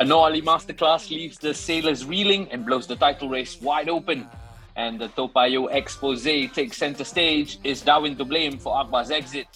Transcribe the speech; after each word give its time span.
A 0.00 0.04
Noor 0.04 0.28
Ali 0.28 0.40
masterclass 0.40 1.10
leaves 1.10 1.36
the 1.36 1.52
sailors 1.52 2.06
reeling 2.06 2.50
and 2.52 2.64
blows 2.64 2.86
the 2.86 2.96
title 2.96 3.28
race 3.28 3.60
wide 3.60 3.90
open. 3.90 4.26
And 4.74 4.98
the 4.98 5.08
Toa 5.08 5.28
Payoh 5.28 5.70
expose 5.70 6.24
takes 6.24 6.78
center 6.78 7.04
stage. 7.04 7.58
Is 7.64 7.82
Darwin 7.82 8.16
to 8.16 8.24
blame 8.24 8.56
for 8.56 8.74
Akbar's 8.74 9.10
exit? 9.10 9.46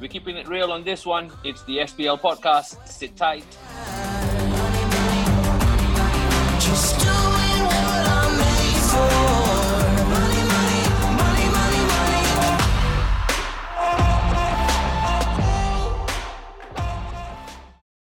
We're 0.00 0.08
keeping 0.08 0.36
it 0.36 0.48
real 0.48 0.72
on 0.72 0.82
this 0.82 1.06
one. 1.06 1.30
It's 1.44 1.62
the 1.66 1.78
SPL 1.78 2.20
podcast. 2.20 2.84
Sit 2.88 3.14
tight. 3.14 3.46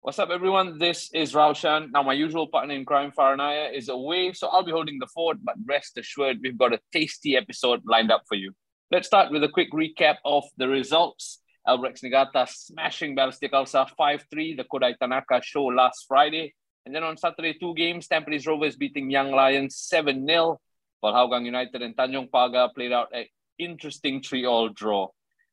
What's 0.09 0.17
up, 0.17 0.31
everyone? 0.31 0.79
This 0.79 1.11
is 1.13 1.33
Raushan. 1.33 1.91
Now, 1.91 2.01
my 2.01 2.13
usual 2.13 2.47
partner 2.47 2.73
in 2.73 2.83
crime, 2.83 3.11
Faranaya, 3.15 3.71
is 3.71 3.89
away, 3.89 4.33
so 4.33 4.47
I'll 4.47 4.63
be 4.63 4.71
holding 4.71 4.97
the 4.97 5.05
fort. 5.05 5.37
But 5.43 5.53
rest 5.67 5.99
assured, 5.99 6.39
we've 6.41 6.57
got 6.57 6.73
a 6.73 6.79
tasty 6.91 7.37
episode 7.37 7.83
lined 7.85 8.11
up 8.11 8.23
for 8.27 8.33
you. 8.33 8.53
Let's 8.89 9.05
start 9.05 9.31
with 9.31 9.43
a 9.43 9.49
quick 9.49 9.71
recap 9.71 10.15
of 10.25 10.45
the 10.57 10.67
results. 10.67 11.43
Albirex 11.67 12.01
Niigata 12.01 12.47
smashing 12.49 13.15
Balestier 13.15 13.51
Khalsa 13.51 13.87
5-3, 13.99 14.57
the 14.57 14.63
Kodai 14.63 14.97
Tanaka 14.97 15.41
show 15.43 15.65
last 15.65 16.05
Friday. 16.07 16.55
And 16.87 16.95
then 16.95 17.03
on 17.03 17.15
Saturday, 17.15 17.53
two 17.53 17.75
games, 17.75 18.07
Tampines 18.07 18.47
Rovers 18.47 18.77
beating 18.77 19.11
Young 19.11 19.29
Lions 19.29 19.75
7-0, 19.93 20.57
while 21.01 21.13
Hougang 21.13 21.45
United 21.45 21.83
and 21.83 21.95
Tanjong 21.95 22.31
Pagar 22.31 22.73
played 22.73 22.93
out 22.93 23.09
an 23.13 23.25
interesting 23.59 24.21
3-all 24.21 24.69
draw. 24.69 25.09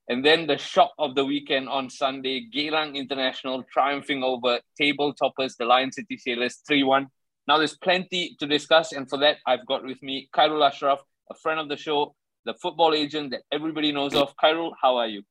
And 0.08 0.24
then 0.24 0.46
the 0.46 0.56
shock 0.56 0.92
of 0.98 1.16
the 1.16 1.24
weekend 1.24 1.68
on 1.68 1.90
Sunday, 1.90 2.46
Geylang 2.54 2.94
International 2.94 3.64
triumphing 3.72 4.22
over 4.22 4.60
table 4.78 5.12
toppers, 5.12 5.56
the 5.56 5.64
Lion 5.64 5.90
City 5.90 6.16
Sailors 6.16 6.62
3 6.66 6.84
1. 6.84 7.08
Now, 7.48 7.58
there's 7.58 7.76
plenty 7.76 8.36
to 8.38 8.46
discuss. 8.46 8.92
And 8.92 9.08
for 9.08 9.18
that, 9.18 9.38
I've 9.46 9.66
got 9.66 9.84
with 9.84 10.02
me 10.02 10.28
Khairul 10.34 10.68
Asyraf, 10.68 10.98
a 11.30 11.34
friend 11.34 11.58
of 11.58 11.68
the 11.68 11.76
show, 11.76 12.14
the 12.44 12.54
football 12.54 12.94
agent 12.94 13.32
that 13.32 13.42
everybody 13.52 13.90
knows 13.90 14.14
of. 14.14 14.34
Khairul, 14.36 14.72
how 14.80 14.96
are 14.96 15.08
you? 15.08 15.22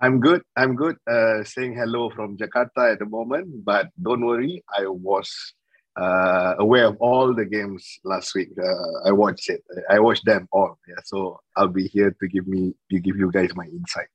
I'm 0.00 0.20
good. 0.20 0.42
I'm 0.56 0.74
good. 0.74 0.96
Uh, 1.08 1.44
saying 1.44 1.74
hello 1.74 2.10
from 2.10 2.36
Jakarta 2.36 2.92
at 2.92 2.98
the 2.98 3.06
moment, 3.06 3.64
but 3.64 3.88
don't 4.00 4.24
worry. 4.24 4.62
I 4.76 4.86
was 4.86 5.54
uh, 5.96 6.54
aware 6.58 6.86
of 6.86 6.96
all 7.00 7.34
the 7.34 7.44
games 7.44 8.00
last 8.04 8.34
week. 8.34 8.50
Uh, 8.58 9.08
I 9.08 9.12
watched 9.12 9.48
it. 9.50 9.62
I 9.90 9.98
watched 9.98 10.24
them 10.24 10.48
all. 10.52 10.78
Yeah, 10.88 10.96
so 11.04 11.40
I'll 11.56 11.68
be 11.68 11.88
here 11.88 12.14
to 12.18 12.28
give 12.28 12.46
me 12.46 12.74
to 12.90 12.98
give 12.98 13.16
you 13.16 13.30
guys 13.30 13.50
my 13.54 13.64
insight. 13.64 14.08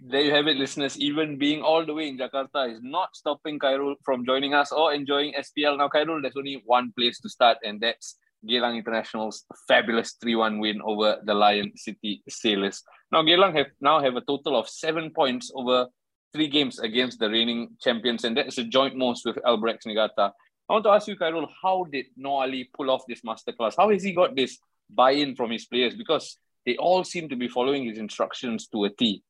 There 0.00 0.22
you 0.22 0.32
have 0.32 0.46
it, 0.46 0.56
listeners. 0.56 0.98
Even 0.98 1.38
being 1.38 1.62
all 1.62 1.84
the 1.84 1.94
way 1.94 2.08
in 2.08 2.18
Jakarta 2.18 2.72
is 2.72 2.80
not 2.82 3.14
stopping 3.14 3.58
Khairul 3.58 3.96
from 4.04 4.24
joining 4.24 4.54
us 4.54 4.72
or 4.72 4.94
enjoying 4.94 5.34
SPL. 5.34 5.76
Now, 5.76 5.88
Khairul, 5.88 6.22
there's 6.22 6.36
only 6.36 6.62
one 6.64 6.92
place 6.96 7.20
to 7.20 7.28
start, 7.28 7.58
and 7.64 7.80
that's 7.80 8.16
Geylang 8.48 8.76
International's 8.76 9.44
fabulous 9.66 10.16
3-1 10.24 10.60
win 10.60 10.80
over 10.82 11.18
the 11.24 11.34
Lion 11.34 11.72
City 11.76 12.22
Sailors. 12.28 12.82
Now, 13.12 13.22
Geylang 13.22 13.56
have 13.56 13.66
now 13.80 14.00
have 14.00 14.16
a 14.16 14.22
total 14.22 14.56
of 14.56 14.68
seven 14.68 15.10
points 15.10 15.50
over 15.54 15.86
three 16.32 16.48
games 16.48 16.78
against 16.78 17.18
the 17.18 17.28
reigning 17.28 17.70
champions, 17.80 18.24
and 18.24 18.36
that's 18.36 18.58
a 18.58 18.64
joint 18.64 18.96
most 18.96 19.24
with 19.24 19.36
Albirex 19.36 19.86
Niigata. 19.86 20.32
I 20.68 20.74
want 20.74 20.84
to 20.84 20.90
ask 20.90 21.08
you, 21.08 21.16
Khairul, 21.16 21.48
how 21.62 21.86
did 21.90 22.06
Noor 22.16 22.42
Ali 22.42 22.68
pull 22.76 22.90
off 22.90 23.02
this 23.08 23.22
masterclass? 23.22 23.74
How 23.78 23.90
has 23.90 24.02
he 24.02 24.12
got 24.12 24.36
this 24.36 24.58
buy-in 24.90 25.34
from 25.34 25.50
his 25.50 25.64
players? 25.64 25.94
Because 25.94 26.36
they 26.66 26.76
all 26.76 27.04
seem 27.04 27.28
to 27.30 27.36
be 27.36 27.48
following 27.48 27.86
his 27.86 27.98
instructions 27.98 28.68
to 28.68 28.84
a 28.84 28.90
T. 28.90 29.22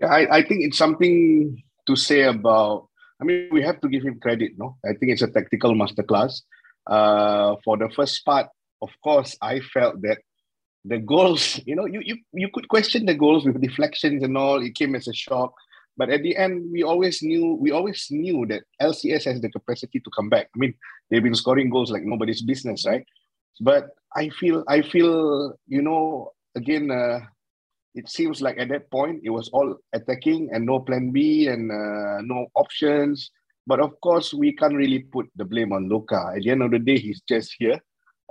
Yeah, 0.00 0.08
I, 0.08 0.38
I 0.38 0.42
think 0.42 0.64
it's 0.64 0.78
something 0.78 1.60
to 1.86 1.96
say 1.96 2.22
about. 2.22 2.88
I 3.20 3.24
mean, 3.24 3.48
we 3.50 3.62
have 3.62 3.80
to 3.80 3.88
give 3.88 4.04
him 4.04 4.20
credit, 4.20 4.52
no? 4.56 4.76
I 4.84 4.94
think 4.94 5.12
it's 5.12 5.22
a 5.22 5.30
tactical 5.30 5.74
masterclass. 5.74 6.42
Uh, 6.86 7.56
for 7.64 7.76
the 7.76 7.90
first 7.94 8.24
part, 8.24 8.46
of 8.80 8.90
course, 9.02 9.36
I 9.42 9.60
felt 9.60 10.00
that 10.02 10.18
the 10.84 10.98
goals, 10.98 11.60
you 11.66 11.76
know, 11.76 11.86
you, 11.86 12.00
you 12.02 12.16
you 12.32 12.48
could 12.54 12.68
question 12.68 13.04
the 13.04 13.14
goals 13.14 13.44
with 13.44 13.60
deflections 13.60 14.22
and 14.22 14.38
all. 14.38 14.62
It 14.62 14.74
came 14.74 14.94
as 14.94 15.06
a 15.08 15.12
shock. 15.12 15.52
But 15.96 16.10
at 16.10 16.22
the 16.22 16.36
end, 16.36 16.70
we 16.70 16.82
always 16.82 17.22
knew 17.22 17.54
we 17.60 17.72
always 17.72 18.06
knew 18.10 18.46
that 18.46 18.62
LCS 18.80 19.24
has 19.24 19.40
the 19.40 19.50
capacity 19.50 20.00
to 20.00 20.10
come 20.16 20.28
back. 20.28 20.48
I 20.54 20.58
mean, 20.58 20.74
they've 21.10 21.22
been 21.22 21.34
scoring 21.34 21.70
goals 21.70 21.90
like 21.90 22.02
nobody's 22.04 22.42
business, 22.42 22.86
right? 22.86 23.04
But 23.60 23.90
I 24.16 24.30
feel 24.30 24.64
I 24.68 24.82
feel 24.82 25.54
you 25.66 25.82
know 25.82 26.32
again. 26.56 26.90
Uh, 26.90 27.20
it 27.94 28.08
seems 28.08 28.40
like 28.40 28.56
at 28.58 28.68
that 28.68 28.90
point 28.90 29.20
it 29.24 29.30
was 29.30 29.48
all 29.52 29.76
attacking 29.92 30.48
and 30.52 30.64
no 30.64 30.78
plan 30.78 31.10
B 31.10 31.48
and 31.48 31.70
uh, 31.72 32.22
no 32.22 32.46
options. 32.54 33.30
But 33.66 33.80
of 33.80 34.00
course, 34.00 34.32
we 34.32 34.52
can't 34.52 34.74
really 34.74 35.00
put 35.00 35.26
the 35.36 35.44
blame 35.44 35.72
on 35.72 35.88
Luka. 35.88 36.32
At 36.36 36.42
the 36.42 36.50
end 36.50 36.62
of 36.62 36.70
the 36.70 36.78
day, 36.78 36.98
he's 36.98 37.20
just 37.28 37.54
here 37.58 37.80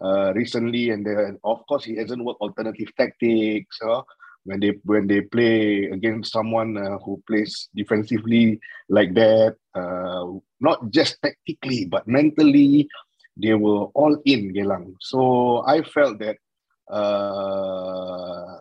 uh, 0.02 0.34
recently, 0.34 0.90
and 0.90 1.06
then 1.06 1.38
of 1.44 1.66
course 1.68 1.84
he 1.84 1.98
hasn't 1.98 2.24
worked 2.24 2.42
alternative 2.42 2.90
tactics. 2.98 3.78
Uh, 3.82 4.02
when 4.50 4.60
they 4.60 4.74
when 4.84 5.06
they 5.06 5.22
play 5.22 5.86
against 5.94 6.34
someone 6.34 6.74
uh, 6.74 6.98
who 7.06 7.22
plays 7.30 7.70
defensively 7.78 8.58
like 8.90 9.14
that, 9.14 9.54
uh, 9.78 10.26
not 10.58 10.90
just 10.90 11.22
tactically 11.22 11.86
but 11.86 12.10
mentally, 12.10 12.90
they 13.38 13.54
were 13.54 13.94
all 13.94 14.18
in 14.26 14.50
Geylang. 14.50 14.98
So 15.06 15.62
I 15.70 15.86
felt 15.86 16.18
that 16.26 16.42
uh, 16.90 18.58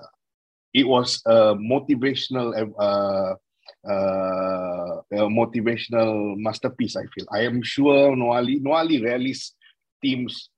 it 0.76 0.84
was 0.84 1.24
a 1.24 1.56
motivational. 1.56 2.52
Uh, 2.76 3.40
uh, 3.88 5.00
a 5.12 5.28
motivational 5.30 6.36
masterpiece. 6.36 6.96
I 6.96 7.04
feel. 7.14 7.24
I 7.30 7.46
am 7.46 7.62
sure 7.62 8.16
Noor 8.16 8.36
Ali 8.36 8.58
Noali 8.58 8.98
rallies 9.04 9.54
teams 10.02 10.50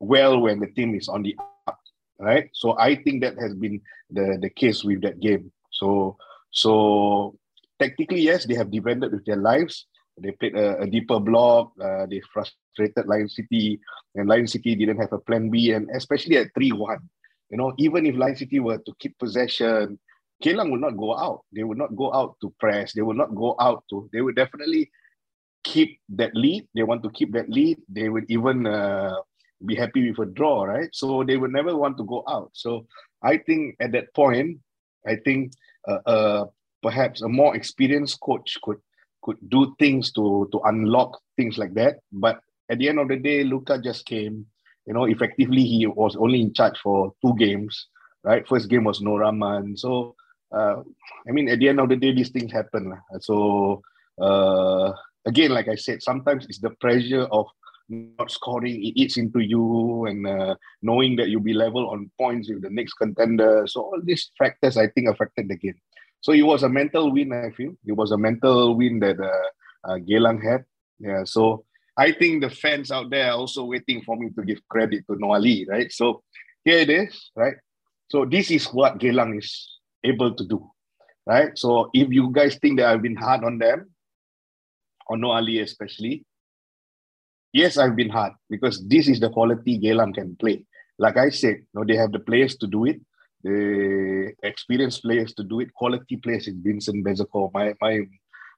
well 0.00 0.40
when 0.40 0.58
the 0.60 0.66
team 0.74 0.94
is 0.96 1.08
on 1.08 1.22
the 1.22 1.36
right? 2.18 2.50
So 2.52 2.78
I 2.78 2.96
think 2.96 3.22
that 3.22 3.38
has 3.38 3.54
been 3.54 3.80
the 4.10 4.38
the 4.40 4.50
case 4.50 4.84
with 4.84 5.02
that 5.02 5.20
game. 5.20 5.52
So 5.70 6.16
so 6.50 7.36
technically, 7.78 8.20
yes, 8.20 8.46
they 8.46 8.54
have 8.54 8.70
defended 8.70 9.12
with 9.12 9.24
their 9.24 9.40
lives. 9.40 9.86
They 10.16 10.30
played 10.30 10.54
a, 10.54 10.80
a 10.82 10.86
deeper 10.86 11.18
block. 11.18 11.72
Uh, 11.80 12.06
they 12.06 12.22
frustrated 12.32 13.06
Lion 13.06 13.28
City, 13.28 13.80
and 14.14 14.28
Lion 14.28 14.46
City 14.46 14.76
didn't 14.76 14.98
have 14.98 15.12
a 15.12 15.18
plan 15.18 15.50
B. 15.50 15.72
And 15.72 15.90
especially 15.90 16.36
at 16.38 16.54
three 16.54 16.70
one, 16.70 17.10
you 17.50 17.58
know, 17.58 17.72
even 17.78 18.06
if 18.06 18.14
Lion 18.16 18.36
City 18.36 18.60
were 18.60 18.78
to 18.78 18.92
keep 18.98 19.18
possession, 19.18 19.98
Geylang 20.42 20.70
would 20.70 20.80
not 20.80 20.96
go 20.96 21.16
out. 21.16 21.42
They 21.52 21.64
would 21.64 21.78
not 21.78 21.96
go 21.96 22.12
out 22.12 22.36
to 22.42 22.54
press. 22.60 22.92
They 22.92 23.02
would 23.02 23.16
not 23.16 23.34
go 23.34 23.56
out 23.58 23.84
to. 23.90 24.08
They 24.12 24.20
would 24.20 24.36
definitely 24.36 24.90
keep 25.64 25.98
that 26.10 26.34
lead. 26.34 26.68
They 26.74 26.82
want 26.82 27.02
to 27.02 27.10
keep 27.10 27.32
that 27.32 27.48
lead. 27.48 27.78
They 27.88 28.08
would 28.08 28.26
even 28.28 28.66
uh, 28.66 29.16
be 29.64 29.74
happy 29.74 30.10
with 30.10 30.18
a 30.28 30.30
draw, 30.30 30.64
right? 30.64 30.88
So 30.92 31.24
they 31.24 31.36
would 31.36 31.52
never 31.52 31.76
want 31.76 31.96
to 31.98 32.04
go 32.04 32.24
out. 32.28 32.50
So 32.52 32.86
I 33.22 33.38
think 33.38 33.76
at 33.80 33.92
that 33.92 34.14
point, 34.14 34.58
I 35.06 35.16
think 35.16 35.52
uh, 35.88 36.00
uh, 36.06 36.46
perhaps 36.82 37.22
a 37.22 37.28
more 37.28 37.56
experienced 37.56 38.20
coach 38.20 38.56
could 38.62 38.78
could 39.22 39.38
do 39.48 39.74
things 39.78 40.12
to 40.12 40.48
to 40.52 40.60
unlock 40.64 41.20
things 41.36 41.56
like 41.58 41.74
that. 41.74 42.00
But 42.12 42.40
at 42.70 42.78
the 42.78 42.88
end 42.88 42.98
of 42.98 43.08
the 43.08 43.16
day, 43.16 43.44
Luka 43.44 43.78
just 43.78 44.06
came. 44.06 44.46
You 44.86 44.92
know, 44.92 45.04
effectively 45.04 45.64
he 45.64 45.86
was 45.86 46.14
only 46.16 46.42
in 46.42 46.52
charge 46.52 46.78
for 46.82 47.14
two 47.24 47.34
games, 47.36 47.88
right? 48.22 48.46
First 48.46 48.68
game 48.68 48.84
was 48.84 49.00
Noh 49.00 49.16
Rahman. 49.16 49.78
So 49.78 50.14
uh, 50.52 50.82
I 51.26 51.32
mean, 51.32 51.48
at 51.48 51.58
the 51.58 51.68
end 51.68 51.80
of 51.80 51.88
the 51.88 51.96
day, 51.96 52.12
these 52.12 52.30
things 52.30 52.52
happen. 52.52 52.92
So 53.20 53.82
uh, 54.20 54.92
again, 55.26 55.50
like 55.50 55.68
I 55.68 55.74
said, 55.74 56.02
sometimes 56.02 56.46
it's 56.46 56.58
the 56.58 56.70
pressure 56.70 57.24
of 57.32 57.46
not 57.88 58.30
scoring, 58.30 58.76
it 58.76 58.94
eats 58.96 59.16
into 59.16 59.40
you, 59.40 60.06
and 60.06 60.26
uh, 60.26 60.54
knowing 60.82 61.16
that 61.16 61.28
you'll 61.28 61.42
be 61.42 61.52
level 61.52 61.88
on 61.90 62.10
points 62.18 62.48
with 62.48 62.62
the 62.62 62.70
next 62.70 62.94
contender. 62.94 63.66
So 63.66 63.82
all 63.82 64.00
these 64.02 64.30
factors, 64.38 64.76
I 64.76 64.88
think, 64.88 65.08
affected 65.08 65.48
the 65.48 65.56
game. 65.56 65.74
So 66.20 66.32
it 66.32 66.42
was 66.42 66.62
a 66.62 66.68
mental 66.68 67.12
win. 67.12 67.32
I 67.32 67.50
feel 67.50 67.72
it 67.84 67.92
was 67.92 68.10
a 68.10 68.18
mental 68.18 68.74
win 68.76 68.98
that 69.00 69.20
uh, 69.20 69.90
uh, 69.90 70.38
had. 70.42 70.64
Yeah. 70.98 71.24
So 71.24 71.64
I 71.96 72.12
think 72.12 72.42
the 72.42 72.50
fans 72.50 72.90
out 72.90 73.10
there 73.10 73.30
are 73.30 73.36
also 73.36 73.64
waiting 73.64 74.02
for 74.02 74.16
me 74.16 74.30
to 74.30 74.42
give 74.42 74.66
credit 74.68 75.04
to 75.08 75.16
Noor 75.18 75.36
Ali, 75.36 75.66
right? 75.68 75.92
So 75.92 76.22
here 76.64 76.78
it 76.78 76.90
is, 76.90 77.30
right? 77.36 77.54
So 78.08 78.24
this 78.24 78.50
is 78.50 78.66
what 78.66 78.98
Geylang 78.98 79.38
is 79.38 79.78
able 80.02 80.34
to 80.34 80.44
do, 80.44 80.70
right? 81.26 81.56
So 81.56 81.90
if 81.92 82.08
you 82.10 82.32
guys 82.32 82.56
think 82.56 82.78
that 82.78 82.86
I've 82.86 83.02
been 83.02 83.16
hard 83.16 83.44
on 83.44 83.58
them, 83.58 83.90
on 85.08 85.20
Noor 85.20 85.36
Ali 85.36 85.60
especially, 85.60 86.24
yes, 87.54 87.78
I've 87.78 87.96
been 87.96 88.10
hard 88.10 88.32
because 88.50 88.86
this 88.86 89.08
is 89.08 89.20
the 89.20 89.30
quality 89.30 89.78
Geylang 89.78 90.14
can 90.14 90.36
play. 90.36 90.66
Like 90.98 91.16
I 91.16 91.30
said, 91.30 91.56
you 91.62 91.74
know, 91.74 91.84
they 91.86 91.96
have 91.96 92.12
the 92.12 92.18
players 92.18 92.56
to 92.56 92.66
do 92.66 92.84
it, 92.84 93.00
the 93.42 94.32
experienced 94.42 95.02
players 95.02 95.32
to 95.34 95.44
do 95.44 95.60
it, 95.60 95.72
quality 95.72 96.16
players 96.16 96.46
in 96.48 96.62
Vincent 96.62 97.04
Bezecourt. 97.06 97.52
My 97.54 97.74
my 97.80 98.00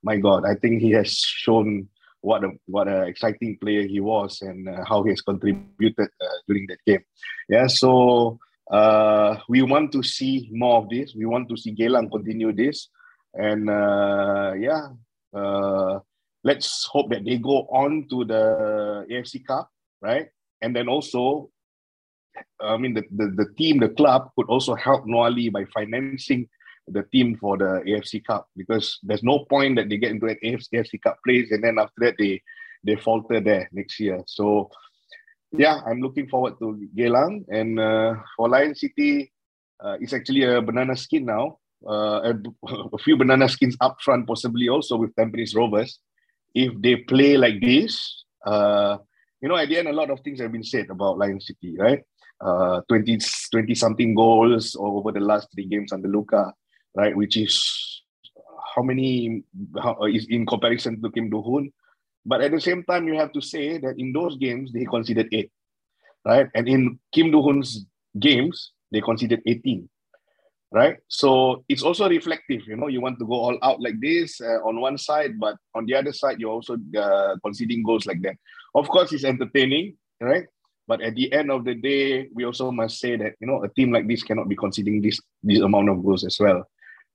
my 0.03 0.17
God, 0.17 0.45
I 0.45 0.55
think 0.55 0.83
he 0.83 0.91
has 0.93 1.13
shown 1.17 1.89
what 2.21 2.43
a 2.45 2.51
what 2.67 2.89
an 2.89 3.05
exciting 3.05 3.59
player 3.61 3.87
he 3.87 4.01
was 4.01 4.43
and 4.43 4.69
uh, 4.69 4.85
how 4.89 5.03
he 5.05 5.11
has 5.11 5.21
contributed 5.21 6.09
uh, 6.21 6.37
during 6.49 6.67
that 6.69 6.79
game. 6.87 7.05
Yeah, 7.49 7.69
so 7.69 8.39
uh, 8.71 9.37
we 9.49 9.63
want 9.63 9.93
to 9.93 10.03
see 10.03 10.49
more 10.53 10.79
of 10.79 10.89
this. 10.89 11.15
We 11.15 11.27
want 11.27 11.49
to 11.51 11.57
see 11.57 11.75
Geylang 11.75 12.11
continue 12.11 12.53
this, 12.53 12.89
and 13.35 13.71
uh, 13.71 14.53
yeah, 14.59 14.89
uh, 15.33 16.01
let's 16.47 16.87
hope 16.87 17.11
that 17.11 17.25
they 17.25 17.39
go 17.39 17.67
on 17.83 18.07
to 18.09 18.25
the 18.25 19.05
AFC 19.11 19.45
Cup, 19.45 19.69
right? 20.01 20.29
And 20.63 20.75
then 20.77 20.89
also, 20.89 21.51
I 22.61 22.77
mean, 22.77 22.95
the, 22.95 23.03
the, 23.11 23.27
the 23.41 23.49
team, 23.59 23.81
the 23.81 23.89
club 23.89 24.31
could 24.37 24.47
also 24.47 24.77
help 24.77 25.07
Noor 25.07 25.27
Ali 25.27 25.49
by 25.49 25.65
financing 25.75 26.49
the 26.87 27.03
team 27.13 27.37
for 27.41 27.59
the 27.59 27.83
AFC 27.89 28.25
Cup 28.25 28.47
because 28.57 29.01
there's 29.03 29.25
no 29.25 29.41
point 29.51 29.75
that 29.77 29.89
they 29.89 29.97
get 29.97 30.13
into 30.13 30.27
an 30.27 30.39
AFC, 30.45 31.03
Cup 31.03 31.19
place 31.27 31.51
and 31.51 31.65
then 31.65 31.79
after 31.81 31.99
that 31.99 32.15
they 32.17 32.41
they 32.85 32.95
falter 32.95 33.41
there 33.41 33.69
next 33.73 33.99
year. 33.99 34.23
So 34.29 34.71
yeah, 35.51 35.81
I'm 35.85 36.01
looking 36.01 36.29
forward 36.29 36.55
to 36.61 36.79
Geylang 36.97 37.45
and 37.51 37.81
uh, 37.81 38.15
for 38.37 38.49
Lion 38.49 38.77
City, 38.77 39.33
uh, 39.83 39.97
it's 40.01 40.13
actually 40.13 40.45
a 40.45 40.63
banana 40.63 40.95
skin 40.97 41.25
now. 41.25 41.59
Uh, 41.85 42.31
a, 42.31 42.35
a, 42.95 42.99
few 42.99 43.17
banana 43.17 43.49
skins 43.49 43.77
up 43.81 43.97
front, 44.01 44.27
possibly 44.27 44.69
also 44.69 44.97
with 44.97 45.15
Tampines 45.17 45.57
Rovers. 45.57 45.99
If 46.57 46.73
they 46.81 46.97
play 46.97 47.37
like 47.37 47.61
this, 47.61 48.25
uh, 48.47 48.97
you 49.43 49.49
know, 49.49 49.57
at 49.57 49.69
the 49.69 49.77
end, 49.77 49.89
a 49.89 49.93
lot 49.93 50.09
of 50.09 50.21
things 50.21 50.41
have 50.41 50.53
been 50.53 50.65
said 50.65 50.89
about 50.89 51.19
Lion 51.19 51.39
City, 51.39 51.77
right? 51.79 52.01
Uh, 52.41 52.81
20, 52.89 53.19
20 53.53 53.75
something 53.75 54.15
goals 54.15 54.75
over 54.81 55.13
the 55.13 55.21
last 55.21 55.49
three 55.53 55.67
games 55.67 55.93
under 55.93 56.09
Luka, 56.09 56.53
right? 56.95 57.15
Which 57.15 57.37
is 57.37 58.03
how 58.75 58.83
many 58.83 59.45
how, 59.83 60.01
is 60.05 60.27
in 60.31 60.47
comparison 60.47 61.03
to 61.03 61.11
Kim 61.11 61.29
Do-hoon. 61.29 61.73
But 62.25 62.41
at 62.41 62.53
the 62.53 62.61
same 62.61 62.85
time, 62.85 63.07
you 63.07 63.15
have 63.21 63.33
to 63.33 63.43
say 63.43 63.77
that 63.77 63.99
in 63.99 64.13
those 64.13 64.37
games, 64.39 64.73
they 64.73 64.87
conceded 64.87 65.29
eight, 65.33 65.53
right? 66.25 66.49
And 66.55 66.67
in 66.69 66.99
Kim 67.13 67.31
Do-hoon's 67.31 67.85
games, 68.19 68.73
they 68.91 69.03
conceded 69.03 69.43
18 69.47 69.89
right? 70.73 70.97
So 71.09 71.65
it's 71.69 71.83
also 71.83 72.09
reflective 72.09 72.67
you 72.67 72.77
know 72.77 72.89
you 72.89 73.01
want 73.01 73.19
to 73.19 73.27
go 73.27 73.35
all 73.35 73.59
out 73.63 73.81
like 73.81 74.01
this 74.01 74.41
uh, 74.41 74.61
on 74.65 74.81
one 74.81 74.99
side 74.99 75.39
but 75.39 75.57
on 75.75 75.87
the 75.87 75.95
other 75.95 76.13
side 76.13 76.41
you're 76.41 76.53
also 76.53 76.77
uh, 76.99 77.37
conceding 77.45 77.83
goals 77.83 78.07
like 78.07 78.23
that. 78.23 78.37
Of 78.75 78.89
course 78.89 79.13
it's 79.13 79.25
entertaining 79.25 79.97
right? 80.21 80.47
But 80.89 81.01
at 81.01 81.15
the 81.15 81.33
end 81.33 81.51
of 81.51 81.65
the 81.65 81.75
day 81.75 82.29
we 82.33 82.45
also 82.45 82.71
must 82.71 82.99
say 82.99 83.17
that 83.17 83.35
you 83.41 83.47
know 83.47 83.63
a 83.65 83.69
team 83.69 83.93
like 83.93 84.07
this 84.09 84.23
cannot 84.23 84.49
be 84.49 84.57
conceding 84.57 85.03
this 85.03 85.21
this 85.43 85.61
amount 85.61 85.89
of 85.89 86.05
goals 86.05 86.25
as 86.25 86.39
well. 86.39 86.69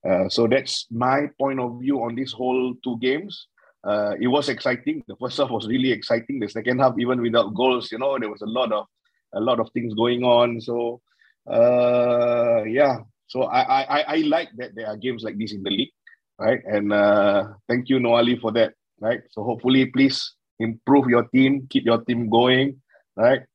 Uh, 0.07 0.27
so 0.30 0.48
that's 0.48 0.88
my 0.89 1.27
point 1.39 1.59
of 1.59 1.80
view 1.80 2.01
on 2.01 2.15
this 2.15 2.31
whole 2.31 2.74
two 2.83 2.98
games. 3.00 3.48
Uh, 3.83 4.13
it 4.19 4.27
was 4.27 4.50
exciting. 4.50 5.03
The 5.07 5.15
first 5.15 5.38
half 5.38 5.50
was 5.50 5.68
really 5.68 5.92
exciting. 5.92 6.39
The 6.39 6.50
second 6.50 6.80
half 6.80 6.94
even 7.00 7.21
without 7.21 7.53
goals 7.53 7.92
you 7.92 8.00
know 8.00 8.18
there 8.19 8.30
was 8.30 8.42
a 8.42 8.48
lot 8.48 8.71
of 8.71 8.88
a 9.33 9.39
lot 9.39 9.59
of 9.59 9.69
things 9.71 9.94
going 9.94 10.24
on. 10.24 10.59
So 10.62 11.01
uh, 11.50 12.63
yeah, 12.63 13.00
so 13.31 13.48
I, 13.48 13.63
I 13.63 14.01
I 14.01 14.18
like 14.28 14.51
that 14.60 14.75
there 14.75 14.92
are 14.92 15.00
games 15.00 15.24
like 15.24 15.39
this 15.39 15.56
in 15.56 15.63
the 15.63 15.72
league, 15.72 15.95
right? 16.36 16.60
And 16.68 16.92
uh, 16.92 17.56
thank 17.72 17.88
you 17.88 17.95
Noor 17.95 18.19
Ali 18.19 18.36
for 18.36 18.51
that, 18.60 18.75
right? 19.00 19.24
So 19.31 19.48
hopefully, 19.48 19.88
please 19.88 20.19
improve 20.60 21.07
your 21.07 21.24
team, 21.31 21.63
keep 21.72 21.88
your 21.88 22.04
team 22.04 22.28
going, 22.28 22.83
right? 23.16 23.48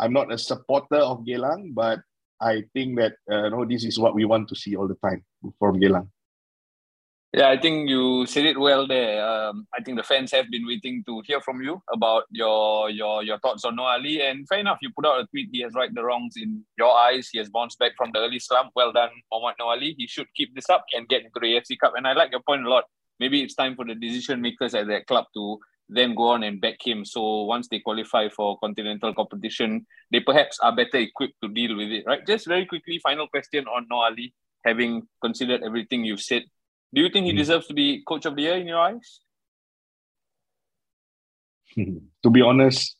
I'm 0.00 0.16
not 0.16 0.32
a 0.32 0.38
supporter 0.40 0.96
of 0.96 1.28
Geylang, 1.28 1.76
but 1.76 2.00
I 2.40 2.64
think 2.72 2.96
that 3.04 3.20
uh, 3.28 3.52
no, 3.52 3.68
this 3.68 3.84
is 3.84 4.00
what 4.00 4.16
we 4.16 4.24
want 4.24 4.48
to 4.48 4.56
see 4.56 4.80
all 4.80 4.88
the 4.88 4.96
time 5.04 5.20
from 5.60 5.76
Geylang. 5.76 6.08
Yeah, 7.34 7.48
I 7.48 7.58
think 7.58 7.88
you 7.88 8.26
said 8.26 8.44
it 8.44 8.60
well 8.60 8.86
there. 8.86 9.26
Um, 9.26 9.66
I 9.72 9.82
think 9.82 9.96
the 9.96 10.02
fans 10.02 10.30
have 10.32 10.50
been 10.50 10.66
waiting 10.66 11.02
to 11.06 11.22
hear 11.24 11.40
from 11.40 11.62
you 11.62 11.82
about 11.90 12.24
your 12.30 12.90
your 12.90 13.22
your 13.22 13.38
thoughts 13.38 13.64
on 13.64 13.76
Noor 13.76 13.92
Ali. 13.92 14.20
And 14.20 14.46
fair 14.46 14.58
enough, 14.58 14.80
you 14.82 14.90
put 14.94 15.06
out 15.06 15.22
a 15.22 15.26
tweet. 15.28 15.48
He 15.50 15.62
has 15.62 15.72
righted 15.72 15.96
the 15.96 16.04
wrongs 16.04 16.34
in 16.36 16.62
your 16.76 16.94
eyes. 16.94 17.30
He 17.32 17.38
has 17.38 17.48
bounced 17.48 17.78
back 17.78 17.92
from 17.96 18.10
the 18.12 18.18
early 18.18 18.38
slump. 18.38 18.72
Well 18.76 18.92
done, 18.92 19.08
Mohamed 19.32 19.56
Noor 19.58 19.70
Ali. 19.70 19.94
He 19.96 20.06
should 20.06 20.26
keep 20.34 20.54
this 20.54 20.68
up 20.68 20.84
and 20.92 21.08
get 21.08 21.22
into 21.24 21.40
the 21.40 21.54
AFC 21.54 21.78
Cup. 21.78 21.94
And 21.96 22.06
I 22.06 22.12
like 22.12 22.32
your 22.32 22.42
point 22.42 22.66
a 22.66 22.68
lot. 22.68 22.84
Maybe 23.18 23.42
it's 23.42 23.54
time 23.54 23.76
for 23.76 23.86
the 23.86 23.94
decision 23.94 24.42
makers 24.42 24.74
at 24.74 24.88
that 24.88 25.06
club 25.06 25.24
to 25.32 25.58
then 25.88 26.14
go 26.14 26.28
on 26.28 26.42
and 26.42 26.60
back 26.60 26.86
him. 26.86 27.02
So 27.06 27.44
once 27.44 27.66
they 27.68 27.78
qualify 27.78 28.28
for 28.28 28.58
continental 28.58 29.14
competition, 29.14 29.86
they 30.10 30.20
perhaps 30.20 30.58
are 30.60 30.76
better 30.76 30.98
equipped 30.98 31.40
to 31.42 31.48
deal 31.48 31.78
with 31.78 31.92
it, 31.92 32.04
right? 32.06 32.26
Just 32.26 32.46
very 32.46 32.66
quickly, 32.66 32.98
final 32.98 33.26
question 33.26 33.66
on 33.68 33.86
Noor 33.88 34.04
Ali, 34.04 34.34
having 34.66 35.08
considered 35.22 35.62
everything 35.62 36.04
you've 36.04 36.20
said 36.20 36.42
do 36.94 37.00
you 37.00 37.08
think 37.08 37.26
he 37.26 37.32
hmm. 37.32 37.38
deserves 37.38 37.66
to 37.68 37.74
be 37.74 38.02
coach 38.06 38.26
of 38.26 38.36
the 38.36 38.42
year 38.42 38.56
in 38.56 38.66
your 38.66 38.78
eyes? 38.78 39.20
to 41.76 42.30
be 42.30 42.42
honest, 42.42 42.96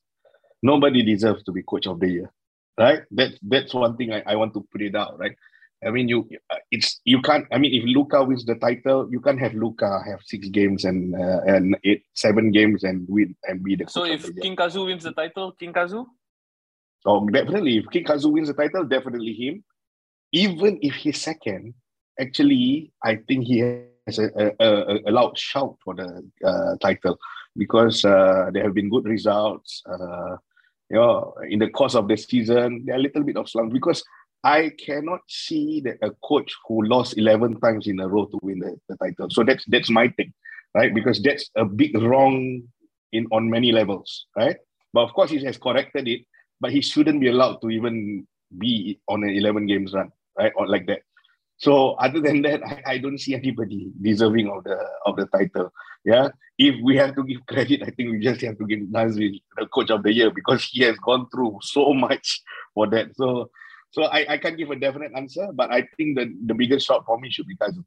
nobody 0.62 1.02
deserves 1.02 1.42
to 1.44 1.52
be 1.52 1.62
coach 1.62 1.86
of 1.86 2.00
the 2.00 2.08
year, 2.08 2.32
right? 2.78 3.02
That's 3.10 3.38
that's 3.42 3.74
one 3.74 3.96
thing 3.96 4.12
I, 4.12 4.22
I 4.26 4.36
want 4.36 4.54
to 4.54 4.66
put 4.72 4.82
it 4.82 4.94
out, 4.96 5.18
right? 5.18 5.36
I 5.84 5.90
mean, 5.90 6.08
you 6.08 6.28
it's 6.70 7.00
you 7.04 7.20
can't. 7.22 7.46
I 7.50 7.58
mean, 7.58 7.74
if 7.74 7.84
Luka 7.84 8.22
wins 8.22 8.44
the 8.44 8.54
title, 8.54 9.08
you 9.10 9.20
can't 9.20 9.40
have 9.40 9.54
Luka 9.54 10.00
have 10.06 10.20
six 10.24 10.48
games 10.48 10.84
and 10.84 11.14
uh, 11.14 11.40
and 11.46 11.76
eight 11.84 12.04
seven 12.14 12.52
games 12.52 12.84
and 12.84 13.04
win 13.08 13.34
and 13.44 13.62
be 13.62 13.74
the. 13.74 13.86
So 13.88 14.04
if 14.04 14.24
King 14.36 14.56
Kazu 14.56 14.84
wins 14.86 15.02
the 15.02 15.12
title, 15.12 15.52
King 15.52 15.72
Kazu. 15.72 16.06
Oh, 17.04 17.28
definitely. 17.28 17.78
If 17.78 17.90
King 17.90 18.04
Kazu 18.04 18.28
wins 18.28 18.48
the 18.48 18.54
title, 18.54 18.84
definitely 18.84 19.32
him. 19.32 19.64
Even 20.30 20.78
if 20.82 20.94
he's 20.94 21.20
second, 21.20 21.74
actually, 22.20 22.92
I 23.02 23.16
think 23.16 23.44
he 23.44 23.58
has 24.06 24.18
a, 24.18 24.52
a, 24.60 24.98
a, 25.06 25.10
loud 25.10 25.38
shout 25.38 25.76
for 25.84 25.94
the 25.94 26.22
uh, 26.44 26.76
title 26.80 27.18
because 27.56 28.04
uh, 28.04 28.50
there 28.52 28.64
have 28.64 28.74
been 28.74 28.90
good 28.90 29.06
results. 29.06 29.82
Uh, 29.88 30.36
you 30.90 30.96
know, 30.96 31.34
in 31.48 31.58
the 31.58 31.70
course 31.70 31.94
of 31.94 32.08
the 32.08 32.16
season, 32.16 32.84
there 32.84 32.96
are 32.96 32.98
a 32.98 33.02
little 33.02 33.22
bit 33.22 33.36
of 33.36 33.48
slump 33.48 33.72
because 33.72 34.04
I 34.44 34.72
cannot 34.84 35.20
see 35.28 35.80
that 35.82 35.98
a 36.02 36.10
coach 36.24 36.52
who 36.66 36.84
lost 36.84 37.16
11 37.16 37.60
times 37.60 37.86
in 37.86 38.00
a 38.00 38.08
row 38.08 38.26
to 38.26 38.38
win 38.42 38.58
the, 38.58 38.76
the 38.88 38.96
title. 38.96 39.30
So 39.30 39.44
that's 39.44 39.64
that's 39.66 39.88
my 39.88 40.08
thing, 40.08 40.32
right? 40.74 40.92
Because 40.92 41.22
that's 41.22 41.48
a 41.56 41.64
big 41.64 41.96
wrong 41.96 42.62
in 43.12 43.26
on 43.30 43.48
many 43.48 43.72
levels, 43.72 44.26
right? 44.36 44.56
But 44.92 45.04
of 45.04 45.12
course, 45.14 45.30
he 45.30 45.42
has 45.44 45.58
corrected 45.58 46.08
it, 46.08 46.22
but 46.60 46.72
he 46.72 46.80
shouldn't 46.80 47.20
be 47.20 47.28
allowed 47.28 47.60
to 47.62 47.70
even 47.70 48.26
be 48.58 49.00
on 49.08 49.22
an 49.22 49.30
11 49.30 49.66
games 49.66 49.94
run, 49.94 50.10
right? 50.38 50.52
Or 50.56 50.66
like 50.66 50.86
that. 50.86 51.02
So 51.58 51.92
other 51.92 52.20
than 52.20 52.42
that, 52.42 52.62
I, 52.66 52.82
I 52.94 52.98
don't 52.98 53.18
see 53.18 53.34
anybody 53.34 53.90
deserving 54.00 54.50
of 54.50 54.64
the 54.64 54.76
of 55.06 55.16
the 55.16 55.26
title. 55.26 55.72
Yeah, 56.04 56.28
if 56.58 56.74
we 56.82 56.96
have 56.96 57.14
to 57.14 57.24
give 57.24 57.46
credit, 57.46 57.82
I 57.82 57.90
think 57.90 58.10
we 58.10 58.18
just 58.18 58.40
have 58.40 58.58
to 58.58 58.66
give 58.66 58.80
Nazri 58.80 59.40
the 59.56 59.66
coach 59.66 59.90
of 59.90 60.02
the 60.02 60.12
year 60.12 60.30
because 60.30 60.64
he 60.64 60.82
has 60.82 60.96
gone 60.98 61.28
through 61.30 61.60
so 61.62 61.94
much 61.94 62.42
for 62.74 62.88
that. 62.88 63.14
So, 63.14 63.50
so 63.92 64.04
I, 64.04 64.26
I 64.30 64.38
can't 64.38 64.58
give 64.58 64.70
a 64.70 64.76
definite 64.76 65.12
answer, 65.14 65.48
but 65.54 65.70
I 65.70 65.86
think 65.96 66.18
the 66.18 66.34
the 66.46 66.54
biggest 66.54 66.86
shot 66.86 67.06
for 67.06 67.18
me 67.18 67.30
should 67.30 67.46
be 67.46 67.56
Kazu. 67.56 67.84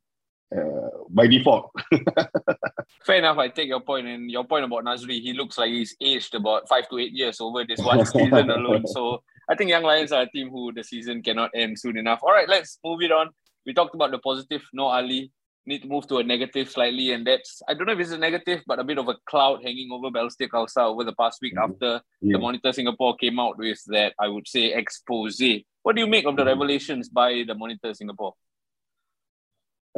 Uh, 0.55 0.89
by 1.09 1.27
default. 1.27 1.71
Fair 3.05 3.17
enough. 3.17 3.37
I 3.37 3.49
take 3.49 3.67
your 3.67 3.81
point, 3.81 4.07
and 4.07 4.31
your 4.31 4.45
point 4.45 4.63
about 4.63 4.85
Nazri. 4.85 5.19
He 5.19 5.33
looks 5.33 5.57
like 5.57 5.69
he's 5.69 5.95
aged 5.99 6.35
about 6.35 6.69
five 6.69 6.87
to 6.89 6.99
eight 6.99 7.11
years 7.11 7.41
over 7.41 7.65
this 7.65 7.79
one 7.79 8.05
season 8.05 8.49
alone. 8.51 8.87
So 8.87 9.21
I 9.49 9.55
think 9.55 9.69
Young 9.69 9.83
Lions 9.83 10.13
are 10.13 10.21
a 10.21 10.29
team 10.29 10.49
who 10.49 10.71
the 10.71 10.83
season 10.83 11.23
cannot 11.23 11.51
end 11.53 11.77
soon 11.79 11.97
enough. 11.97 12.19
All 12.23 12.31
right, 12.31 12.47
let's 12.47 12.79
move 12.85 13.01
it 13.01 13.11
on 13.11 13.31
we 13.65 13.73
talked 13.73 13.95
about 13.95 14.11
the 14.11 14.19
positive, 14.19 14.61
Noor 14.73 14.93
Ali. 14.93 15.31
Need 15.67 15.81
to 15.81 15.87
move 15.87 16.05
to 16.09 16.17
a 16.17 16.23
negative 16.23 16.69
slightly, 16.69 17.11
and 17.11 17.25
that's 17.25 17.59
I 17.67 17.73
don't 17.73 17.87
know 17.87 17.93
if 17.93 17.99
it's 17.99 18.11
a 18.11 18.19
negative, 18.19 18.61
but 18.67 18.77
a 18.77 18.83
bit 18.83 18.99
of 18.99 19.07
a 19.07 19.15
cloud 19.27 19.63
hanging 19.63 19.89
over 19.91 20.11
Balestier 20.11 20.47
Khalsa 20.47 20.83
over 20.83 21.03
the 21.03 21.15
past 21.15 21.39
week 21.41 21.55
mm-hmm. 21.55 21.71
after 21.71 22.01
yeah. 22.21 22.33
the 22.33 22.39
Monitor 22.39 22.71
Singapore 22.71 23.15
came 23.17 23.39
out 23.39 23.57
with 23.57 23.81
that 23.87 24.13
I 24.19 24.27
would 24.27 24.47
say 24.47 24.73
expose. 24.73 25.41
What 25.81 25.95
do 25.95 26.01
you 26.03 26.07
make 26.07 26.25
of 26.25 26.35
the 26.35 26.43
mm-hmm. 26.43 26.49
revelations 26.49 27.09
by 27.09 27.43
the 27.47 27.55
Monitor 27.55 27.95
Singapore? 27.95 28.33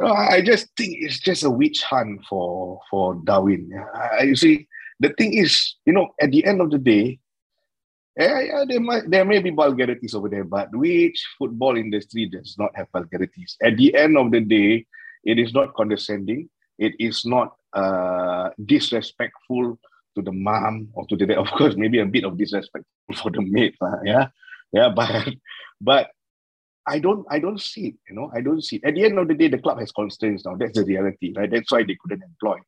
I 0.02 0.40
just 0.40 0.68
think 0.76 0.96
it's 1.00 1.18
just 1.18 1.44
a 1.44 1.50
witch 1.50 1.82
hunt 1.82 2.24
for 2.28 2.80
for 2.90 3.16
Darwin. 3.24 3.70
You 4.22 4.36
see, 4.36 4.68
the 5.00 5.10
thing 5.18 5.34
is, 5.34 5.74
you 5.84 5.92
know, 5.92 6.08
at 6.20 6.30
the 6.30 6.44
end 6.44 6.60
of 6.60 6.70
the 6.70 6.78
day, 6.78 7.18
yeah, 8.18 8.40
yeah, 8.40 8.64
there 8.68 8.80
might 8.80 9.08
there 9.10 9.24
may 9.24 9.38
be 9.38 9.50
vulgarities 9.50 10.14
over 10.14 10.28
there, 10.28 10.44
but 10.44 10.74
which 10.74 11.24
football 11.38 11.76
industry 11.76 12.26
does 12.26 12.56
not 12.58 12.74
have 12.74 12.88
vulgarities? 12.92 13.56
At 13.62 13.76
the 13.76 13.94
end 13.94 14.18
of 14.18 14.32
the 14.32 14.40
day, 14.40 14.86
it 15.24 15.38
is 15.38 15.54
not 15.54 15.74
condescending. 15.74 16.50
It 16.78 16.94
is 16.98 17.24
not 17.24 17.54
uh, 17.72 18.50
disrespectful 18.64 19.78
to 20.16 20.22
the 20.22 20.32
mom 20.32 20.88
or 20.94 21.06
to 21.06 21.16
the 21.16 21.26
dad. 21.26 21.38
Of 21.44 21.50
course, 21.52 21.76
maybe 21.76 22.00
a 22.00 22.06
bit 22.06 22.24
of 22.24 22.36
disrespect 22.36 22.84
for 23.22 23.30
the 23.30 23.42
maid. 23.42 23.74
Uh, 23.80 24.00
yeah, 24.04 24.26
yeah, 24.72 24.88
but 24.88 25.28
but 25.80 26.10
I 26.86 26.98
don't 26.98 27.24
I 27.30 27.38
don't 27.38 27.60
see 27.60 27.88
it. 27.88 27.94
You 28.08 28.16
know, 28.16 28.32
I 28.34 28.40
don't 28.40 28.62
see 28.62 28.76
it. 28.76 28.84
At 28.84 28.94
the 28.94 29.04
end 29.04 29.18
of 29.18 29.28
the 29.28 29.34
day, 29.34 29.46
the 29.46 29.58
club 29.58 29.78
has 29.78 29.92
constraints 29.92 30.44
now. 30.44 30.56
That's 30.56 30.74
the 30.74 30.84
reality, 30.84 31.34
right? 31.36 31.50
That's 31.50 31.70
why 31.70 31.84
they 31.84 31.96
couldn't 32.02 32.24
employ, 32.24 32.58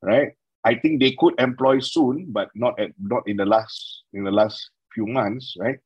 right? 0.00 0.32
I 0.64 0.74
think 0.74 1.00
they 1.00 1.14
could 1.18 1.34
employ 1.38 1.80
soon, 1.80 2.26
but 2.30 2.48
not 2.54 2.80
at 2.80 2.90
not 2.98 3.28
in 3.28 3.36
the 3.36 3.46
last 3.46 4.04
in 4.12 4.24
the 4.24 4.32
last 4.32 4.70
few 4.96 5.06
months, 5.06 5.54
right? 5.60 5.78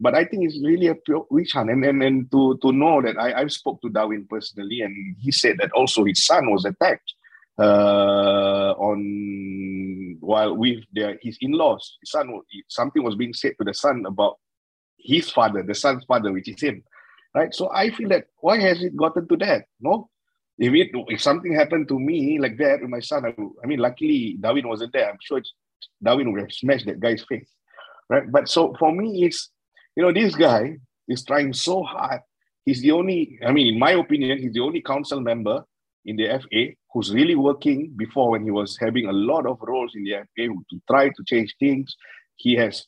But 0.00 0.14
I 0.14 0.24
think 0.24 0.44
it's 0.44 0.60
really 0.64 0.88
a 0.88 0.94
pure 0.94 1.26
witch 1.30 1.52
hunt. 1.52 1.70
And, 1.70 1.84
and, 1.84 2.02
and 2.02 2.30
to, 2.30 2.58
to 2.62 2.72
know 2.72 3.02
that 3.02 3.16
I, 3.18 3.42
I 3.42 3.46
spoke 3.48 3.80
to 3.82 3.90
Darwin 3.90 4.26
personally, 4.28 4.80
and 4.80 5.16
he 5.20 5.30
said 5.32 5.56
that 5.58 5.72
also 5.72 6.04
his 6.04 6.24
son 6.24 6.50
was 6.50 6.64
attacked 6.64 7.10
uh, 7.58 8.72
on 8.88 10.16
while 10.20 10.56
with 10.56 10.80
their, 10.92 11.18
his 11.22 11.38
in-laws. 11.40 11.98
His 12.00 12.10
son, 12.10 12.26
something 12.68 13.02
was 13.02 13.16
being 13.16 13.34
said 13.34 13.54
to 13.58 13.64
the 13.64 13.74
son 13.74 14.04
about 14.06 14.38
his 14.98 15.30
father, 15.30 15.62
the 15.62 15.74
son's 15.74 16.04
father, 16.04 16.32
which 16.32 16.48
is 16.48 16.60
him. 16.60 16.82
Right. 17.34 17.52
So 17.52 17.68
I 17.72 17.90
feel 17.90 18.08
that 18.10 18.26
why 18.38 18.60
has 18.60 18.82
it 18.82 18.96
gotten 18.96 19.26
to 19.28 19.36
that? 19.38 19.64
No? 19.80 20.08
if 20.58 20.72
it 20.72 20.90
if 21.08 21.20
something 21.20 21.54
happened 21.54 21.88
to 21.88 21.98
me 21.98 22.38
like 22.38 22.56
that 22.58 22.80
with 22.80 22.90
my 22.90 23.00
son, 23.00 23.24
I, 23.24 23.34
I 23.62 23.66
mean, 23.66 23.80
luckily 23.80 24.36
Darwin 24.40 24.68
wasn't 24.68 24.92
there. 24.92 25.10
I'm 25.10 25.18
sure 25.20 25.40
Darwin 26.02 26.32
would 26.32 26.40
have 26.40 26.52
smashed 26.52 26.86
that 26.86 27.00
guy's 27.00 27.24
face, 27.24 27.50
right? 28.08 28.30
But 28.30 28.48
so 28.48 28.74
for 28.78 28.92
me, 28.92 29.24
it's 29.24 29.50
you 29.96 30.02
know 30.02 30.12
this 30.12 30.34
guy 30.34 30.76
is 31.08 31.24
trying 31.24 31.52
so 31.52 31.82
hard. 31.82 32.20
He's 32.64 32.80
the 32.80 32.92
only, 32.92 33.38
I 33.46 33.52
mean, 33.52 33.74
in 33.74 33.78
my 33.78 33.92
opinion, 33.92 34.38
he's 34.38 34.54
the 34.54 34.60
only 34.60 34.80
council 34.80 35.20
member 35.20 35.64
in 36.06 36.16
the 36.16 36.26
FA 36.40 36.74
who's 36.92 37.12
really 37.12 37.34
working. 37.34 37.92
Before 37.96 38.30
when 38.30 38.42
he 38.42 38.50
was 38.50 38.78
having 38.80 39.06
a 39.06 39.12
lot 39.12 39.46
of 39.46 39.58
roles 39.60 39.94
in 39.94 40.04
the 40.04 40.12
FA 40.12 40.48
to 40.70 40.80
try 40.88 41.08
to 41.08 41.24
change 41.26 41.54
things, 41.60 41.94
he 42.36 42.54
has 42.56 42.86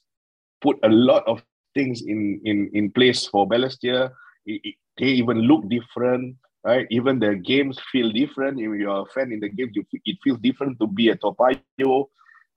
put 0.62 0.78
a 0.82 0.88
lot 0.88 1.24
of 1.26 1.42
things 1.74 2.02
in 2.02 2.40
in 2.44 2.70
in 2.72 2.90
place 2.90 3.26
for 3.26 3.46
Balestier. 3.46 4.10
They 4.46 5.08
even 5.20 5.40
look 5.42 5.68
different 5.68 6.36
right? 6.66 6.86
Even 6.90 7.20
the 7.20 7.36
games 7.36 7.78
feel 7.92 8.10
different. 8.10 8.58
If 8.58 8.74
you're 8.80 9.02
a 9.02 9.06
fan 9.14 9.32
in 9.32 9.40
the 9.40 9.48
game, 9.48 9.70
you, 9.72 9.84
it 10.04 10.18
feels 10.22 10.40
different 10.40 10.80
to 10.80 10.86
be 10.88 11.10
a 11.10 11.16
Toa 11.16 11.34
Payoh. 11.34 12.06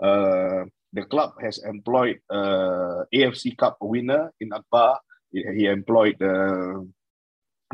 Uh, 0.01 0.66
the 0.93 1.03
club 1.03 1.34
has 1.41 1.60
employed 1.60 2.19
uh, 2.29 3.03
AFC 3.13 3.58
Cup 3.58 3.77
winner 3.81 4.31
in 4.39 4.51
Akbar. 4.53 5.00
He, 5.31 5.65
employed 5.65 6.22
uh, 6.22 6.81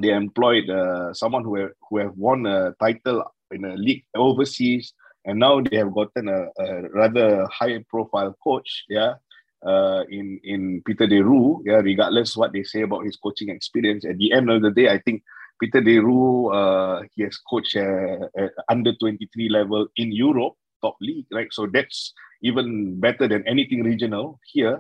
they 0.02 0.12
employed 0.12 0.70
uh, 0.70 1.14
someone 1.14 1.44
who 1.44 1.56
have, 1.56 1.72
who 1.90 1.98
have 2.00 2.12
won 2.18 2.46
a 2.46 2.74
title 2.82 3.24
in 3.52 3.64
a 3.64 3.76
league 3.76 4.04
overseas, 4.16 4.94
and 5.24 5.40
now 5.40 5.62
they 5.62 5.78
have 5.78 5.94
gotten 5.94 6.28
a, 6.28 6.48
a 6.60 6.90
rather 6.90 7.48
high 7.48 7.82
profile 7.90 8.36
coach. 8.44 8.84
Yeah, 8.90 9.14
uh, 9.66 10.04
in 10.10 10.40
in 10.44 10.82
Peter 10.86 11.08
De 11.08 11.20
Roo. 11.22 11.62
Yeah, 11.66 11.82
regardless 11.82 12.36
what 12.36 12.52
they 12.52 12.64
say 12.64 12.82
about 12.82 13.06
his 13.06 13.16
coaching 13.16 13.50
experience, 13.50 14.06
at 14.06 14.18
the 14.18 14.34
end 14.34 14.50
of 14.50 14.62
the 14.62 14.72
day, 14.72 14.90
I 14.90 15.00
think 15.00 15.24
Peter 15.60 15.82
De 15.82 15.98
Roo, 16.00 16.52
uh, 16.52 17.04
he 17.16 17.24
has 17.24 17.38
coached 17.38 17.78
uh, 17.78 18.28
under 18.70 18.94
23 18.96 19.50
level 19.50 19.88
in 19.96 20.12
Europe, 20.12 20.54
top 20.86 20.98
league, 21.02 21.30
right? 21.38 21.52
So 21.58 21.66
that's 21.76 22.14
even 22.50 23.00
better 23.06 23.26
than 23.28 23.42
anything 23.54 23.82
regional 23.92 24.26
here. 24.54 24.78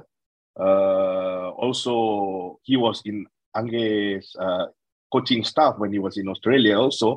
Uh, 0.66 1.50
also, 1.64 1.96
he 2.68 2.76
was 2.86 3.02
in 3.10 3.26
Ange's 3.58 4.30
uh, 4.46 4.66
coaching 5.12 5.44
staff 5.44 5.74
when 5.82 5.92
he 5.96 6.00
was 6.00 6.16
in 6.22 6.30
Australia 6.30 6.78
also. 6.78 7.10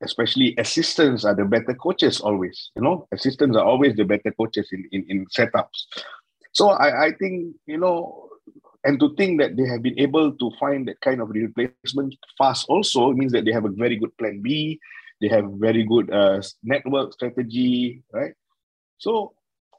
Especially 0.00 0.48
assistants 0.64 1.24
are 1.28 1.36
the 1.36 1.44
better 1.44 1.74
coaches 1.76 2.20
always, 2.20 2.72
you 2.76 2.82
know, 2.86 2.96
assistants 3.12 3.56
are 3.56 3.68
always 3.72 3.92
the 3.96 4.06
better 4.12 4.32
coaches 4.40 4.66
in, 4.72 4.82
in, 4.96 5.04
in 5.12 5.18
setups. 5.28 5.78
So 6.52 6.72
I, 6.86 6.88
I 7.06 7.10
think, 7.20 7.34
you 7.66 7.76
know, 7.76 8.28
and 8.84 8.98
to 9.00 9.14
think 9.16 9.40
that 9.40 9.56
they 9.56 9.66
have 9.68 9.82
been 9.84 9.98
able 10.06 10.32
to 10.40 10.46
find 10.60 10.88
that 10.88 11.00
kind 11.00 11.20
of 11.20 11.28
replacement 11.28 12.16
fast 12.38 12.66
also 12.72 13.12
means 13.12 13.32
that 13.32 13.44
they 13.44 13.52
have 13.52 13.68
a 13.68 13.76
very 13.84 13.96
good 13.96 14.14
plan 14.16 14.40
B, 14.40 14.80
they 15.20 15.28
have 15.28 15.44
very 15.56 15.84
good 15.84 16.12
uh, 16.12 16.40
network 16.62 17.12
strategy, 17.12 18.02
right? 18.12 18.34
So 18.98 19.34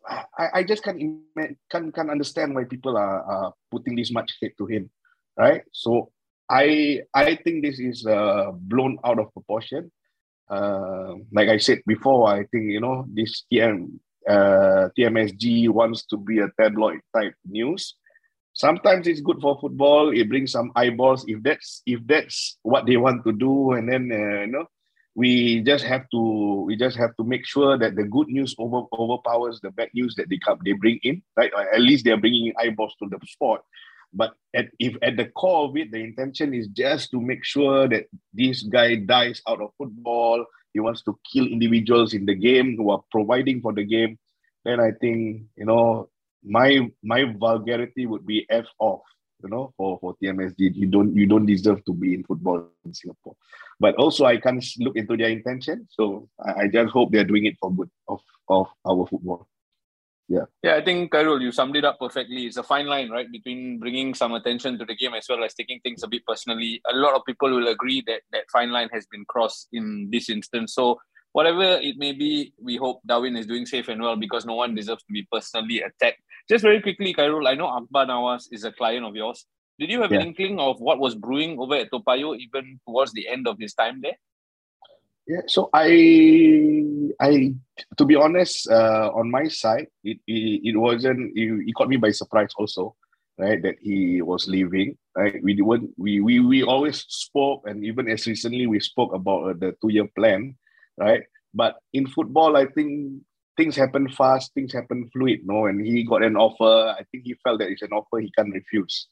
I, 0.07 0.47
I 0.53 0.63
just 0.63 0.83
can't, 0.83 1.01
can't, 1.71 1.93
can't 1.93 2.09
understand 2.09 2.55
why 2.55 2.63
people 2.65 2.97
are, 2.97 3.23
are 3.23 3.53
putting 3.71 3.95
this 3.95 4.11
much 4.11 4.33
hate 4.41 4.57
to 4.57 4.65
him, 4.65 4.89
right? 5.37 5.63
So 5.71 6.11
I 6.49 7.01
I 7.13 7.35
think 7.37 7.63
this 7.63 7.79
is 7.79 8.05
uh, 8.05 8.51
blown 8.53 8.99
out 9.03 9.19
of 9.19 9.33
proportion. 9.33 9.91
Uh, 10.47 11.15
like 11.31 11.49
I 11.49 11.57
said 11.57 11.81
before, 11.87 12.29
I 12.29 12.45
think 12.45 12.69
you 12.69 12.79
know 12.79 13.05
this 13.11 13.45
TM 13.51 13.97
uh, 14.29 14.89
TMSG 14.97 15.69
wants 15.69 16.05
to 16.05 16.17
be 16.17 16.39
a 16.39 16.49
tabloid 16.59 16.99
type 17.15 17.33
news, 17.49 17.95
sometimes 18.55 19.05
it's 19.05 19.21
good 19.21 19.39
for 19.41 19.59
football 19.59 20.09
it 20.11 20.27
brings 20.29 20.51
some 20.51 20.71
eyeballs 20.75 21.25
if 21.27 21.43
that's 21.43 21.83
if 21.85 21.99
that's 22.07 22.57
what 22.63 22.85
they 22.85 22.97
want 22.97 23.23
to 23.25 23.31
do 23.33 23.73
and 23.73 23.87
then 23.91 24.09
uh, 24.11 24.41
you 24.41 24.47
know 24.47 24.65
we 25.15 25.61
just 25.61 25.85
have 25.85 26.09
to 26.09 26.63
we 26.67 26.75
just 26.75 26.97
have 26.97 27.15
to 27.15 27.23
make 27.23 27.45
sure 27.45 27.77
that 27.77 27.95
the 27.95 28.03
good 28.03 28.27
news 28.27 28.53
over 28.59 28.83
overpowers 28.93 29.59
the 29.61 29.71
bad 29.71 29.89
news 29.93 30.13
that 30.15 30.29
they 30.29 30.37
come 30.37 30.59
they 30.63 30.73
bring 30.73 30.99
in 31.03 31.21
right? 31.37 31.51
Or 31.55 31.61
at 31.73 31.81
least 31.81 32.03
they're 32.05 32.19
bringing 32.19 32.53
eyeballs 32.59 32.93
to 33.01 33.09
the 33.09 33.17
sport 33.25 33.61
but 34.13 34.33
at, 34.53 34.67
if 34.79 34.95
at 35.01 35.17
the 35.17 35.25
core 35.25 35.69
of 35.69 35.77
it 35.77 35.91
the 35.91 35.99
intention 35.99 36.53
is 36.53 36.67
just 36.67 37.11
to 37.11 37.21
make 37.21 37.43
sure 37.43 37.87
that 37.87 38.05
this 38.33 38.63
guy 38.63 38.95
dies 38.95 39.41
out 39.47 39.61
of 39.61 39.71
football 39.77 40.45
he 40.73 40.79
wants 40.79 41.01
to 41.03 41.17
kill 41.31 41.45
individuals 41.45 42.13
in 42.13 42.25
the 42.25 42.35
game 42.35 42.75
who 42.75 42.89
are 42.89 43.03
providing 43.09 43.61
for 43.61 43.73
the 43.73 43.83
game 43.83 44.17
then 44.65 44.79
i 44.79 44.91
think 44.99 45.43
you 45.55 45.65
know 45.65 46.09
my 46.43 46.89
my 47.03 47.23
vulgarity 47.37 48.05
would 48.05 48.25
be 48.25 48.45
f 48.49 48.65
off 48.79 49.01
you 49.45 49.51
know 49.51 49.71
for 49.77 49.97
for 50.01 50.15
tmsg 50.21 50.75
you 50.81 50.87
don't 50.87 51.15
you 51.15 51.25
don't 51.25 51.45
deserve 51.45 51.83
to 51.85 51.93
be 51.93 52.13
in 52.15 52.23
football 52.23 52.67
in 52.85 52.93
singapore. 52.93 53.35
But 53.79 53.95
also 53.95 54.25
i 54.25 54.37
can't 54.37 54.63
look 54.79 54.95
into 54.95 55.17
their 55.17 55.29
intention. 55.29 55.87
So 55.89 56.29
i, 56.39 56.63
I 56.63 56.67
just 56.67 56.91
hope 56.91 57.11
they're 57.11 57.31
doing 57.33 57.45
it 57.45 57.57
for 57.59 57.71
good 57.73 57.89
of 58.07 58.21
of 58.49 58.67
our 58.85 59.05
football. 59.07 59.47
Yeah. 60.27 60.45
Yeah 60.63 60.75
i 60.75 60.83
think 60.83 61.11
Khairul, 61.11 61.41
you 61.41 61.51
summed 61.51 61.75
it 61.75 61.85
up 61.85 61.99
perfectly. 61.99 62.45
It's 62.47 62.57
a 62.57 62.63
fine 62.63 62.87
line 62.87 63.11
right 63.11 63.31
between 63.31 63.79
bringing 63.79 64.13
some 64.15 64.33
attention 64.33 64.79
to 64.79 64.85
the 64.85 64.95
game 64.95 65.13
as 65.13 65.27
well 65.29 65.43
as 65.43 65.53
taking 65.53 65.79
things 65.81 66.03
a 66.03 66.07
bit 66.07 66.25
personally. 66.25 66.81
A 66.91 66.95
lot 66.95 67.13
of 67.13 67.25
people 67.25 67.49
will 67.49 67.67
agree 67.67 68.03
that 68.07 68.21
that 68.31 68.49
fine 68.51 68.71
line 68.71 68.89
has 68.91 69.05
been 69.05 69.25
crossed 69.25 69.67
in 69.71 70.09
this 70.11 70.29
instance. 70.29 70.73
So 70.73 70.99
whatever 71.35 71.67
it 71.83 71.97
may 71.97 72.13
be, 72.13 72.53
we 72.63 72.77
hope 72.77 73.01
Darwin 73.05 73.35
is 73.35 73.45
doing 73.45 73.65
safe 73.65 73.89
and 73.89 74.01
well 74.01 74.15
because 74.15 74.45
no 74.45 74.55
one 74.55 74.73
deserves 74.73 75.03
to 75.03 75.11
be 75.11 75.27
personally 75.29 75.81
attacked. 75.81 76.21
Just 76.47 76.63
very 76.63 76.81
quickly, 76.81 77.13
Khairul, 77.13 77.45
I 77.45 77.55
know 77.55 77.67
Akbar 77.67 78.05
Nawas 78.05 78.43
is 78.53 78.63
a 78.63 78.71
client 78.71 79.03
of 79.03 79.17
yours. 79.17 79.45
Did 79.77 79.91
you 79.91 80.01
have 80.01 80.13
yeah. 80.13 80.21
an 80.21 80.27
inkling 80.27 80.59
of 80.61 80.79
what 80.79 80.97
was 80.97 81.13
brewing 81.13 81.59
over 81.59 81.75
at 81.75 81.91
Topayo 81.91 82.37
even 82.39 82.79
towards 82.87 83.11
the 83.11 83.27
end 83.27 83.49
of 83.49 83.57
his 83.59 83.73
time 83.73 83.99
there? 84.01 84.15
Yeah, 85.27 85.41
so 85.47 85.69
I, 85.73 85.91
I, 87.19 87.51
to 87.97 88.05
be 88.05 88.15
honest, 88.15 88.71
uh, 88.71 89.11
on 89.13 89.29
my 89.29 89.49
side, 89.49 89.87
it 90.05 90.19
it, 90.27 90.61
it 90.71 90.77
wasn't. 90.77 91.35
It, 91.35 91.67
it 91.67 91.75
caught 91.75 91.89
me 91.89 91.97
by 91.97 92.11
surprise 92.11 92.53
also, 92.55 92.95
right? 93.37 93.61
That 93.61 93.75
he 93.81 94.21
was 94.21 94.47
leaving. 94.47 94.97
Right, 95.17 95.43
we 95.43 95.55
didn't. 95.55 95.89
We 95.97 96.21
we 96.21 96.39
we 96.39 96.63
always 96.63 97.03
spoke, 97.09 97.67
and 97.67 97.83
even 97.83 98.07
as 98.07 98.25
recently 98.25 98.67
we 98.67 98.79
spoke 98.79 99.13
about 99.13 99.49
uh, 99.49 99.53
the 99.59 99.75
two 99.81 99.91
year 99.91 100.07
plan 100.15 100.55
right? 100.97 101.23
But 101.53 101.77
in 101.93 102.07
football, 102.07 102.57
I 102.57 102.65
think 102.65 103.21
things 103.57 103.75
happen 103.75 104.09
fast, 104.09 104.53
things 104.53 104.73
happen 104.73 105.09
fluid. 105.13 105.41
No, 105.43 105.65
and 105.65 105.85
he 105.85 106.03
got 106.03 106.23
an 106.23 106.35
offer. 106.35 106.95
I 106.97 107.03
think 107.11 107.23
he 107.25 107.35
felt 107.43 107.59
that 107.59 107.69
it's 107.69 107.81
an 107.81 107.91
offer 107.91 108.19
he 108.19 108.31
can't 108.31 108.53
refuse. 108.53 109.07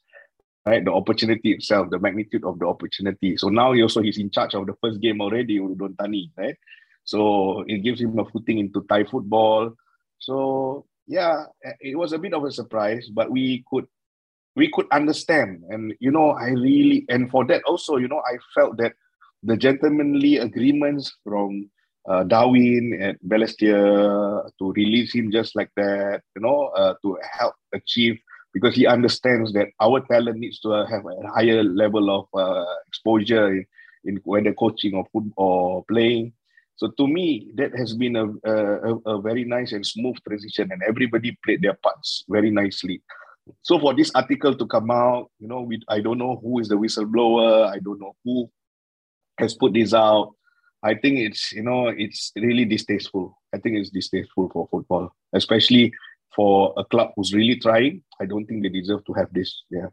Right, 0.66 0.84
the 0.84 0.94
opportunity 0.94 1.52
itself, 1.52 1.90
the 1.90 2.00
magnitude 2.00 2.46
of 2.46 2.58
the 2.58 2.66
opportunity. 2.66 3.36
So 3.36 3.50
now 3.50 3.74
he 3.74 3.82
also 3.82 4.02
he's 4.02 4.18
in 4.18 4.30
charge 4.30 4.54
of 4.56 4.66
the 4.66 4.76
first 4.82 5.02
game 5.02 5.20
already, 5.20 5.60
Udon 5.60 5.98
Thani, 5.98 6.32
right? 6.38 6.56
So 7.04 7.66
it 7.68 7.80
gives 7.80 8.00
him 8.00 8.18
a 8.18 8.24
footing 8.24 8.60
into 8.60 8.86
Thai 8.88 9.04
football. 9.04 9.74
So 10.20 10.86
yeah, 11.06 11.44
it 11.82 11.98
was 11.98 12.14
a 12.14 12.18
bit 12.18 12.34
of 12.34 12.46
a 12.46 12.52
surprise, 12.52 13.10
but 13.14 13.30
we 13.30 13.66
could 13.70 13.88
we 14.56 14.72
could 14.72 14.86
understand. 14.92 15.64
And 15.70 15.94
you 16.00 16.12
know, 16.12 16.32
I 16.32 16.50
really 16.50 17.06
and 17.10 17.30
for 17.30 17.46
that 17.48 17.64
also, 17.66 17.98
you 17.98 18.08
know, 18.08 18.22
I 18.26 18.38
felt 18.56 18.78
that 18.78 18.94
the 19.44 19.58
gentlemanly 19.58 20.38
agreements 20.38 21.14
from 21.24 21.70
uh, 22.10 22.24
Darwin 22.24 22.98
and 23.00 23.18
Balestier 23.28 24.50
to 24.60 24.72
release 24.74 25.14
him 25.14 25.32
just 25.32 25.56
like 25.56 25.70
that, 25.76 26.22
you 26.36 26.42
know, 26.42 26.68
uh, 26.76 26.96
to 27.04 27.18
help 27.32 27.56
achieve 27.74 28.18
because 28.54 28.76
he 28.76 28.86
understands 28.86 29.52
that 29.54 29.68
our 29.80 30.00
talent 30.02 30.40
needs 30.40 30.60
to 30.60 30.70
have 30.86 31.06
a 31.06 31.28
higher 31.28 31.64
level 31.64 32.10
of 32.10 32.28
uh, 32.40 32.66
exposure 32.88 33.52
in, 33.52 33.66
in 34.06 34.22
whether 34.24 34.54
coaching 34.54 34.94
or 34.96 35.06
football 35.12 35.78
or 35.78 35.86
playing. 35.86 36.34
So 36.76 36.90
to 36.98 37.08
me, 37.08 37.52
that 37.56 37.76
has 37.78 37.94
been 37.94 38.16
a, 38.16 38.28
a, 38.44 38.96
a 39.06 39.22
very 39.22 39.44
nice 39.44 39.72
and 39.72 39.86
smooth 39.86 40.18
transition, 40.28 40.72
and 40.72 40.82
everybody 40.84 41.38
played 41.44 41.62
their 41.62 41.76
parts 41.76 42.26
very 42.28 42.52
nicely. 42.52 43.02
So 43.62 43.80
for 43.80 43.94
this 43.94 44.12
article 44.16 44.56
to 44.56 44.66
come 44.66 44.90
out, 44.90 45.30
you 45.40 45.48
know, 45.48 45.62
we, 45.62 45.82
I 45.88 46.00
don't 46.00 46.18
know 46.18 46.40
who 46.42 46.60
is 46.60 46.70
the 46.70 46.76
whistleblower. 46.76 47.68
I 47.68 47.80
don't 47.80 48.00
know 48.00 48.16
who 48.24 48.50
has 49.38 49.56
put 49.56 49.74
this 49.74 49.94
out. 49.94 50.34
I 50.84 50.96
think 50.96 51.20
it's 51.20 51.52
you 51.54 51.64
know 51.64 51.88
it's 51.88 52.32
really 52.36 52.66
distasteful. 52.66 53.40
I 53.54 53.58
think 53.60 53.78
it's 53.78 53.90
distasteful 53.90 54.50
for 54.52 54.68
football, 54.70 55.16
especially 55.34 55.94
for 56.36 56.74
a 56.78 56.84
club 56.84 57.12
who's 57.16 57.34
really 57.34 57.58
trying. 57.60 58.04
I 58.20 58.26
don't 58.26 58.46
think 58.46 58.64
they 58.64 58.70
deserve 58.70 59.06
to 59.06 59.14
have 59.14 59.32
this. 59.32 59.64
Yeah. 59.70 59.88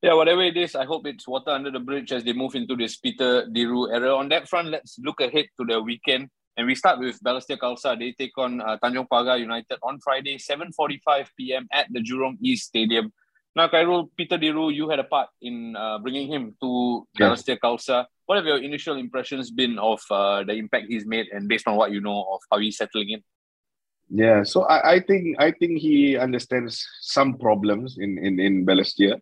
Yeah, 0.00 0.14
whatever 0.14 0.42
it 0.42 0.56
is, 0.56 0.76
I 0.76 0.84
hope 0.84 1.06
it's 1.08 1.26
water 1.26 1.50
under 1.50 1.72
the 1.72 1.80
bridge 1.80 2.12
as 2.12 2.22
they 2.22 2.32
move 2.32 2.54
into 2.54 2.76
this 2.76 2.96
Peter 2.98 3.48
Roo 3.52 3.90
era. 3.90 4.14
On 4.14 4.28
that 4.28 4.48
front, 4.48 4.68
let's 4.68 4.96
look 5.00 5.20
ahead 5.20 5.46
to 5.58 5.66
the 5.66 5.82
weekend. 5.82 6.28
And 6.56 6.68
we 6.68 6.76
start 6.76 7.00
with 7.00 7.18
Balestier 7.20 7.58
Khalsa. 7.58 7.98
They 7.98 8.12
take 8.12 8.36
on 8.38 8.60
uh, 8.60 8.78
Tanjong 8.82 9.08
Pagar 9.08 9.40
United 9.40 9.78
on 9.82 9.98
Friday, 9.98 10.38
7.45 10.38 11.26
p.m. 11.36 11.66
at 11.72 11.86
the 11.90 12.00
Jurong 12.00 12.36
East 12.40 12.66
Stadium. 12.66 13.12
Now, 13.56 13.68
Khairul, 13.68 14.08
Peter 14.16 14.38
Roo, 14.38 14.70
you 14.70 14.88
had 14.88 14.98
a 14.98 15.04
part 15.04 15.28
in 15.42 15.74
uh, 15.74 15.98
bringing 15.98 16.28
him 16.28 16.54
to 16.62 17.06
yeah. 17.18 17.30
Balestier 17.30 17.58
Khalsa. 17.58 18.06
What 18.26 18.36
have 18.36 18.46
your 18.46 18.58
initial 18.58 18.96
impressions 18.96 19.50
been 19.50 19.78
of 19.78 20.00
uh, 20.10 20.44
the 20.44 20.52
impact 20.52 20.86
he's 20.88 21.06
made, 21.06 21.26
and 21.32 21.48
based 21.48 21.66
on 21.66 21.76
what 21.76 21.90
you 21.90 22.00
know 22.00 22.26
of 22.32 22.40
how 22.52 22.58
he's 22.58 22.76
settling 22.76 23.10
in? 23.10 23.22
Yeah, 24.10 24.42
so 24.42 24.62
I, 24.64 24.94
I 24.94 25.00
think 25.00 25.36
I 25.38 25.50
think 25.50 25.80
he 25.80 26.16
understands 26.16 26.86
some 27.00 27.36
problems 27.36 27.98
in 27.98 28.18
in 28.18 28.38
in 28.40 28.64
Balestier. 28.64 29.20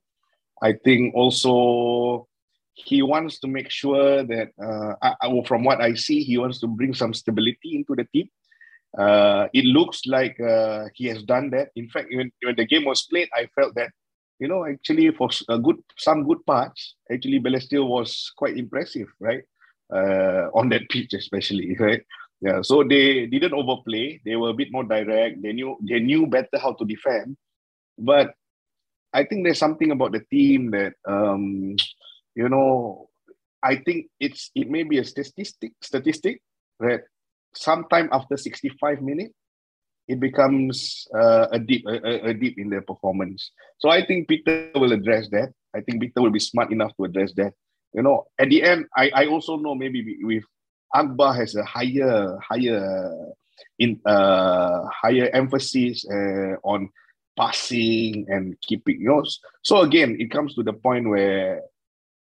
I 0.63 0.73
think 0.73 1.15
also 1.15 2.29
he 2.77 3.01
wants 3.03 3.41
to 3.41 3.49
make 3.49 3.71
sure 3.71 4.23
that, 4.23 4.49
uh, 4.63 4.95
I, 5.01 5.43
from 5.47 5.65
what 5.65 5.81
I 5.81 5.95
see, 5.95 6.23
he 6.23 6.37
wants 6.37 6.61
to 6.61 6.67
bring 6.67 6.93
some 6.93 7.15
stability 7.15 7.75
into 7.75 7.97
the 7.97 8.05
team. 8.13 8.29
Uh, 8.97 9.49
it 9.55 9.65
looks 9.65 10.03
like 10.07 10.39
uh, 10.41 10.85
he 10.95 11.07
has 11.07 11.23
done 11.23 11.51
that. 11.51 11.69
In 11.75 11.89
fact, 11.89 12.09
when, 12.13 12.31
when 12.43 12.57
the 12.57 12.67
game 12.67 12.85
was 12.85 13.03
played, 13.05 13.29
I 13.35 13.49
felt 13.55 13.75
that, 13.77 13.93
you 14.39 14.49
know, 14.49 14.67
actually 14.67 15.11
for 15.13 15.29
a 15.49 15.59
good 15.59 15.77
some 15.97 16.25
good 16.25 16.45
parts, 16.47 16.95
actually 17.11 17.41
Balestier 17.41 17.87
was 17.87 18.33
quite 18.37 18.57
impressive, 18.57 19.09
right? 19.21 19.43
Uh, 19.93 20.51
on 20.55 20.69
that 20.71 20.83
pitch, 20.91 21.15
especially, 21.15 21.77
right? 21.79 22.03
Yeah, 22.41 22.61
so 22.63 22.85
they 22.85 23.27
didn't 23.27 23.55
overplay. 23.55 24.21
They 24.25 24.37
were 24.37 24.51
a 24.51 24.55
bit 24.55 24.69
more 24.71 24.85
direct. 24.85 25.41
They 25.41 25.53
knew 25.53 25.79
they 25.81 26.01
knew 26.01 26.27
better 26.27 26.59
how 26.61 26.75
to 26.75 26.85
defend. 26.85 27.37
But 27.99 28.35
I 29.13 29.25
think 29.25 29.45
there's 29.45 29.59
something 29.59 29.91
about 29.91 30.13
the 30.13 30.21
team 30.31 30.71
that 30.73 30.95
um, 31.09 31.77
you 32.35 32.49
know, 32.49 33.09
I 33.63 33.77
think 33.77 34.09
it's 34.21 34.51
it 34.55 34.69
may 34.69 34.83
be 34.83 34.99
a 34.99 35.05
statistic 35.05 35.73
statistic 35.81 36.43
that 36.81 37.05
sometime 37.55 38.11
after 38.13 38.37
65 38.37 39.01
minutes, 39.01 39.33
it 40.09 40.21
becomes 40.21 41.07
uh, 41.15 41.47
a 41.53 41.59
deep 41.59 41.85
a, 41.87 42.31
a 42.31 42.35
deep 42.35 42.59
in 42.59 42.71
their 42.71 42.83
performance. 42.83 43.51
So 43.79 43.89
I 43.89 44.05
think 44.07 44.29
Peter 44.29 44.71
will 44.75 44.93
address 44.93 45.29
that. 45.31 45.53
I 45.75 45.81
think 45.81 46.01
Peter 46.01 46.23
will 46.23 46.31
be 46.31 46.41
smart 46.41 46.73
enough 46.73 46.93
to 46.97 47.05
address 47.05 47.33
that. 47.37 47.53
You 47.93 48.03
know, 48.03 48.27
at 48.39 48.51
the 48.51 48.63
end, 48.63 48.87
I, 48.97 49.11
I 49.15 49.27
also 49.27 49.57
know 49.57 49.75
maybe 49.75 50.19
with 50.23 50.45
Akbar 50.95 51.35
has 51.35 51.57
a 51.57 51.65
higher 51.65 52.39
higher 52.39 53.13
in 53.79 54.01
uh 54.05 54.85
higher 54.93 55.29
emphasis 55.33 56.05
uh, 56.11 56.57
on 56.63 56.89
passing 57.39 58.25
and 58.29 58.57
keeping 58.63 59.01
you 59.01 59.09
know 59.09 59.23
so 59.63 59.81
again 59.81 60.17
it 60.19 60.31
comes 60.31 60.55
to 60.55 60.63
the 60.63 60.73
point 60.73 61.09
where 61.09 61.61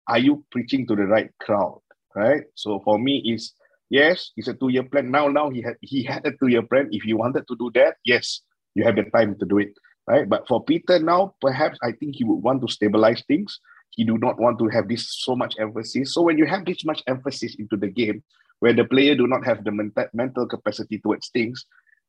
are 0.09 0.19
you 0.19 0.45
preaching 0.51 0.87
to 0.87 0.97
the 0.97 1.05
right 1.05 1.31
crowd 1.39 1.81
right 2.15 2.45
so 2.55 2.81
for 2.81 2.99
me 2.99 3.19
is 3.27 3.53
yes 3.91 4.33
it's 4.37 4.49
a 4.49 4.55
two-year 4.55 4.85
plan. 4.85 5.11
Now 5.11 5.29
now 5.29 5.51
he 5.51 5.63
had 5.63 5.77
he 5.81 6.03
had 6.03 6.27
a 6.27 6.33
two-year 6.33 6.63
plan. 6.63 6.89
If 6.91 7.05
you 7.05 7.17
wanted 7.17 7.47
to 7.49 7.57
do 7.57 7.71
that 7.75 7.97
yes 8.05 8.41
you 8.75 8.85
have 8.85 8.97
the 8.97 9.05
time 9.05 9.39
to 9.39 9.47
do 9.47 9.59
it 9.59 9.73
right? 10.07 10.29
But 10.29 10.47
for 10.47 10.63
peter 10.65 10.99
now 10.99 11.35
perhaps 11.41 11.79
i 11.83 11.93
think 11.93 12.17
he 12.17 12.25
would 12.25 12.43
want 12.43 12.63
to 12.63 12.73
stabilize 12.73 13.23
things. 13.27 13.61
He 13.91 14.05
do 14.05 14.19
not 14.19 14.39
want 14.39 14.59
to 14.59 14.69
have 14.69 14.89
this 14.89 15.09
so 15.25 15.35
much 15.35 15.55
emphasis. 15.59 16.13
So 16.13 16.21
when 16.21 16.37
you 16.37 16.45
have 16.45 16.67
this 16.67 16.85
much 16.85 17.03
emphasis 17.07 17.57
into 17.59 17.79
the 17.79 17.89
game 17.89 18.23
where 18.59 18.75
the 18.75 18.85
player 18.85 19.15
do 19.15 19.27
not 19.27 19.47
have 19.47 19.65
the 19.65 19.73
mental, 19.73 20.05
mental 20.13 20.47
capacity 20.47 20.99
towards 20.99 21.29
things 21.29 21.65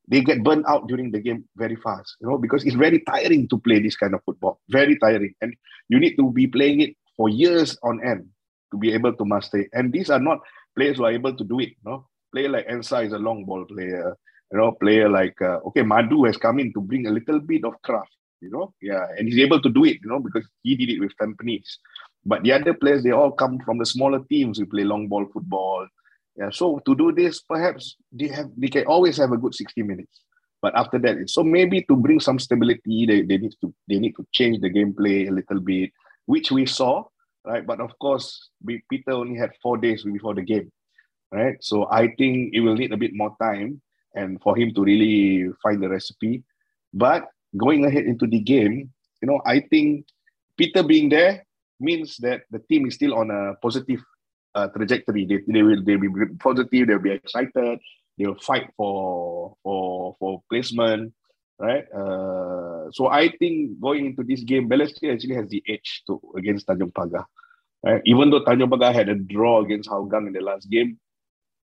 they 0.08 0.22
get 0.22 0.44
burned 0.44 0.66
out 0.68 0.88
during 0.88 1.12
the 1.12 1.20
game 1.20 1.44
very 1.56 1.76
fast 1.76 2.16
you 2.22 2.28
know 2.28 2.38
because 2.38 2.64
it's 2.64 2.76
very 2.76 3.00
tiring 3.02 3.48
to 3.50 3.58
play 3.60 3.80
this 3.80 3.96
kind 3.96 4.14
of 4.14 4.24
football. 4.24 4.60
Very 4.70 4.98
tiring. 4.98 5.34
And 5.42 5.54
you 5.90 6.00
need 6.00 6.16
to 6.16 6.32
be 6.32 6.48
playing 6.48 6.82
it 6.82 6.96
for 7.16 7.30
years 7.30 7.78
on 7.84 8.00
end 8.06 8.28
to 8.72 8.78
be 8.78 8.94
able 8.94 9.14
to 9.14 9.26
master 9.26 9.60
it. 9.60 9.70
And 9.74 9.92
these 9.92 10.10
are 10.10 10.20
not 10.20 10.40
players 10.78 10.98
who 10.98 11.06
are 11.06 11.18
able 11.20 11.36
to 11.36 11.44
do 11.44 11.60
it 11.60 11.70
you 11.70 11.86
know. 11.86 12.00
Player 12.34 12.50
like 12.50 12.68
Ensa 12.68 13.06
is 13.06 13.14
a 13.14 13.24
long 13.28 13.46
ball 13.46 13.66
player 13.66 14.16
you 14.52 14.58
know. 14.58 14.72
Player 14.84 15.10
like 15.10 15.42
uh, 15.42 15.60
okay 15.68 15.84
Madu 15.84 16.24
has 16.26 16.38
come 16.38 16.60
in 16.60 16.72
to 16.74 16.82
bring 16.82 17.08
a 17.08 17.16
little 17.18 17.40
bit 17.40 17.66
of 17.66 17.82
craft 17.82 18.16
you 18.42 18.52
know. 18.52 18.74
Yeah 18.82 19.06
and 19.18 19.28
he's 19.28 19.44
able 19.48 19.62
to 19.62 19.70
do 19.70 19.84
it 19.86 19.98
you 20.04 20.10
know 20.10 20.20
because 20.20 20.46
he 20.64 20.76
did 20.76 20.90
it 20.90 21.00
with 21.00 21.18
Tampines. 21.22 21.72
But 22.26 22.44
the 22.44 22.52
other 22.52 22.74
players 22.74 23.04
they 23.04 23.12
all 23.12 23.32
come 23.32 23.60
from 23.66 23.78
the 23.78 23.86
smaller 23.86 24.22
teams 24.30 24.58
who 24.58 24.66
play 24.66 24.84
long 24.84 25.08
ball 25.08 25.26
football. 25.34 25.88
Yeah, 26.38 26.52
so 26.52 26.80
to 26.86 26.96
do 26.96 27.12
this, 27.12 27.42
perhaps 27.42 27.96
they 28.12 28.28
have 28.28 28.50
they 28.56 28.68
can 28.68 28.86
always 28.86 29.18
have 29.18 29.32
a 29.32 29.38
good 29.38 29.56
60 29.56 29.82
minutes. 29.82 30.22
But 30.62 30.76
after 30.76 31.00
that, 31.00 31.30
so 31.30 31.44
maybe 31.44 31.84
to 31.84 31.96
bring 31.96 32.20
some 32.20 32.40
stability, 32.40 33.06
they, 33.06 33.22
they 33.22 33.38
need 33.38 33.54
to 33.62 33.74
they 33.88 34.00
need 34.00 34.14
to 34.18 34.26
change 34.32 34.60
the 34.60 34.70
gameplay 34.70 35.28
a 35.28 35.32
little 35.32 35.60
bit, 35.60 35.92
which 36.26 36.52
we 36.52 36.66
saw, 36.66 37.06
right? 37.48 37.66
But 37.66 37.80
of 37.80 37.98
course, 38.00 38.50
Peter 38.66 39.12
only 39.12 39.40
had 39.40 39.52
four 39.64 39.78
days 39.78 40.04
before 40.04 40.36
the 40.36 40.44
game, 40.44 40.72
right? 41.32 41.56
So 41.62 41.88
I 41.90 42.14
think 42.20 42.54
it 42.54 42.60
will 42.60 42.76
need 42.76 42.92
a 42.92 43.00
bit 43.00 43.16
more 43.16 43.36
time 43.42 43.82
and 44.14 44.42
for 44.42 44.58
him 44.58 44.74
to 44.76 44.84
really 44.84 45.52
find 45.64 45.82
the 45.82 45.90
recipe. 45.90 46.44
But 46.94 47.26
going 47.56 47.86
ahead 47.86 48.06
into 48.06 48.28
the 48.28 48.40
game, 48.40 48.92
you 49.22 49.28
know, 49.28 49.42
I 49.46 49.62
think 49.62 50.06
Peter 50.58 50.84
being 50.84 51.10
there 51.10 51.46
means 51.80 52.18
that 52.18 52.44
the 52.52 52.60
team 52.60 52.88
is 52.88 52.96
still 52.96 53.16
on 53.16 53.32
a 53.32 53.56
positive 53.62 54.04
uh, 54.56 54.68
trajectory. 54.68 55.26
They, 55.26 55.40
they 55.48 55.64
will 55.64 55.84
they 55.84 55.96
will 55.96 56.12
be 56.12 56.36
positive. 56.40 56.88
They'll 56.88 57.00
be 57.00 57.12
excited. 57.12 57.80
They'll 58.18 58.40
fight 58.42 58.70
for 58.76 59.56
for 59.64 60.16
for 60.20 60.42
placement, 60.50 61.14
right? 61.60 61.86
Uh, 61.94 62.92
so 62.92 63.08
I 63.08 63.30
think 63.38 63.80
going 63.80 64.06
into 64.06 64.24
this 64.24 64.44
game, 64.44 64.70
Balestier 64.70 65.14
actually 65.14 65.36
has 65.36 65.48
the 65.50 65.64
edge 65.68 66.04
to 66.08 66.22
against 66.38 66.68
Tanjong 66.68 66.94
Pagar. 66.94 67.26
Right? 67.84 68.02
Even 68.06 68.30
though 68.30 68.44
Tanjong 68.44 68.70
Pagar 68.70 68.94
had 68.94 69.10
a 69.10 69.16
draw 69.16 69.64
against 69.64 69.90
Hougang 69.90 70.28
in 70.28 70.34
the 70.34 70.42
last 70.42 70.70
game, 70.70 71.00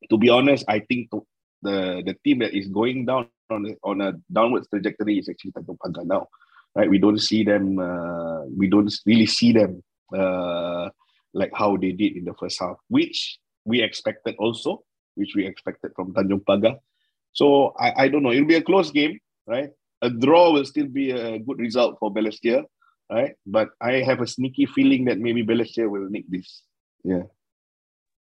to 0.10 0.18
be 0.18 0.30
honest, 0.30 0.66
I 0.68 0.80
think 0.80 1.12
to, 1.12 1.26
the 1.62 2.04
the 2.06 2.16
team 2.24 2.40
that 2.40 2.56
is 2.56 2.68
going 2.68 3.06
down 3.06 3.28
on 3.50 3.76
on 3.84 4.02
a 4.02 4.14
downwards 4.32 4.68
trajectory 4.70 5.20
is 5.20 5.30
actually 5.30 5.52
Tanjong 5.52 5.78
Pagar 5.78 6.06
now. 6.06 6.28
Right? 6.76 6.90
We 6.90 7.00
don't 7.00 7.20
see 7.20 7.44
them. 7.44 7.80
Uh, 7.80 8.46
we 8.46 8.68
don't 8.68 8.94
really 9.06 9.26
see 9.26 9.52
them. 9.52 9.84
Uh, 10.16 10.90
like 11.34 11.52
how 11.54 11.78
they 11.78 11.92
did 11.92 12.18
in 12.18 12.26
the 12.26 12.34
first 12.40 12.60
half, 12.60 12.78
which 12.88 13.38
we 13.66 13.82
expected 13.82 14.36
also, 14.40 14.84
which 15.16 15.36
we 15.36 15.46
expected 15.46 15.92
from 15.96 16.14
Tanjong 16.14 16.44
Pagar. 16.44 16.78
So 17.34 17.74
I, 17.80 18.06
I 18.06 18.08
don't 18.08 18.24
know. 18.24 18.32
It'll 18.32 18.46
be 18.46 18.56
a 18.56 18.64
close 18.64 18.92
game, 18.92 19.20
right? 19.50 19.70
A 20.02 20.10
draw 20.10 20.54
will 20.54 20.66
still 20.66 20.88
be 20.88 21.12
a 21.12 21.40
good 21.40 21.60
result 21.60 21.98
for 22.00 22.14
Balestier, 22.14 22.64
right? 23.12 23.34
But 23.46 23.70
I 23.82 24.06
have 24.06 24.22
a 24.22 24.28
sneaky 24.28 24.66
feeling 24.66 25.06
that 25.06 25.20
maybe 25.20 25.44
Balestier 25.44 25.90
will 25.90 26.10
nick 26.10 26.26
this. 26.30 26.62
Yeah. 27.04 27.24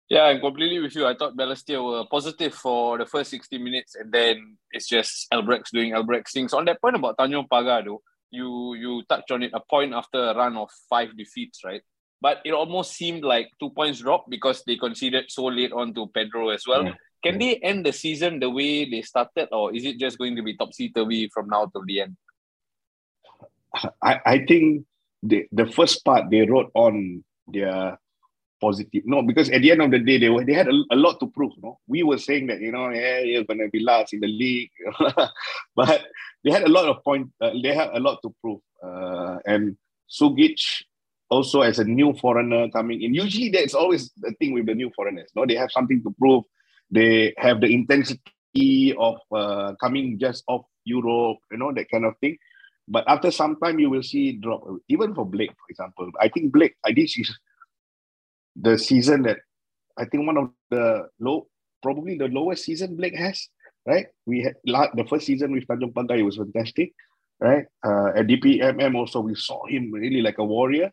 Yeah, 0.09 0.25
I'm 0.25 0.40
completely 0.40 0.81
with 0.81 0.94
you. 0.96 1.07
I 1.07 1.14
thought 1.14 1.37
Balestier 1.37 1.85
were 1.85 2.05
positive 2.11 2.55
for 2.55 2.98
the 2.98 3.07
first 3.07 3.31
60 3.31 3.59
minutes, 3.59 3.94
and 3.94 4.12
then 4.12 4.59
it's 4.72 4.88
just 4.88 5.29
Albirex 5.33 5.70
doing 5.72 5.92
Albirex 5.92 6.33
things. 6.33 6.53
On 6.53 6.64
that 6.66 6.81
point 6.81 6.96
about 6.96 7.16
Tanjong 7.16 7.48
Pagar, 7.48 7.85
though, 7.85 8.03
you 8.31 8.75
you 8.75 9.03
touched 9.09 9.31
on 9.31 9.42
it, 9.42 9.53
a 9.55 9.61
point 9.61 9.94
after 9.94 10.18
a 10.18 10.35
run 10.35 10.57
of 10.57 10.68
five 10.90 11.16
defeats, 11.16 11.61
right? 11.64 11.83
but 12.22 12.38
it 12.44 12.53
almost 12.53 12.94
seemed 12.94 13.25
like 13.25 13.51
two 13.59 13.70
points 13.70 13.98
dropped 13.98 14.31
because 14.31 14.62
they 14.64 14.77
conceded 14.77 15.25
so 15.29 15.46
late 15.46 15.72
on 15.72 15.92
to 15.92 16.07
Pedro 16.07 16.51
as 16.51 16.64
well. 16.66 16.85
Yeah. 16.85 16.94
Can 17.22 17.38
they 17.38 17.56
end 17.56 17.87
the 17.87 17.92
season 17.92 18.40
the 18.40 18.50
way 18.50 18.88
they 18.88 19.02
started, 19.02 19.48
or 19.52 19.74
is 19.74 19.85
it 19.85 19.98
just 19.98 20.18
going 20.18 20.37
to 20.37 20.42
be 20.42 20.56
topsy 20.56 20.90
turvy 20.90 21.28
from 21.28 21.48
now 21.48 21.66
till 21.66 21.85
the 21.87 22.00
end? 22.02 22.16
I, 24.02 24.20
I 24.26 24.44
think 24.44 24.85
the, 25.22 25.46
the 25.52 25.66
first 25.66 26.04
part 26.04 26.30
they 26.30 26.42
wrote 26.42 26.70
on 26.74 27.24
their 27.46 27.98
positive. 28.61 29.02
No, 29.04 29.22
because 29.22 29.50
at 29.50 29.62
the 29.62 29.72
end 29.72 29.82
of 29.82 29.90
the 29.90 29.98
day, 29.98 30.18
they 30.18 30.28
were 30.28 30.44
they 30.44 30.54
had 30.54 30.68
a, 30.68 30.82
a 30.90 30.96
lot 30.96 31.18
to 31.20 31.26
prove. 31.26 31.52
No, 31.62 31.78
we 31.87 32.02
were 32.02 32.18
saying 32.18 32.46
that 32.46 32.61
you 32.61 32.72
know, 32.72 32.90
yeah, 32.90 33.20
you're 33.20 33.44
gonna 33.44 33.68
be 33.68 33.80
last 33.80 34.12
in 34.12 34.20
the 34.20 34.28
league, 34.28 34.70
but 35.76 36.02
they 36.44 36.50
had 36.50 36.62
a 36.62 36.68
lot 36.68 36.88
of 36.88 37.02
point. 37.04 37.30
Uh, 37.40 37.50
they 37.62 37.74
had 37.74 37.90
a 37.92 38.00
lot 38.00 38.20
to 38.22 38.35
prove, 38.40 38.61
uh, 38.82 39.38
and 39.46 39.76
Sugic 40.08 40.85
also 41.28 41.62
as 41.62 41.78
a 41.78 41.85
new 41.85 42.14
foreigner 42.14 42.68
coming 42.70 43.02
in. 43.02 43.14
Usually 43.14 43.48
that's 43.48 43.74
always 43.74 44.11
the 44.18 44.32
thing 44.38 44.52
with 44.52 44.66
the 44.66 44.74
new 44.74 44.90
foreigners. 44.94 45.30
No, 45.35 45.46
they 45.46 45.56
have 45.56 45.72
something 45.72 46.02
to 46.02 46.14
prove. 46.18 46.44
They 46.92 47.35
have 47.38 47.61
the 47.61 47.72
intensity 47.72 48.94
of 48.98 49.16
uh, 49.35 49.74
coming 49.81 50.18
just 50.20 50.44
off 50.46 50.66
Europe, 50.85 51.38
you 51.50 51.59
know, 51.59 51.72
that 51.72 51.90
kind 51.90 52.05
of 52.05 52.14
thing. 52.20 52.37
But 52.87 53.05
after 53.09 53.31
some 53.31 53.57
time, 53.57 53.78
you 53.78 53.88
will 53.88 54.02
see 54.02 54.33
drop. 54.33 54.62
Even 54.88 55.14
for 55.14 55.24
Blake, 55.24 55.50
for 55.50 55.66
example, 55.70 56.11
I 56.20 56.28
think 56.28 56.52
Blake, 56.52 56.76
I 56.85 56.92
this 56.92 57.16
is 57.16 57.33
the 58.55 58.76
season 58.76 59.22
that 59.22 59.38
I 59.96 60.05
think 60.05 60.26
one 60.26 60.37
of 60.37 60.50
the 60.70 61.09
low, 61.18 61.46
probably 61.83 62.18
the 62.18 62.28
lowest 62.28 62.64
season 62.64 62.96
Blake 62.96 63.16
has. 63.16 63.48
Right, 63.85 64.07
we 64.26 64.42
had 64.42 64.55
the 64.94 65.05
first 65.11 65.26
season 65.26 65.50
with 65.50 65.66
Tanjong 65.66 65.92
Pagar, 65.92 66.18
it 66.18 66.22
was 66.22 66.37
fantastic. 66.37 66.92
Right, 67.40 67.66
uh, 67.85 68.14
at 68.14 68.28
DPMM 68.28 68.94
also 68.94 69.18
we 69.18 69.35
saw 69.35 69.66
him 69.66 69.90
really 69.90 70.22
like 70.22 70.38
a 70.38 70.44
warrior 70.44 70.92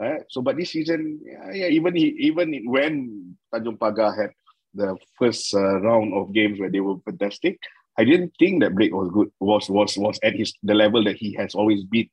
Right? 0.00 0.22
So, 0.30 0.40
but 0.40 0.56
this 0.56 0.72
season, 0.72 1.20
yeah, 1.22 1.52
yeah 1.52 1.66
even 1.66 1.94
he, 1.94 2.16
even 2.24 2.56
when 2.64 3.36
Tanjong 3.52 3.78
Pagar 3.78 4.16
had 4.16 4.30
the 4.74 4.96
first 5.18 5.54
uh, 5.54 5.80
round 5.80 6.14
of 6.14 6.32
games 6.32 6.60
where 6.60 6.70
they 6.70 6.80
were 6.80 6.96
fantastic, 7.04 7.58
I 7.98 8.04
didn't 8.04 8.32
think 8.38 8.62
that 8.62 8.74
Blake 8.74 8.94
was 8.94 9.10
good. 9.12 9.30
Was 9.40 9.68
was 9.68 9.96
was 9.96 10.18
at 10.22 10.34
his 10.34 10.54
the 10.62 10.74
level 10.74 11.04
that 11.04 11.16
he 11.16 11.34
has 11.34 11.54
always 11.54 11.84
been. 11.84 12.08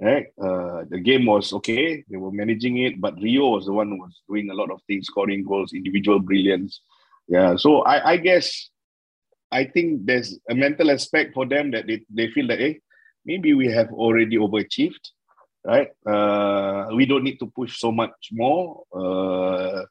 Right? 0.00 0.26
Uh, 0.40 0.84
the 0.88 1.00
game 1.00 1.26
was 1.26 1.52
okay. 1.52 2.04
They 2.08 2.16
were 2.16 2.30
managing 2.30 2.78
it, 2.78 3.00
but 3.00 3.16
Rio 3.16 3.48
was 3.48 3.66
the 3.66 3.72
one 3.72 3.88
who 3.88 3.98
was 3.98 4.22
doing 4.28 4.48
a 4.48 4.54
lot 4.54 4.70
of 4.70 4.80
things, 4.86 5.06
scoring 5.06 5.44
goals, 5.44 5.72
individual 5.72 6.20
brilliance. 6.20 6.80
Yeah. 7.26 7.56
So 7.56 7.82
I, 7.82 8.12
I 8.12 8.16
guess 8.16 8.70
I 9.50 9.64
think 9.64 10.06
there's 10.06 10.38
a 10.48 10.54
mental 10.54 10.92
aspect 10.92 11.34
for 11.34 11.46
them 11.46 11.72
that 11.72 11.88
they, 11.88 12.04
they 12.10 12.30
feel 12.30 12.46
that 12.46 12.60
hey, 12.60 12.80
maybe 13.24 13.54
we 13.54 13.66
have 13.72 13.92
already 13.92 14.36
overachieved 14.36 15.02
right? 15.64 15.90
Uh, 16.06 16.88
we 16.94 17.06
don't 17.06 17.24
need 17.24 17.38
to 17.38 17.46
push 17.46 17.78
so 17.78 17.92
much 17.92 18.30
more. 18.32 18.82
Uh, 18.94 19.84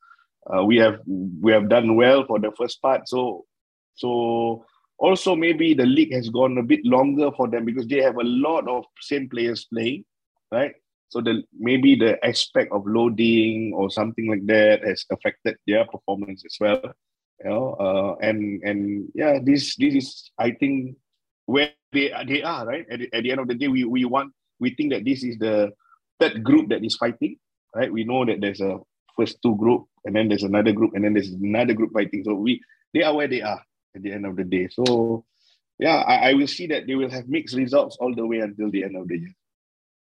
uh, 0.54 0.64
we 0.64 0.78
have 0.78 1.00
we 1.06 1.52
have 1.52 1.70
done 1.70 1.96
well 1.96 2.26
for 2.26 2.40
the 2.40 2.52
first 2.58 2.82
part, 2.82 3.08
so 3.08 3.46
so 3.96 4.66
also 4.98 5.36
maybe 5.36 5.74
the 5.74 5.86
league 5.86 6.14
has 6.14 6.30
gone 6.30 6.58
a 6.58 6.64
bit 6.64 6.86
longer 6.86 7.32
for 7.36 7.48
them 7.48 7.66
because 7.66 7.88
they 7.88 8.02
have 8.02 8.16
a 8.18 8.24
lot 8.24 8.68
of 8.68 8.86
same 9.02 9.30
players 9.30 9.66
playing, 9.66 10.04
right? 10.52 10.74
So 11.10 11.22
the 11.22 11.44
maybe 11.58 11.96
the 11.96 12.24
aspect 12.26 12.72
of 12.72 12.86
loading 12.86 13.74
or 13.74 13.90
something 13.90 14.30
like 14.30 14.46
that 14.48 14.84
has 14.84 15.06
affected 15.12 15.56
their 15.66 15.86
performance 15.86 16.44
as 16.46 16.58
well. 16.60 16.82
You 17.44 17.50
know, 17.50 17.74
uh, 17.80 18.16
and 18.26 18.62
and 18.64 19.10
yeah, 19.14 19.40
this 19.42 19.76
this 19.76 19.94
is 19.94 20.32
I 20.38 20.52
think 20.52 20.98
where 21.46 21.72
they 21.94 22.12
they 22.28 22.44
are 22.44 22.66
right 22.66 22.86
at 22.92 23.02
at 23.14 23.24
the 23.24 23.32
end 23.32 23.40
of 23.40 23.48
the 23.48 23.56
day. 23.56 23.68
We 23.68 23.86
we 23.86 24.06
want 24.06 24.34
we 24.60 24.76
think 24.76 24.92
that 24.92 25.06
this 25.06 25.24
is 25.24 25.38
the 25.38 25.72
third 26.20 26.44
group 26.44 26.70
that 26.70 26.84
is 26.84 26.96
fighting. 26.96 27.38
Right, 27.76 27.92
we 27.92 28.04
know 28.04 28.26
that 28.26 28.42
there's 28.42 28.62
a 28.62 28.80
first 29.18 29.42
two 29.42 29.56
group 29.56 29.86
and 30.06 30.16
then 30.16 30.30
there's 30.30 30.44
another 30.44 30.72
group 30.72 30.94
and 30.94 31.04
then 31.04 31.14
there's 31.14 31.30
another 31.30 31.74
group 31.74 31.92
fighting. 31.94 32.24
So 32.24 32.34
we 32.36 32.62
they 32.94 33.04
are 33.04 33.14
where 33.14 33.28
they 33.28 33.42
are 33.42 33.62
at 33.96 34.02
the 34.02 34.12
end 34.12 34.26
of 34.26 34.36
the 34.36 34.44
day. 34.44 34.68
So 34.72 35.26
yeah, 35.80 35.98
I, 35.98 36.30
I 36.30 36.34
will 36.34 36.48
see 36.48 36.68
that 36.68 36.88
they 36.88 36.96
will 36.96 37.10
have 37.10 37.28
mixed 37.28 37.56
results 37.56 37.98
all 38.00 38.16
the 38.16 38.26
way 38.26 38.40
until 38.40 38.72
the 38.72 38.84
end 38.84 38.96
of 38.96 39.08
the 39.08 39.18
year. 39.18 39.34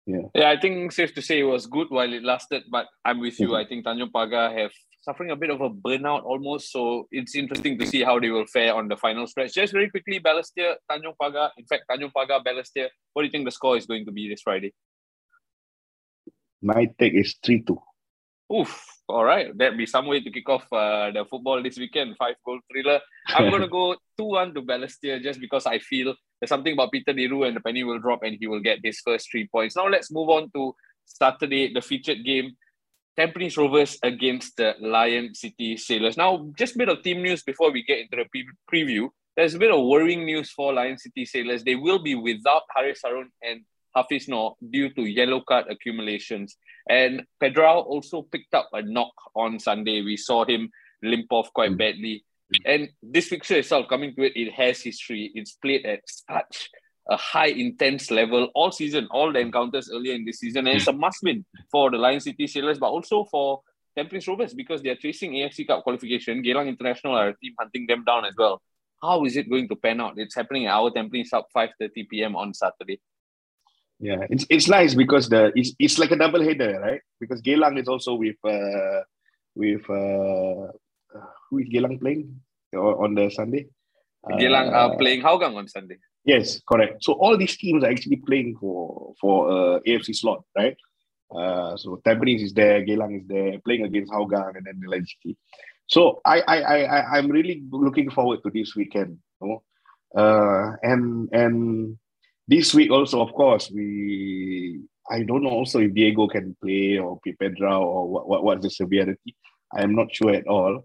Yeah. 0.06 0.28
Yeah, 0.34 0.50
I 0.50 0.58
think 0.58 0.92
safe 0.92 1.14
to 1.14 1.22
say 1.22 1.40
it 1.40 1.44
was 1.44 1.66
good 1.66 1.88
while 1.90 2.10
it 2.12 2.22
lasted, 2.22 2.62
but 2.70 2.86
I'm 3.04 3.20
with 3.20 3.38
you. 3.38 3.48
Mm-hmm. 3.48 3.56
I 3.56 3.64
think 3.66 3.84
Tanjong 3.84 4.10
Pagar 4.10 4.56
have 4.58 4.70
suffering 5.02 5.30
a 5.30 5.36
bit 5.36 5.50
of 5.50 5.60
a 5.60 5.68
burnout 5.68 6.24
almost. 6.24 6.72
So 6.72 7.06
it's 7.10 7.34
interesting 7.34 7.78
to 7.78 7.86
see 7.86 8.02
how 8.02 8.18
they 8.18 8.30
will 8.30 8.46
fare 8.46 8.74
on 8.74 8.88
the 8.88 8.96
final 8.96 9.26
stretch. 9.26 9.54
Just 9.54 9.72
very 9.72 9.90
quickly, 9.90 10.18
Balestier, 10.18 10.76
Tanjong 10.90 11.14
Pagar. 11.20 11.50
In 11.58 11.66
fact, 11.66 11.84
Tanjong 11.90 12.12
Pagar, 12.16 12.42
Balestier. 12.42 12.88
What 13.12 13.22
do 13.22 13.26
you 13.26 13.30
think 13.30 13.44
the 13.44 13.50
score 13.50 13.76
is 13.76 13.86
going 13.86 14.06
to 14.06 14.12
be 14.12 14.28
this 14.28 14.42
Friday? 14.42 14.72
My 16.62 16.88
take 16.98 17.14
is 17.14 17.36
3 17.44 17.62
2. 17.62 17.78
Oof. 18.52 18.84
All 19.08 19.24
right. 19.24 19.56
That'd 19.56 19.78
be 19.78 19.86
some 19.86 20.06
way 20.06 20.20
to 20.20 20.30
kick 20.30 20.48
off 20.48 20.70
uh, 20.72 21.10
the 21.10 21.24
football 21.28 21.62
this 21.62 21.78
weekend. 21.78 22.16
Five 22.18 22.34
goal 22.44 22.60
thriller. 22.70 23.00
I'm 23.28 23.50
going 23.50 23.62
to 23.62 23.68
go 23.68 23.96
2 24.18 24.24
1 24.24 24.54
to 24.54 24.62
Balestier 24.62 25.22
just 25.22 25.40
because 25.40 25.66
I 25.66 25.78
feel 25.78 26.14
there's 26.40 26.48
something 26.48 26.72
about 26.72 26.92
Peter 26.92 27.12
Roo 27.12 27.44
and 27.44 27.56
the 27.56 27.60
penny 27.60 27.84
will 27.84 27.98
drop 27.98 28.22
and 28.22 28.36
he 28.38 28.46
will 28.46 28.60
get 28.60 28.80
his 28.82 29.00
first 29.00 29.30
three 29.30 29.48
points. 29.48 29.76
Now 29.76 29.88
let's 29.88 30.10
move 30.10 30.28
on 30.28 30.50
to 30.54 30.74
Saturday, 31.04 31.72
the 31.72 31.80
featured 31.80 32.24
game. 32.24 32.56
Tampines 33.18 33.56
Rovers 33.56 33.98
against 34.04 34.56
the 34.56 34.74
Lion 34.80 35.34
City 35.34 35.76
Sailors. 35.76 36.16
Now, 36.16 36.52
just 36.56 36.76
a 36.76 36.78
bit 36.78 36.88
of 36.88 37.02
team 37.02 37.20
news 37.20 37.42
before 37.42 37.72
we 37.72 37.82
get 37.82 37.98
into 37.98 38.16
the 38.16 38.24
pre- 38.30 38.46
preview. 38.72 39.08
There's 39.36 39.54
a 39.54 39.58
bit 39.58 39.72
of 39.72 39.84
worrying 39.84 40.24
news 40.24 40.52
for 40.52 40.72
Lion 40.72 40.98
City 40.98 41.24
Sailors. 41.24 41.64
They 41.64 41.74
will 41.74 41.98
be 41.98 42.14
without 42.14 42.62
Haris 42.74 43.00
Harun 43.04 43.30
and 43.42 43.62
Hafiz 43.98 44.28
Noor 44.28 44.56
due 44.70 44.90
to 44.94 45.02
yellow 45.02 45.40
card 45.40 45.66
accumulations. 45.68 46.56
And 46.88 47.22
Pedrao 47.42 47.84
also 47.84 48.22
picked 48.22 48.54
up 48.54 48.68
a 48.72 48.82
knock 48.82 49.12
on 49.34 49.58
Sunday. 49.58 50.02
We 50.02 50.16
saw 50.16 50.44
him 50.44 50.70
limp 51.02 51.26
off 51.30 51.52
quite 51.52 51.72
mm. 51.72 51.78
badly. 51.78 52.24
And 52.64 52.88
this 53.02 53.28
fixture 53.28 53.58
itself, 53.58 53.88
coming 53.88 54.14
to 54.14 54.22
it, 54.22 54.32
it 54.34 54.52
has 54.52 54.80
history. 54.80 55.30
It's 55.34 55.52
played 55.52 55.84
at 55.84 56.00
such 56.06 56.70
a 57.10 57.16
high 57.16 57.48
intense 57.48 58.10
level 58.10 58.50
all 58.54 58.70
season, 58.70 59.08
all 59.10 59.32
the 59.32 59.40
encounters 59.40 59.90
earlier 59.92 60.14
in 60.14 60.24
this 60.24 60.40
season. 60.40 60.66
And 60.66 60.76
it's 60.76 60.86
a 60.86 60.92
must 60.92 61.18
win 61.22 61.44
for 61.70 61.90
the 61.90 61.98
Lion 61.98 62.20
City 62.20 62.46
Sailors, 62.46 62.78
but 62.78 62.88
also 62.88 63.24
for 63.24 63.60
Tampines 63.98 64.28
Rovers 64.28 64.54
because 64.54 64.82
they're 64.82 64.96
chasing 64.96 65.32
AFC 65.32 65.66
Cup 65.66 65.82
qualification. 65.82 66.42
Geylang 66.42 66.68
International 66.68 67.16
are 67.16 67.28
a 67.30 67.36
team 67.36 67.54
hunting 67.58 67.86
them 67.86 68.04
down 68.04 68.24
as 68.24 68.34
well. 68.36 68.62
How 69.02 69.24
is 69.24 69.36
it 69.36 69.48
going 69.48 69.68
to 69.68 69.76
pan 69.76 70.00
out? 70.00 70.14
It's 70.16 70.34
happening 70.34 70.66
at 70.66 70.72
our 70.72 70.90
Tampines 70.90 71.28
Hub 71.32 71.44
5.30 71.56 72.08
p.m. 72.08 72.36
on 72.36 72.52
Saturday. 72.54 73.00
Yeah, 74.00 74.26
it's 74.30 74.46
it's 74.48 74.68
nice 74.68 74.94
because 74.94 75.28
the 75.28 75.52
it's, 75.54 75.72
it's 75.78 75.98
like 75.98 76.12
a 76.12 76.16
double 76.16 76.42
header, 76.42 76.78
right? 76.80 77.00
Because 77.18 77.42
Geylang 77.42 77.80
is 77.80 77.88
also 77.88 78.14
with 78.14 78.36
uh 78.44 79.02
with 79.54 79.82
uh 79.90 80.70
who 81.50 81.58
is 81.58 81.68
Geylang 81.68 81.98
playing 82.00 82.40
on 82.74 83.14
the 83.14 83.30
Sunday? 83.30 83.66
Geylang 84.24 84.72
uh, 84.72 84.76
are 84.76 84.96
playing 84.96 85.22
Hougang 85.22 85.56
on 85.56 85.66
Sunday. 85.68 85.96
Yes, 86.24 86.60
correct. 86.68 87.02
So 87.02 87.14
all 87.14 87.36
these 87.36 87.56
teams 87.56 87.82
are 87.82 87.90
actually 87.90 88.16
playing 88.16 88.56
for 88.60 89.14
for 89.20 89.50
uh, 89.50 89.80
AFC 89.80 90.14
slot, 90.14 90.44
right? 90.56 90.76
Uh, 91.34 91.76
so 91.76 92.00
Tampines 92.04 92.42
is 92.42 92.52
there, 92.52 92.84
Geylang 92.84 93.20
is 93.20 93.26
there, 93.26 93.58
playing 93.64 93.84
against 93.84 94.12
Hougang 94.12 94.56
and 94.56 94.66
then 94.66 94.80
the 94.80 95.06
City. 95.06 95.36
So 95.86 96.20
I 96.24 96.40
I 96.40 96.58
I 96.62 97.18
I'm 97.18 97.28
really 97.30 97.64
looking 97.70 98.10
forward 98.10 98.42
to 98.44 98.50
this 98.50 98.76
weekend. 98.76 99.18
You 99.40 99.48
know? 99.48 99.62
uh, 100.14 100.76
and 100.82 101.28
and 101.32 101.98
this 102.48 102.72
week 102.72 102.90
also, 102.90 103.20
of 103.20 103.32
course, 103.34 103.70
we 103.70 104.80
I 105.10 105.22
don't 105.22 105.44
know 105.44 105.52
also 105.52 105.80
if 105.80 105.92
Diego 105.92 106.26
can 106.28 106.56
play 106.60 106.98
or 106.98 107.20
Pedra 107.20 107.78
or 107.78 108.08
what, 108.08 108.28
what 108.28 108.44
what's 108.44 108.64
the 108.64 108.70
severity. 108.70 109.36
I 109.72 109.82
am 109.82 109.94
not 109.94 110.12
sure 110.12 110.32
at 110.32 110.48
all. 110.48 110.84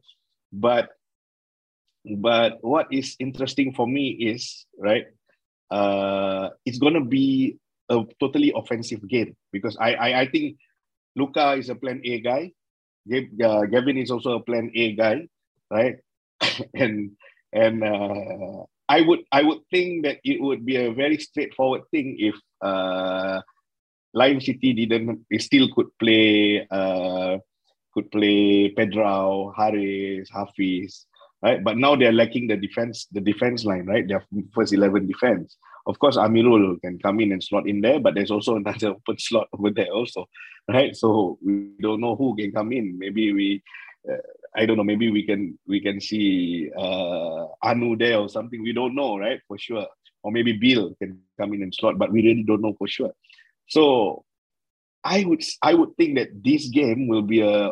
But 0.52 0.90
but 2.20 2.60
what 2.62 2.92
is 2.92 3.16
interesting 3.20 3.74
for 3.74 3.88
me 3.88 4.12
is 4.12 4.68
right, 4.78 5.08
uh, 5.72 6.50
it's 6.66 6.80
gonna 6.80 7.04
be 7.04 7.58
a 7.90 8.04
totally 8.20 8.52
offensive 8.56 9.08
game 9.08 9.36
because 9.52 9.78
I 9.80 9.96
I, 9.96 10.20
I 10.22 10.26
think 10.28 10.60
Luka 11.16 11.56
is 11.56 11.70
a 11.70 11.76
plan 11.76 12.02
A 12.04 12.20
guy. 12.20 12.52
Uh, 13.08 13.66
Gavin 13.68 13.98
is 13.98 14.12
also 14.12 14.36
a 14.36 14.44
plan 14.44 14.72
A 14.76 14.96
guy, 14.96 15.28
right? 15.72 15.96
and 16.76 17.12
and 17.52 17.84
uh, 17.84 18.68
I 18.94 19.02
would 19.02 19.24
I 19.32 19.42
would 19.42 19.62
think 19.72 20.06
that 20.06 20.18
it 20.24 20.40
would 20.40 20.62
be 20.66 20.76
a 20.78 20.94
very 20.94 21.18
straightforward 21.18 21.84
thing 21.90 22.16
if 22.20 22.36
uh, 22.62 23.42
Lion 24.14 24.40
City 24.40 24.74
didn't 24.74 25.26
still 25.40 25.68
could 25.74 25.90
play 25.98 26.68
uh, 26.70 27.38
could 27.94 28.12
play 28.12 28.70
Pedro, 28.78 29.52
Haris, 29.58 30.30
Hafiz, 30.30 31.08
right? 31.42 31.64
But 31.64 31.78
now 31.78 31.96
they're 31.96 32.20
lacking 32.22 32.48
the 32.48 32.58
defense 32.58 33.08
the 33.12 33.22
defense 33.22 33.66
line, 33.66 33.88
right? 33.88 34.08
Their 34.08 34.24
first 34.54 34.74
eleven 34.74 35.08
defense. 35.08 35.58
Of 35.88 35.98
course, 35.98 36.16
Amirul 36.16 36.80
can 36.80 37.00
come 37.00 37.20
in 37.20 37.32
and 37.32 37.44
slot 37.44 37.68
in 37.68 37.82
there, 37.82 38.00
but 38.00 38.14
there's 38.14 38.32
also 38.32 38.56
another 38.62 38.90
open 38.90 39.18
slot 39.18 39.48
over 39.58 39.72
there 39.72 39.92
also, 39.92 40.30
right? 40.70 40.96
So 40.96 41.40
we 41.44 41.72
don't 41.82 42.02
know 42.02 42.16
who 42.16 42.36
can 42.36 42.52
come 42.52 42.72
in. 42.72 43.00
Maybe 43.00 43.34
we. 43.34 43.64
Uh, 44.08 44.18
I 44.56 44.66
don't 44.66 44.78
know. 44.78 44.84
Maybe 44.84 45.10
we 45.12 45.24
can 45.26 45.58
we 45.68 45.82
can 45.82 46.00
see 46.00 46.70
uh, 46.78 47.48
Anu 47.64 47.96
there 47.96 48.20
or 48.20 48.30
something. 48.30 48.62
We 48.62 48.74
don't 48.74 48.96
know, 48.96 49.18
right? 49.18 49.40
For 49.48 49.58
sure. 49.58 49.88
Or 50.22 50.32
maybe 50.32 50.54
Bill 50.54 50.96
can 51.02 51.20
come 51.40 51.54
in 51.54 51.64
and 51.64 51.74
slot, 51.74 51.98
but 51.98 52.12
we 52.12 52.22
really 52.22 52.44
don't 52.44 52.62
know 52.62 52.76
for 52.78 52.88
sure. 52.88 53.12
So 53.68 54.24
I 55.04 55.24
would 55.26 55.44
I 55.62 55.74
would 55.74 55.96
think 55.98 56.18
that 56.18 56.30
this 56.44 56.70
game 56.70 57.08
will 57.08 57.24
be 57.24 57.42
a, 57.42 57.72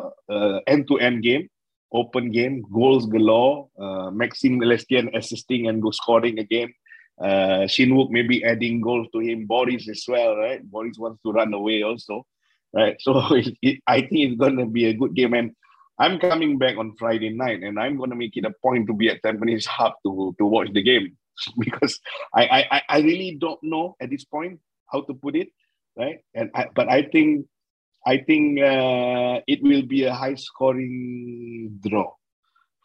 end-to-end 0.66 1.22
game, 1.22 1.48
open 1.92 2.30
game, 2.30 2.64
goals 2.72 3.06
galore. 3.06 3.68
Uh, 3.78 4.10
Maxime 4.10 4.60
Lestienne 4.60 5.10
assisting 5.14 5.68
and 5.68 5.80
go 5.80 5.90
scoring 5.90 6.38
again. 6.38 6.74
Uh, 7.20 7.68
Shinwook 7.68 8.10
maybe 8.10 8.44
adding 8.44 8.80
goals 8.80 9.06
to 9.12 9.20
him. 9.20 9.46
Boris 9.46 9.88
as 9.88 10.04
well, 10.08 10.36
right? 10.36 10.62
Boris 10.62 10.98
wants 10.98 11.22
to 11.22 11.32
run 11.32 11.54
away 11.54 11.82
also, 11.82 12.26
right? 12.74 12.96
So 13.00 13.34
it, 13.34 13.56
it, 13.62 13.80
I 13.86 14.00
think 14.00 14.32
it's 14.32 14.38
going 14.38 14.56
to 14.56 14.66
be 14.66 14.86
a 14.86 14.94
good 14.94 15.14
game. 15.14 15.34
And 15.34 15.52
I'm 15.98 16.18
coming 16.18 16.58
back 16.58 16.76
on 16.78 16.96
Friday 16.98 17.30
night 17.30 17.62
and 17.62 17.78
I'm 17.78 17.96
going 17.96 18.10
to 18.10 18.16
make 18.16 18.36
it 18.36 18.44
a 18.44 18.52
point 18.62 18.86
to 18.88 18.94
be 18.94 19.08
at 19.08 19.22
Tampines 19.22 19.66
Hub 19.66 19.92
to, 20.04 20.34
to 20.38 20.44
watch 20.46 20.68
the 20.72 20.82
game 20.82 21.16
because 21.58 22.00
I, 22.34 22.66
I, 22.70 22.82
I 22.88 22.98
really 23.00 23.36
don't 23.38 23.62
know 23.62 23.96
at 24.00 24.10
this 24.10 24.24
point 24.24 24.60
how 24.90 25.02
to 25.02 25.14
put 25.14 25.36
it, 25.36 25.48
right? 25.96 26.20
And 26.34 26.50
I, 26.54 26.66
but 26.74 26.88
I 26.88 27.02
think 27.02 27.46
I 28.04 28.18
think 28.18 28.58
uh, 28.58 29.40
it 29.46 29.62
will 29.62 29.82
be 29.82 30.04
a 30.04 30.14
high 30.14 30.34
scoring 30.34 31.78
draw 31.86 32.12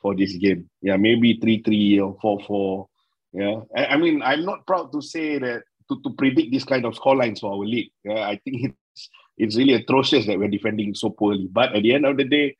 for 0.01 0.15
this 0.15 0.35
game. 0.35 0.69
Yeah, 0.81 0.97
maybe 0.97 1.39
3 1.41 1.63
3 1.63 1.99
or 1.99 2.17
4 2.21 2.39
4. 2.45 2.87
Yeah, 3.33 3.61
I, 3.75 3.97
mean, 3.97 4.21
I'm 4.21 4.45
not 4.45 4.65
proud 4.65 4.91
to 4.93 5.01
say 5.01 5.37
that 5.39 5.63
to, 5.89 6.01
to 6.01 6.09
predict 6.17 6.51
this 6.51 6.63
kind 6.63 6.85
of 6.85 6.93
scorelines 6.93 7.39
for 7.39 7.51
our 7.51 7.65
league. 7.65 7.91
Yeah, 8.03 8.27
I 8.27 8.39
think 8.43 8.73
it's 8.95 9.09
it's 9.37 9.57
really 9.57 9.73
atrocious 9.73 10.25
that 10.25 10.39
we're 10.39 10.47
defending 10.47 10.95
so 10.95 11.09
poorly. 11.09 11.47
But 11.51 11.75
at 11.75 11.83
the 11.83 11.93
end 11.93 12.05
of 12.05 12.17
the 12.17 12.23
day, 12.25 12.55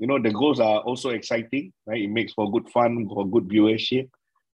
you 0.00 0.06
know 0.06 0.18
the 0.18 0.32
goals 0.32 0.58
are 0.58 0.80
also 0.80 1.10
exciting 1.10 1.72
right 1.86 2.02
it 2.02 2.10
makes 2.10 2.32
for 2.32 2.50
good 2.50 2.68
fun 2.70 3.06
for 3.06 3.28
good 3.28 3.46
viewership 3.46 4.08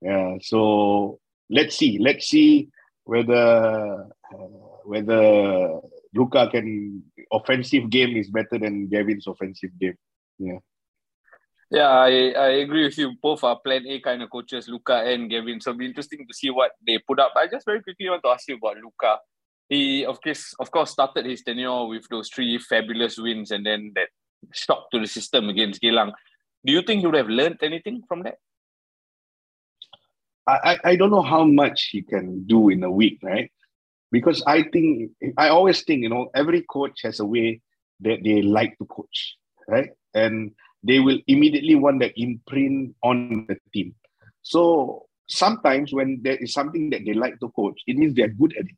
yeah 0.02 0.36
so 0.42 1.18
let's 1.48 1.76
see 1.76 1.98
let's 1.98 2.28
see 2.28 2.68
whether 3.04 4.06
uh, 4.32 4.60
whether 4.84 5.80
Luka 6.14 6.48
can 6.50 7.02
offensive 7.32 7.88
game 7.88 8.16
is 8.16 8.28
better 8.28 8.58
than 8.58 8.88
Gavin's 8.88 9.26
offensive 9.26 9.70
game 9.80 9.96
yeah 10.38 10.58
yeah, 11.72 11.88
I, 11.88 12.30
I 12.30 12.48
agree 12.66 12.82
with 12.82 12.98
you. 12.98 13.12
Both 13.22 13.44
are 13.44 13.56
plan 13.60 13.86
A 13.86 14.00
kind 14.00 14.20
of 14.22 14.30
coaches, 14.30 14.66
Luka 14.68 15.04
and 15.06 15.30
Gavin. 15.30 15.60
So 15.60 15.70
it'll 15.70 15.78
be 15.78 15.86
interesting 15.86 16.26
to 16.26 16.34
see 16.34 16.50
what 16.50 16.72
they 16.84 16.98
put 16.98 17.20
up. 17.20 17.32
I 17.36 17.46
just 17.46 17.64
very 17.64 17.80
quickly 17.80 18.10
want 18.10 18.24
to 18.24 18.30
ask 18.30 18.48
you 18.48 18.56
about 18.56 18.74
Luka. 18.78 19.18
He 19.68 20.04
of 20.04 20.20
course 20.20 20.52
of 20.58 20.68
course 20.72 20.90
started 20.90 21.26
his 21.26 21.42
tenure 21.44 21.86
with 21.86 22.08
those 22.10 22.28
three 22.28 22.58
fabulous 22.58 23.18
wins 23.18 23.52
and 23.52 23.64
then 23.64 23.92
that 23.94 24.08
shock 24.52 24.90
to 24.90 25.00
the 25.00 25.06
system 25.06 25.48
against 25.48 25.82
Geylang. 25.82 26.12
Do 26.64 26.72
you 26.72 26.82
think 26.82 27.00
he 27.00 27.06
would 27.06 27.16
have 27.16 27.28
learned 27.28 27.58
anything 27.62 28.02
from 28.06 28.22
that? 28.24 28.36
I, 30.46 30.78
I 30.84 30.96
don't 30.96 31.10
know 31.10 31.22
how 31.22 31.44
much 31.44 31.90
he 31.92 32.02
can 32.02 32.44
do 32.44 32.70
in 32.70 32.82
a 32.82 32.90
week, 32.90 33.20
right? 33.22 33.50
Because 34.10 34.42
I 34.46 34.64
think 34.64 35.12
I 35.36 35.48
always 35.48 35.82
think, 35.84 36.02
you 36.02 36.08
know, 36.08 36.30
every 36.34 36.62
coach 36.62 37.02
has 37.02 37.20
a 37.20 37.24
way 37.24 37.60
that 38.00 38.24
they 38.24 38.42
like 38.42 38.76
to 38.78 38.84
coach, 38.86 39.36
right? 39.68 39.90
And 40.14 40.52
they 40.82 40.98
will 40.98 41.18
immediately 41.28 41.76
want 41.76 42.00
that 42.00 42.14
imprint 42.16 42.96
on 43.02 43.46
the 43.48 43.56
team. 43.72 43.94
So 44.42 45.06
sometimes 45.28 45.92
when 45.92 46.20
there 46.22 46.36
is 46.36 46.52
something 46.52 46.90
that 46.90 47.02
they 47.04 47.12
like 47.12 47.38
to 47.40 47.50
coach, 47.50 47.80
it 47.86 47.96
means 47.96 48.14
they're 48.14 48.28
good 48.28 48.56
at 48.58 48.64
it. 48.64 48.76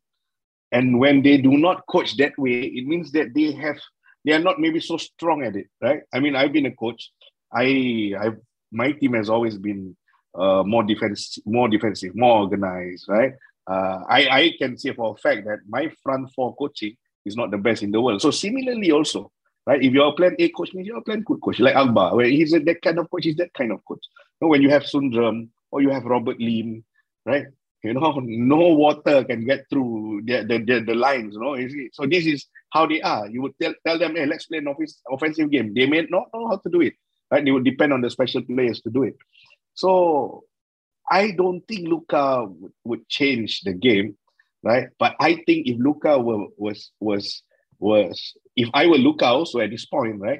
And 0.71 0.99
when 0.99 1.23
they 1.23 1.37
do 1.37 1.57
not 1.57 1.85
coach 1.87 2.17
that 2.17 2.37
way, 2.37 2.63
it 2.63 2.85
means 2.85 3.11
that 3.13 3.33
they 3.33 3.51
have 3.53 3.79
they 4.25 4.33
are 4.33 4.39
not 4.39 4.59
maybe 4.59 4.79
so 4.79 4.97
strong 4.97 5.43
at 5.43 5.55
it, 5.55 5.67
right? 5.81 6.01
I 6.13 6.19
mean, 6.19 6.35
I've 6.35 6.53
been 6.53 6.65
a 6.65 6.75
coach. 6.75 7.11
I 7.51 8.13
I 8.19 8.31
my 8.71 8.91
team 8.91 9.13
has 9.13 9.29
always 9.29 9.57
been 9.57 9.95
uh, 10.35 10.63
more 10.65 10.83
defense, 10.83 11.39
more 11.45 11.69
defensive, 11.69 12.15
more 12.15 12.39
organized, 12.39 13.05
right? 13.07 13.33
Uh, 13.69 13.99
I 14.09 14.27
I 14.39 14.51
can 14.57 14.77
say 14.77 14.93
for 14.93 15.13
a 15.13 15.17
fact 15.17 15.45
that 15.45 15.59
my 15.67 15.91
front 16.01 16.31
four 16.33 16.55
coaching 16.55 16.95
is 17.25 17.35
not 17.35 17.51
the 17.51 17.57
best 17.57 17.83
in 17.83 17.91
the 17.91 18.01
world. 18.01 18.21
So 18.21 18.31
similarly, 18.31 18.91
also, 18.91 19.31
right? 19.65 19.81
If 19.81 19.93
you're 19.93 20.07
a 20.07 20.13
plan 20.13 20.35
A 20.39 20.49
coach, 20.49 20.73
means 20.73 20.87
you're 20.87 20.97
a 20.97 21.01
plan 21.01 21.21
good 21.21 21.41
coach, 21.41 21.59
like 21.59 21.75
Alba, 21.75 22.15
where 22.15 22.25
he's 22.25 22.53
a, 22.53 22.59
that 22.59 22.81
kind 22.81 22.99
of 22.99 23.09
coach, 23.09 23.23
he's 23.23 23.37
that 23.37 23.53
kind 23.53 23.71
of 23.71 23.83
coach. 23.85 24.01
You 24.41 24.45
know, 24.45 24.49
when 24.49 24.61
you 24.61 24.69
have 24.69 24.83
Sundram 24.83 25.49
or 25.71 25.81
you 25.81 25.89
have 25.89 26.03
Robert 26.03 26.39
Lim, 26.39 26.83
right? 27.25 27.45
You 27.83 27.93
know, 27.93 28.19
no 28.23 28.73
water 28.73 29.23
can 29.23 29.45
get 29.45 29.65
through 29.69 30.21
the, 30.25 30.43
the, 30.43 30.59
the, 30.59 30.79
the 30.85 30.95
lines, 30.95 31.35
you 31.35 31.41
know. 31.41 31.89
So 31.91 32.07
this 32.07 32.25
is 32.25 32.47
how 32.71 32.85
they 32.87 33.01
are. 33.01 33.27
You 33.29 33.41
would 33.43 33.53
tell, 33.61 33.73
tell 33.85 33.99
them, 33.99 34.15
hey, 34.15 34.25
let's 34.25 34.45
play 34.45 34.59
an 34.59 34.67
office, 34.67 35.01
offensive 35.11 35.51
game. 35.51 35.73
They 35.73 35.85
may 35.85 36.07
not 36.09 36.27
know 36.33 36.47
how 36.47 36.57
to 36.57 36.69
do 36.69 36.81
it, 36.81 36.93
right? 37.29 37.43
They 37.43 37.51
would 37.51 37.65
depend 37.65 37.93
on 37.93 38.01
the 38.01 38.09
special 38.09 38.41
players 38.41 38.81
to 38.81 38.89
do 38.89 39.03
it. 39.03 39.15
So 39.73 40.45
I 41.09 41.31
don't 41.31 41.61
think 41.67 41.87
Luka 41.87 42.45
would, 42.45 42.71
would 42.83 43.09
change 43.09 43.61
the 43.61 43.73
game, 43.73 44.15
right? 44.63 44.87
But 44.97 45.15
I 45.19 45.35
think 45.45 45.67
if 45.67 45.77
Luka 45.77 46.17
were, 46.17 46.47
was 46.57 46.91
was 46.99 47.43
was 47.79 48.33
if 48.55 48.69
I 48.73 48.87
were 48.87 48.97
Luka 48.97 49.25
also 49.25 49.59
at 49.59 49.71
this 49.71 49.85
point, 49.85 50.19
right, 50.19 50.39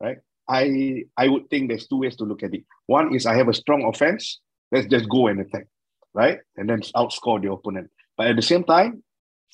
right, 0.00 0.18
I 0.48 1.04
I 1.16 1.28
would 1.28 1.50
think 1.50 1.68
there's 1.68 1.88
two 1.88 1.98
ways 1.98 2.16
to 2.16 2.24
look 2.24 2.42
at 2.42 2.54
it. 2.54 2.64
One 2.86 3.14
is 3.14 3.26
I 3.26 3.34
have 3.36 3.48
a 3.48 3.54
strong 3.54 3.84
offense, 3.84 4.40
let's 4.70 4.86
just 4.86 5.08
go 5.08 5.26
and 5.26 5.40
attack, 5.40 5.66
right, 6.14 6.38
and 6.56 6.68
then 6.68 6.80
outscore 6.96 7.42
the 7.42 7.50
opponent. 7.52 7.90
But 8.16 8.28
at 8.28 8.36
the 8.36 8.42
same 8.42 8.64
time, 8.64 9.02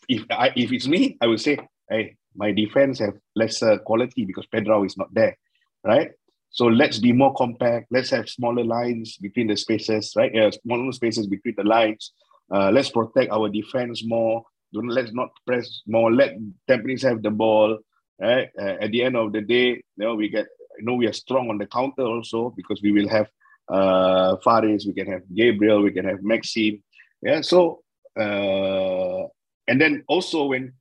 if 0.08 0.24
I 0.30 0.52
if 0.56 0.72
it's 0.72 0.86
me, 0.86 1.16
I 1.20 1.26
would 1.26 1.40
say, 1.40 1.58
hey, 1.88 2.16
my 2.36 2.52
defense 2.52 2.98
have 3.00 3.14
lesser 3.34 3.78
quality 3.78 4.24
because 4.24 4.46
Pedro 4.46 4.84
is 4.84 4.96
not 4.96 5.12
there, 5.12 5.36
right? 5.84 6.10
So 6.50 6.66
let's 6.66 6.98
be 6.98 7.12
more 7.12 7.32
compact. 7.34 7.86
Let's 7.90 8.10
have 8.10 8.28
smaller 8.28 8.64
lines 8.64 9.16
between 9.16 9.46
the 9.46 9.56
spaces, 9.56 10.12
right? 10.16 10.32
Yeah, 10.34 10.50
smaller 10.50 10.92
spaces 10.92 11.26
between 11.26 11.54
the 11.56 11.64
lines. 11.64 12.12
Uh, 12.52 12.70
let's 12.72 12.90
protect 12.90 13.30
our 13.30 13.48
defense 13.48 14.02
more. 14.04 14.42
Don't 14.72 14.88
let's 14.88 15.12
not 15.12 15.30
press 15.46 15.82
more. 15.86 16.12
Let 16.12 16.36
Tampines 16.68 17.02
have 17.02 17.22
the 17.22 17.30
ball. 17.30 17.78
Right? 18.20 18.48
Uh, 18.60 18.76
at 18.80 18.90
the 18.90 19.02
end 19.02 19.16
of 19.16 19.32
the 19.32 19.40
day, 19.40 19.68
you 19.68 20.04
know 20.04 20.14
we 20.14 20.28
get. 20.28 20.46
You 20.78 20.86
know 20.86 20.94
we 20.94 21.06
are 21.06 21.12
strong 21.12 21.50
on 21.50 21.58
the 21.58 21.66
counter 21.66 22.02
also 22.02 22.54
because 22.56 22.80
we 22.82 22.92
will 22.92 23.08
have 23.08 23.28
uh, 23.70 24.36
Faris, 24.44 24.86
we 24.86 24.92
can 24.92 25.06
have 25.06 25.22
Gabriel, 25.34 25.82
we 25.82 25.92
can 25.92 26.04
have 26.04 26.22
Maxime. 26.22 26.82
Yeah. 27.22 27.40
So 27.42 27.82
uh, 28.18 29.26
and 29.68 29.80
then 29.80 30.04
also 30.08 30.46
when 30.46 30.72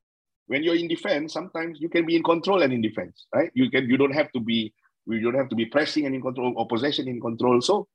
when 0.47 0.63
you're 0.63 0.75
in 0.75 0.88
defense, 0.88 1.32
sometimes 1.34 1.80
you 1.80 1.89
can 1.89 2.06
be 2.06 2.15
in 2.15 2.23
control 2.23 2.63
and 2.63 2.73
in 2.73 2.82
defense, 2.82 3.28
right? 3.34 3.52
You 3.54 3.69
can 3.69 3.89
you 3.89 3.97
don't 3.97 4.13
have 4.13 4.32
to 4.32 4.39
be 4.39 4.73
you 5.06 5.21
don't 5.21 5.39
have 5.39 5.49
to 5.49 5.56
be 5.56 5.65
pressing 5.65 6.06
and 6.06 6.15
in 6.15 6.21
control 6.21 6.54
or 6.58 6.67
possession 6.67 7.08
in 7.08 7.21
control. 7.21 7.62
So 7.62 7.88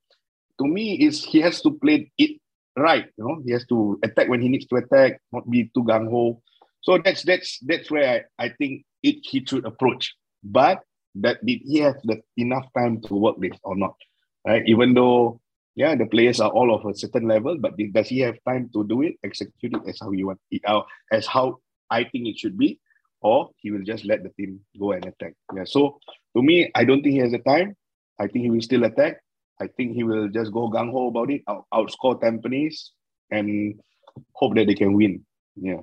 to 0.59 0.67
me, 0.67 0.95
is 0.95 1.25
he 1.25 1.41
has 1.41 1.61
to 1.63 1.73
play 1.73 2.11
it 2.19 2.41
right. 2.77 3.07
You 3.17 3.25
know, 3.25 3.43
he 3.45 3.53
has 3.53 3.67
to 3.67 3.99
attack 4.03 4.29
when 4.29 4.41
he 4.41 4.49
needs 4.49 4.67
to 4.67 4.77
attack, 4.77 5.21
not 5.33 5.51
be 5.51 5.71
too 5.75 5.85
gung 5.85 6.11
ho. 6.11 6.43
So 6.83 6.99
that's 6.99 7.23
that's 7.23 7.59
that's 7.63 7.91
where 7.91 8.27
I, 8.39 8.47
I 8.47 8.49
think 8.51 8.85
it 9.03 9.17
he 9.23 9.45
should 9.45 9.65
approach. 9.65 10.15
But 10.43 10.83
that 11.17 11.45
did 11.45 11.61
he 11.65 11.79
have 11.79 11.97
the 12.05 12.23
enough 12.37 12.67
time 12.77 13.01
to 13.03 13.15
work 13.15 13.37
this 13.41 13.57
or 13.63 13.77
not? 13.77 13.95
Right? 14.47 14.63
Even 14.67 14.95
though 14.95 15.41
yeah, 15.75 15.95
the 15.95 16.07
players 16.07 16.41
are 16.41 16.51
all 16.51 16.73
of 16.73 16.87
a 16.87 16.95
certain 16.95 17.27
level, 17.27 17.59
but 17.59 17.75
does 17.93 18.09
he 18.09 18.21
have 18.21 18.37
time 18.47 18.71
to 18.75 18.87
do 18.87 19.03
it, 19.03 19.17
execute 19.25 19.75
it 19.75 19.83
as 19.89 19.99
how 20.01 20.13
you 20.13 20.29
want 20.29 20.41
it, 20.51 20.63
uh, 20.67 20.83
as 21.11 21.27
how 21.27 21.59
I 21.91 22.05
think 22.05 22.29
it 22.29 22.39
should 22.39 22.57
be, 22.57 22.79
or 23.21 23.51
he 23.57 23.71
will 23.71 23.83
just 23.83 24.05
let 24.05 24.23
the 24.23 24.31
team 24.31 24.61
go 24.79 24.93
and 24.93 25.05
attack. 25.05 25.35
Yeah. 25.55 25.65
So 25.65 25.99
to 26.37 26.43
me, 26.43 26.71
I 26.75 26.85
don't 26.85 27.03
think 27.03 27.15
he 27.15 27.21
has 27.21 27.33
the 27.33 27.39
time. 27.39 27.77
I 28.21 28.29
think 28.29 28.45
he 28.45 28.51
will 28.51 28.63
still 28.63 28.85
attack. 28.85 29.19
I 29.61 29.67
think 29.67 29.95
he 29.95 30.05
will 30.05 30.29
just 30.29 30.53
go 30.53 30.71
gung 30.71 30.93
ho 30.93 31.09
about 31.09 31.31
it, 31.31 31.43
out, 31.49 31.67
outscore 31.73 32.21
Tampines, 32.21 32.91
and 33.31 33.81
hope 34.33 34.55
that 34.55 34.67
they 34.67 34.75
can 34.75 34.93
win. 34.95 35.25
Yeah. 35.57 35.83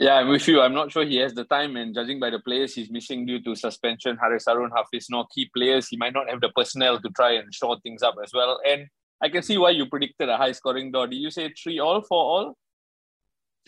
Yeah, 0.00 0.14
I'm 0.14 0.28
with 0.28 0.48
you. 0.48 0.60
I'm 0.62 0.72
not 0.72 0.90
sure 0.90 1.04
he 1.04 1.16
has 1.16 1.34
the 1.34 1.44
time, 1.44 1.76
and 1.76 1.94
judging 1.94 2.18
by 2.18 2.30
the 2.30 2.38
players 2.38 2.74
he's 2.74 2.90
missing 2.90 3.26
due 3.26 3.42
to 3.42 3.54
suspension, 3.54 4.16
Haris 4.16 4.44
Harun, 4.46 4.70
Hafiz, 4.74 5.08
no 5.10 5.26
key 5.34 5.50
players, 5.54 5.88
he 5.88 5.98
might 5.98 6.14
not 6.14 6.30
have 6.30 6.40
the 6.40 6.48
personnel 6.48 6.98
to 6.98 7.10
try 7.10 7.32
and 7.32 7.52
shore 7.54 7.78
things 7.82 8.02
up 8.02 8.14
as 8.24 8.32
well. 8.32 8.58
And 8.66 8.86
I 9.22 9.28
can 9.28 9.42
see 9.42 9.58
why 9.58 9.70
you 9.70 9.86
predicted 9.86 10.30
a 10.30 10.36
high 10.38 10.52
scoring 10.52 10.90
draw. 10.90 11.06
Did 11.06 11.16
you 11.16 11.30
say 11.30 11.52
three 11.62 11.78
all, 11.78 12.00
four 12.00 12.18
all? 12.18 12.54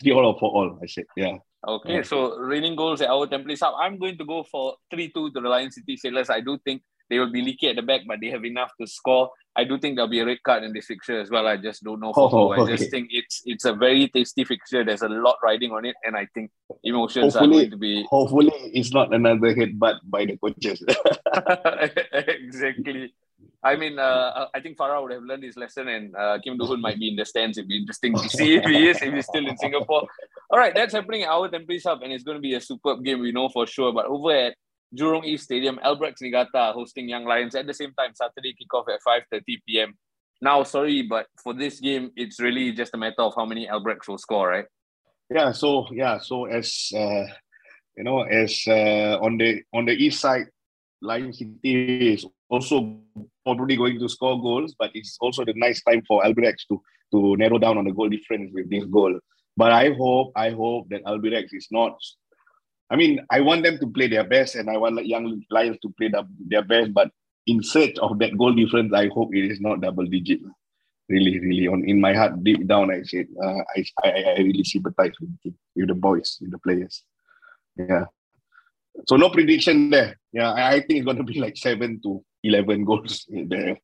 Three 0.01 0.13
all 0.13 0.25
or 0.25 0.39
four 0.39 0.49
all, 0.51 0.79
I 0.81 0.87
said. 0.87 1.05
Yeah. 1.15 1.37
Okay, 1.67 2.03
so 2.03 2.37
raining 2.37 2.75
goals 2.75 3.01
at 3.01 3.09
our 3.09 3.25
Tampines 3.25 3.61
Hub. 3.61 3.73
I'm 3.79 3.97
going 3.97 4.17
to 4.19 4.25
go 4.25 4.43
for 4.43 4.75
3 4.91 5.11
2 5.11 5.31
to 5.31 5.41
the 5.41 5.49
Lion 5.49 5.71
City 5.71 5.97
Sailors. 5.97 6.29
I 6.29 6.39
do 6.39 6.59
think 6.63 6.83
they 7.09 7.19
will 7.19 7.31
be 7.31 7.41
leaky 7.41 7.69
at 7.69 7.75
the 7.75 7.81
back, 7.81 8.01
but 8.07 8.19
they 8.21 8.29
have 8.29 8.45
enough 8.45 8.71
to 8.79 8.87
score. 8.87 9.31
I 9.55 9.63
do 9.63 9.77
think 9.79 9.95
there'll 9.95 10.09
be 10.09 10.19
a 10.19 10.25
red 10.25 10.43
card 10.43 10.63
in 10.63 10.73
this 10.73 10.87
fixture 10.87 11.19
as 11.19 11.29
well. 11.29 11.47
I 11.47 11.55
just 11.57 11.83
don't 11.83 12.01
know 12.01 12.13
for 12.13 12.23
oh, 12.23 12.29
who. 12.29 12.51
I 12.53 12.57
okay. 12.63 12.75
just 12.75 12.91
think 12.91 13.09
it's 13.11 13.41
it's 13.45 13.65
a 13.65 13.73
very 13.73 14.09
tasty 14.09 14.43
fixture. 14.43 14.83
There's 14.83 15.01
a 15.01 15.07
lot 15.07 15.37
riding 15.43 15.71
on 15.71 15.85
it, 15.85 15.95
and 16.03 16.17
I 16.17 16.27
think 16.33 16.51
emotions 16.83 17.33
hopefully, 17.33 17.57
are 17.57 17.59
going 17.61 17.71
to 17.71 17.77
be. 17.77 18.05
Hopefully, 18.09 18.51
it's 18.73 18.91
not 18.91 19.13
another 19.13 19.55
headbutt 19.55 19.99
by 20.03 20.25
the 20.25 20.37
coaches. 20.37 20.83
exactly. 22.11 23.13
I 23.63 23.75
mean, 23.75 23.97
uh, 23.97 24.47
I 24.53 24.59
think 24.59 24.77
Farah 24.77 25.01
would 25.01 25.11
have 25.11 25.23
learned 25.23 25.43
his 25.43 25.57
lesson, 25.57 25.87
and 25.87 26.15
uh, 26.15 26.37
Kim 26.43 26.57
Do 26.57 26.77
might 26.77 26.99
be 26.99 27.09
in 27.09 27.15
the 27.15 27.25
stands. 27.25 27.57
It'd 27.57 27.67
be 27.67 27.77
interesting 27.77 28.13
to 28.13 28.29
see 28.29 28.55
if 28.55 28.65
he 28.65 28.89
is, 28.89 29.01
if 29.01 29.13
he's 29.13 29.25
still 29.25 29.47
in 29.47 29.57
Singapore. 29.57 30.05
All 30.51 30.59
right, 30.59 30.73
that's 30.75 30.93
happening 30.93 31.23
at 31.23 31.29
our 31.29 31.49
Tampines 31.49 31.83
Hub, 31.83 32.03
and 32.03 32.13
it's 32.13 32.23
going 32.23 32.37
to 32.37 32.41
be 32.41 32.53
a 32.53 32.61
superb 32.61 33.03
game, 33.03 33.21
we 33.21 33.31
know 33.31 33.49
for 33.49 33.65
sure. 33.65 33.91
But 33.91 34.05
over 34.05 34.31
at 34.31 34.55
Jurong 34.95 35.25
East 35.25 35.45
Stadium, 35.45 35.79
Albirex 35.83 36.21
Niigata 36.21 36.73
hosting 36.73 37.09
Young 37.09 37.25
Lions 37.25 37.55
at 37.55 37.67
the 37.67 37.73
same 37.73 37.93
time, 37.97 38.11
Saturday 38.13 38.55
kickoff 38.55 38.85
at 38.93 38.99
5.30 39.33 39.41
p.m. 39.67 39.93
Now, 40.41 40.63
sorry, 40.63 41.03
but 41.03 41.27
for 41.43 41.53
this 41.53 41.79
game, 41.79 42.11
it's 42.15 42.39
really 42.39 42.71
just 42.71 42.93
a 42.93 42.97
matter 42.97 43.21
of 43.21 43.33
how 43.35 43.45
many 43.45 43.67
Albrechts 43.67 44.07
will 44.07 44.17
score, 44.17 44.49
right? 44.49 44.65
Yeah, 45.29 45.51
so 45.53 45.87
yeah, 45.91 46.19
so 46.19 46.45
as 46.45 46.91
uh, 46.95 47.25
you 47.97 48.03
know, 48.03 48.21
as 48.21 48.63
uh, 48.67 49.17
on 49.21 49.37
the 49.37 49.63
on 49.73 49.85
the 49.85 49.93
east 49.93 50.19
side, 50.19 50.47
Lion 51.01 51.33
City 51.33 52.13
is 52.13 52.25
also 52.49 52.99
probably 53.43 53.75
going 53.75 53.97
to 53.99 54.09
score 54.09 54.39
goals, 54.39 54.75
but 54.77 54.91
it's 54.93 55.17
also 55.19 55.43
the 55.43 55.53
nice 55.55 55.81
time 55.83 56.03
for 56.07 56.23
Albirex 56.23 56.67
to 56.69 56.81
to 57.11 57.35
narrow 57.37 57.57
down 57.57 57.77
on 57.77 57.85
the 57.85 57.91
goal 57.91 58.09
difference 58.09 58.51
with 58.53 58.69
this 58.69 58.85
goal. 58.85 59.17
But 59.57 59.71
I 59.71 59.93
hope, 59.93 60.33
I 60.35 60.49
hope 60.51 60.89
that 60.89 61.03
Albirex 61.05 61.53
is 61.53 61.67
not. 61.71 61.97
I 62.89 62.95
mean, 62.95 63.25
I 63.31 63.41
want 63.41 63.63
them 63.63 63.79
to 63.79 63.87
play 63.87 64.07
their 64.07 64.23
best, 64.23 64.55
and 64.55 64.69
I 64.69 64.77
want 64.77 65.05
young 65.05 65.41
Lions 65.49 65.77
to 65.81 65.89
play 65.97 66.09
the, 66.09 66.27
their 66.47 66.63
best. 66.63 66.93
But 66.93 67.09
in 67.47 67.63
search 67.63 67.97
of 67.99 68.19
that 68.19 68.37
goal 68.37 68.53
difference, 68.53 68.93
I 68.93 69.07
hope 69.07 69.33
it 69.33 69.49
is 69.51 69.59
not 69.59 69.81
double 69.81 70.05
digit. 70.05 70.39
Really, 71.07 71.39
really, 71.39 71.67
on 71.67 71.83
in 71.87 72.01
my 72.01 72.13
heart, 72.13 72.43
deep 72.43 72.65
down, 72.67 72.91
I 72.91 73.03
said, 73.03 73.27
uh, 73.43 73.61
I, 73.75 73.85
I, 74.03 74.09
I 74.09 74.37
really 74.37 74.63
sympathize 74.63 75.13
with 75.19 75.37
the, 75.43 75.53
with 75.75 75.87
the 75.87 75.93
boys, 75.93 76.37
with 76.41 76.51
the 76.51 76.57
players. 76.59 77.03
Yeah. 77.77 78.05
So 79.07 79.15
no 79.15 79.29
prediction 79.29 79.89
there. 79.89 80.17
Yeah, 80.31 80.51
I, 80.53 80.75
I 80.75 80.79
think 80.79 80.99
it's 80.99 81.05
going 81.05 81.17
to 81.17 81.23
be 81.23 81.39
like 81.45 81.57
seven 81.57 82.01
to 82.03 82.23
11 82.43 82.85
goals 82.85 83.25
there. 83.29 83.77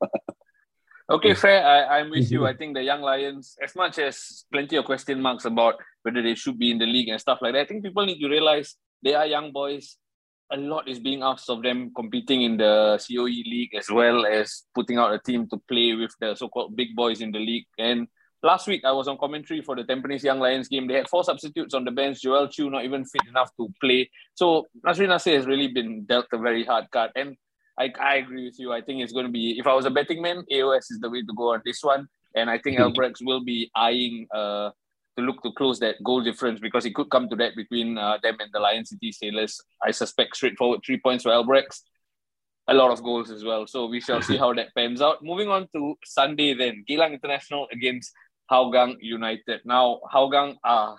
okay, 1.09 1.33
fair. 1.35 1.65
I, 1.65 1.99
I'm 1.99 2.09
with 2.09 2.31
you. 2.31 2.45
I 2.51 2.55
think 2.55 2.75
the 2.75 2.83
Young 2.83 3.01
Lions, 3.01 3.55
as 3.61 3.75
much 3.75 3.99
as 3.99 4.45
plenty 4.51 4.77
of 4.77 4.85
question 4.85 5.21
marks 5.21 5.45
about 5.45 5.75
whether 6.03 6.23
they 6.23 6.35
should 6.35 6.57
be 6.57 6.71
in 6.71 6.79
the 6.79 6.85
league 6.85 7.09
and 7.09 7.21
stuff 7.21 7.39
like 7.41 7.53
that, 7.53 7.61
I 7.61 7.65
think 7.65 7.83
people 7.83 8.05
need 8.05 8.19
to 8.19 8.29
realize 8.29 8.75
they 9.03 9.13
are 9.13 9.25
young 9.25 9.51
boys. 9.51 9.97
A 10.51 10.57
lot 10.57 10.87
is 10.87 10.99
being 10.99 11.23
asked 11.23 11.49
of 11.49 11.63
them 11.63 11.91
competing 11.95 12.41
in 12.41 12.57
the 12.57 12.99
COE 13.07 13.23
league 13.25 13.73
as 13.73 13.89
well 13.89 14.25
as 14.25 14.63
putting 14.75 14.97
out 14.97 15.13
a 15.13 15.19
team 15.19 15.47
to 15.49 15.57
play 15.67 15.93
with 15.93 16.11
the 16.19 16.35
so 16.35 16.49
called 16.49 16.75
big 16.75 16.95
boys 16.95 17.21
in 17.21 17.31
the 17.31 17.39
league. 17.39 17.65
And 17.77 18.07
last 18.43 18.67
week 18.67 18.83
I 18.83 18.91
was 18.91 19.07
on 19.07 19.17
commentary 19.17 19.61
for 19.61 19.77
the 19.77 19.83
Tampines 19.83 20.23
Young 20.23 20.39
Lions 20.39 20.67
game. 20.67 20.87
They 20.87 20.95
had 20.95 21.07
four 21.07 21.23
substitutes 21.23 21.73
on 21.73 21.85
the 21.85 21.91
bench. 21.91 22.21
Joel 22.21 22.49
Chew 22.49 22.69
not 22.69 22.83
even 22.83 23.05
fit 23.05 23.21
enough 23.29 23.49
to 23.57 23.73
play. 23.79 24.09
So 24.35 24.67
Nazri 24.85 25.07
Nasir 25.07 25.37
has 25.37 25.45
really 25.45 25.69
been 25.69 26.03
dealt 26.03 26.27
a 26.33 26.37
very 26.37 26.65
hard 26.65 26.91
card. 26.91 27.11
And 27.15 27.37
I, 27.79 27.93
I 28.01 28.15
agree 28.15 28.45
with 28.45 28.59
you. 28.59 28.73
I 28.73 28.81
think 28.81 29.01
it's 29.01 29.13
going 29.13 29.25
to 29.25 29.31
be, 29.31 29.57
if 29.57 29.67
I 29.67 29.73
was 29.73 29.85
a 29.85 29.89
betting 29.89 30.21
man, 30.21 30.43
AOS 30.51 30.91
is 30.91 30.99
the 30.99 31.09
way 31.09 31.21
to 31.21 31.33
go 31.35 31.53
on 31.53 31.61
this 31.63 31.81
one. 31.81 32.07
And 32.35 32.49
I 32.49 32.57
think 32.57 32.77
Albirex 32.79 33.15
will 33.21 33.43
be 33.43 33.71
eyeing 33.75 34.27
uh, 34.33 34.71
to 35.21 35.25
look 35.25 35.41
to 35.43 35.51
close 35.53 35.79
that 35.79 36.01
goal 36.03 36.21
difference 36.21 36.59
because 36.59 36.85
it 36.85 36.95
could 36.95 37.09
come 37.09 37.29
to 37.29 37.35
that 37.37 37.55
between 37.55 37.97
uh, 37.97 38.17
them 38.21 38.37
and 38.39 38.49
the 38.53 38.59
Lion 38.59 38.85
City 38.85 39.11
Sailors. 39.11 39.59
I 39.83 39.91
suspect 39.91 40.35
straightforward 40.35 40.81
three 40.85 40.99
points 40.99 41.23
for 41.23 41.29
Albirex, 41.29 41.81
a 42.67 42.73
lot 42.73 42.91
of 42.91 43.03
goals 43.03 43.31
as 43.31 43.43
well. 43.43 43.67
So 43.67 43.85
we 43.85 44.01
shall 44.01 44.21
see 44.21 44.37
how 44.43 44.53
that 44.53 44.73
pans 44.75 45.01
out. 45.01 45.23
Moving 45.23 45.49
on 45.49 45.67
to 45.75 45.95
Sunday 46.03 46.53
then, 46.53 46.83
Geylang 46.89 47.13
International 47.13 47.67
against 47.71 48.11
Hougang 48.51 48.97
United. 48.99 49.61
Now, 49.65 50.01
Hougang 50.13 50.55
are 50.63 50.97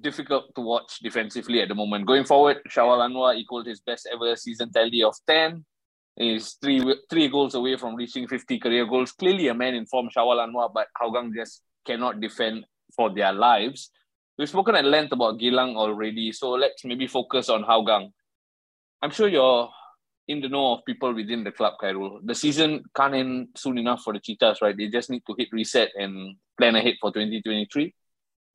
difficult 0.00 0.54
to 0.54 0.60
watch 0.60 1.00
defensively 1.00 1.60
at 1.60 1.68
the 1.68 1.74
moment. 1.74 2.06
Going 2.06 2.24
forward, 2.24 2.58
Shawal 2.68 3.06
Anwar 3.06 3.36
equaled 3.36 3.66
his 3.66 3.80
best 3.80 4.08
ever 4.12 4.36
season 4.36 4.72
tally 4.72 5.02
of 5.02 5.14
10 5.26 5.64
is 6.16 6.56
three 6.62 6.82
three 7.08 7.28
goals 7.28 7.54
away 7.54 7.76
from 7.76 7.94
reaching 7.94 8.28
50 8.28 8.58
career 8.58 8.86
goals. 8.86 9.12
Clearly 9.12 9.48
a 9.48 9.54
man 9.54 9.74
in 9.74 9.86
form, 9.86 10.08
Shawal 10.14 10.46
Anwar, 10.46 10.72
but 10.72 10.88
Hougang 11.00 11.34
just 11.34 11.62
cannot 11.84 12.20
defend 12.20 12.64
for 12.94 13.14
their 13.14 13.32
lives. 13.32 13.90
We've 14.38 14.48
spoken 14.48 14.74
at 14.76 14.84
length 14.84 15.12
about 15.12 15.38
Geylang 15.38 15.76
already, 15.76 16.32
so 16.32 16.50
let's 16.50 16.84
maybe 16.84 17.06
focus 17.06 17.48
on 17.48 17.64
Hougang. 17.64 18.12
I'm 19.02 19.10
sure 19.10 19.28
you're 19.28 19.68
in 20.28 20.40
the 20.40 20.48
know 20.48 20.74
of 20.74 20.84
people 20.84 21.14
within 21.14 21.44
the 21.44 21.52
club, 21.52 21.74
Khairul. 21.82 22.20
The 22.24 22.34
season 22.34 22.84
can't 22.94 23.14
end 23.14 23.48
soon 23.56 23.78
enough 23.78 24.02
for 24.02 24.12
the 24.12 24.20
Cheetahs, 24.20 24.62
right? 24.62 24.76
They 24.76 24.88
just 24.88 25.10
need 25.10 25.22
to 25.26 25.34
hit 25.36 25.48
reset 25.52 25.90
and 25.96 26.36
plan 26.58 26.76
ahead 26.76 26.94
for 27.00 27.12
2023. 27.12 27.94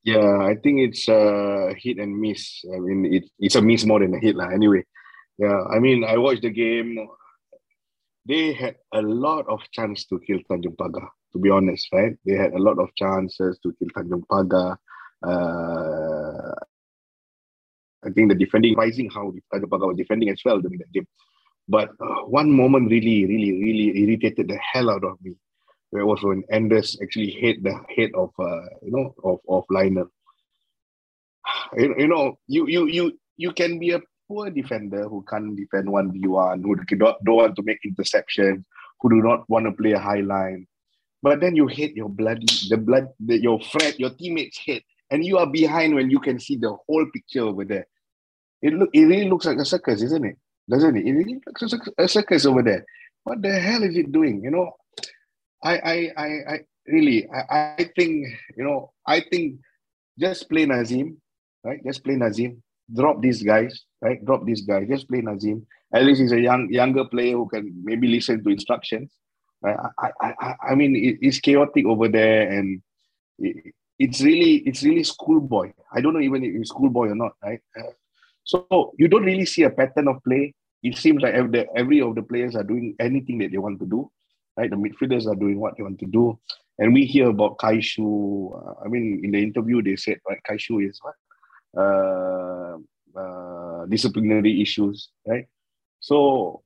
Yeah, 0.04 0.40
I 0.40 0.56
think 0.56 0.80
it's 0.80 1.08
a 1.10 1.74
hit 1.78 1.98
and 1.98 2.20
miss. 2.20 2.64
I 2.74 2.80
mean, 2.80 3.14
it, 3.14 3.30
it's 3.40 3.56
a 3.56 3.62
miss 3.62 3.86
more 3.86 4.00
than 4.00 4.14
a 4.14 4.20
hit. 4.20 4.36
Lah. 4.36 4.48
Anyway, 4.48 4.84
yeah, 5.38 5.64
I 5.70 5.80
mean, 5.80 6.04
I 6.04 6.18
watched 6.18 6.44
the 6.44 6.50
game. 6.50 6.98
They 8.28 8.54
had 8.54 8.76
a 8.94 9.02
lot 9.02 9.48
of 9.48 9.62
chance 9.72 10.06
to 10.08 10.20
kill 10.20 10.40
Tanjong 10.50 10.76
Pagar, 10.76 11.08
to 11.32 11.40
be 11.40 11.50
honest, 11.50 11.88
right? 11.94 12.14
They 12.26 12.34
had 12.34 12.54
a 12.54 12.60
lot 12.60 12.78
of 12.78 12.90
chances 12.96 13.58
to 13.64 13.74
kill 13.80 13.88
Tanjong 13.96 14.24
Pagar. 14.28 14.78
Uh, 15.24 16.54
I 18.06 18.10
think 18.12 18.30
the 18.30 18.36
defending, 18.36 18.76
rising 18.76 19.10
how 19.10 19.34
Tanjong 19.54 19.70
Pagar 19.70 19.88
was 19.88 19.98
defending 19.98 20.30
as 20.30 20.42
well 20.44 20.60
during 20.60 20.80
that 20.80 20.92
game. 20.92 21.08
But 21.70 21.90
uh, 22.02 22.26
one 22.26 22.52
moment 22.52 22.92
really, 22.92 23.26
really, 23.26 23.52
really 23.52 23.98
irritated 24.04 24.50
the 24.50 24.58
hell 24.58 24.90
out 24.90 25.04
of 25.04 25.22
me. 25.22 25.36
Where 25.92 26.06
was 26.06 26.22
when 26.22 26.44
Anders 26.52 26.98
actually 27.02 27.32
hit 27.32 27.64
the 27.64 27.80
head 27.96 28.12
of, 28.14 28.32
uh, 28.40 28.68
you 28.82 28.92
know, 28.92 29.16
of 29.24 29.40
of 29.48 29.64
Liner. 29.70 30.06
You, 31.78 31.96
you 31.98 32.08
know, 32.08 32.40
you 32.48 32.68
you 32.68 32.88
you 32.88 33.20
you 33.38 33.52
can 33.54 33.80
be 33.80 33.92
a 33.92 34.02
poor 34.28 34.50
defender 34.50 35.08
who 35.08 35.24
can't 35.30 35.56
defend 35.56 35.90
one 35.90 36.12
v 36.12 36.28
one, 36.28 36.62
who 36.62 36.76
don't, 36.76 37.24
don't 37.24 37.36
want 37.36 37.56
to 37.56 37.64
make 37.64 37.80
interceptions, 37.86 38.64
who 39.00 39.10
do 39.10 39.22
not 39.22 39.50
want 39.50 39.66
to 39.66 39.72
play 39.72 39.92
a 39.92 40.00
high 40.00 40.22
line. 40.22 40.68
But 41.22 41.42
then 41.42 41.56
you 41.56 41.68
hit 41.68 41.96
your 41.96 42.10
bloody 42.10 42.46
the 42.70 42.78
blood 42.78 43.10
the, 43.20 43.42
your 43.42 43.60
friend, 43.62 43.96
your 43.98 44.12
teammates 44.12 44.60
hit, 44.64 44.84
and 45.10 45.26
you 45.26 45.38
are 45.38 45.48
behind 45.48 45.96
when 45.96 46.10
you 46.10 46.20
can 46.20 46.40
see 46.40 46.58
the 46.58 46.76
whole 46.88 47.06
picture 47.14 47.42
over 47.42 47.66
there. 47.66 47.88
It 48.62 48.74
look 48.74 48.90
it 48.94 49.06
really 49.06 49.30
looks 49.30 49.46
like 49.46 49.58
a 49.58 49.66
circus, 49.66 50.02
isn't 50.02 50.26
it? 50.26 50.38
doesn't 50.70 50.98
it? 50.98 51.06
It 51.06 51.14
really 51.14 51.40
looks 51.46 51.62
like 51.62 51.82
a 51.98 52.08
circus 52.08 52.46
over 52.46 52.62
there. 52.62 52.86
What 53.24 53.42
the 53.42 53.52
hell 53.60 53.84
is 53.84 53.96
it 53.98 54.12
doing? 54.12 54.44
You 54.44 54.52
know, 54.52 54.72
I, 55.64 55.78
I, 55.78 56.12
I, 56.18 56.26
I 56.26 56.60
really, 56.86 57.28
I, 57.30 57.76
I 57.80 57.90
think, 57.96 58.28
you 58.58 58.64
know, 58.64 58.92
I 59.06 59.22
think 59.22 59.60
just 60.20 60.50
play 60.50 60.66
Nazim, 60.66 61.22
right? 61.64 61.80
Just 61.86 62.04
play 62.04 62.16
Nazim. 62.16 62.62
Drop 62.94 63.22
these 63.22 63.44
guys, 63.44 63.84
right? 64.02 64.24
Drop 64.26 64.46
these 64.46 64.62
guys. 64.62 64.88
Just 64.90 65.08
play 65.10 65.22
Nazim. 65.22 65.66
At 65.94 66.04
least 66.04 66.22
he's 66.22 66.32
a 66.32 66.40
young, 66.40 66.72
younger 66.72 67.06
player 67.06 67.34
who 67.34 67.48
can 67.48 67.74
maybe 67.84 68.08
listen 68.08 68.44
to 68.44 68.50
instructions. 68.50 69.12
Right? 69.62 69.78
I, 70.00 70.10
I, 70.22 70.34
I, 70.40 70.56
I 70.72 70.76
mean, 70.76 70.96
it, 70.96 71.18
it's 71.22 71.40
chaotic 71.40 71.86
over 71.86 72.08
there, 72.08 72.50
and 72.50 72.82
it, 73.40 73.74
it's 74.00 74.22
really, 74.22 74.58
it's 74.68 74.84
really 74.84 75.04
schoolboy. 75.04 75.74
I 75.92 76.02
don't 76.02 76.14
know 76.14 76.22
even 76.22 76.44
if 76.44 76.68
schoolboy 76.68 77.08
or 77.10 77.16
not, 77.16 77.34
right? 77.44 77.60
Uh, 77.78 77.92
so 78.44 78.94
you 78.98 79.08
don't 79.08 79.26
really 79.26 79.46
see 79.46 79.64
a 79.64 79.70
pattern 79.70 80.08
of 80.08 80.24
play. 80.24 80.54
It 80.84 80.96
seems 80.98 81.22
like 81.22 81.34
every, 81.34 81.68
every 81.76 82.02
of 82.02 82.16
the 82.16 82.22
players 82.22 82.56
are 82.56 82.64
doing 82.64 82.96
anything 83.00 83.40
that 83.40 83.52
they 83.52 83.58
want 83.58 83.80
to 83.80 83.86
do, 83.86 84.10
right? 84.56 84.70
The 84.70 84.76
midfielders 84.76 85.28
are 85.28 85.36
doing 85.36 85.60
what 85.60 85.76
they 85.76 85.84
want 85.84 86.00
to 86.00 86.06
do. 86.06 86.40
And 86.78 86.94
we 86.94 87.06
hear 87.06 87.30
about 87.30 87.58
Kaishu. 87.58 88.54
Uh, 88.56 88.86
I 88.86 88.88
mean, 88.88 89.22
in 89.24 89.32
the 89.32 89.42
interview, 89.42 89.82
they 89.82 89.96
said, 89.96 90.20
right, 90.30 90.38
Kaishu 90.48 90.88
is 90.88 91.00
what? 91.02 91.16
Uh, 91.78 92.78
uh, 93.16 93.86
disciplinary 93.86 94.62
issues, 94.62 95.10
right? 95.26 95.46
So 96.00 96.64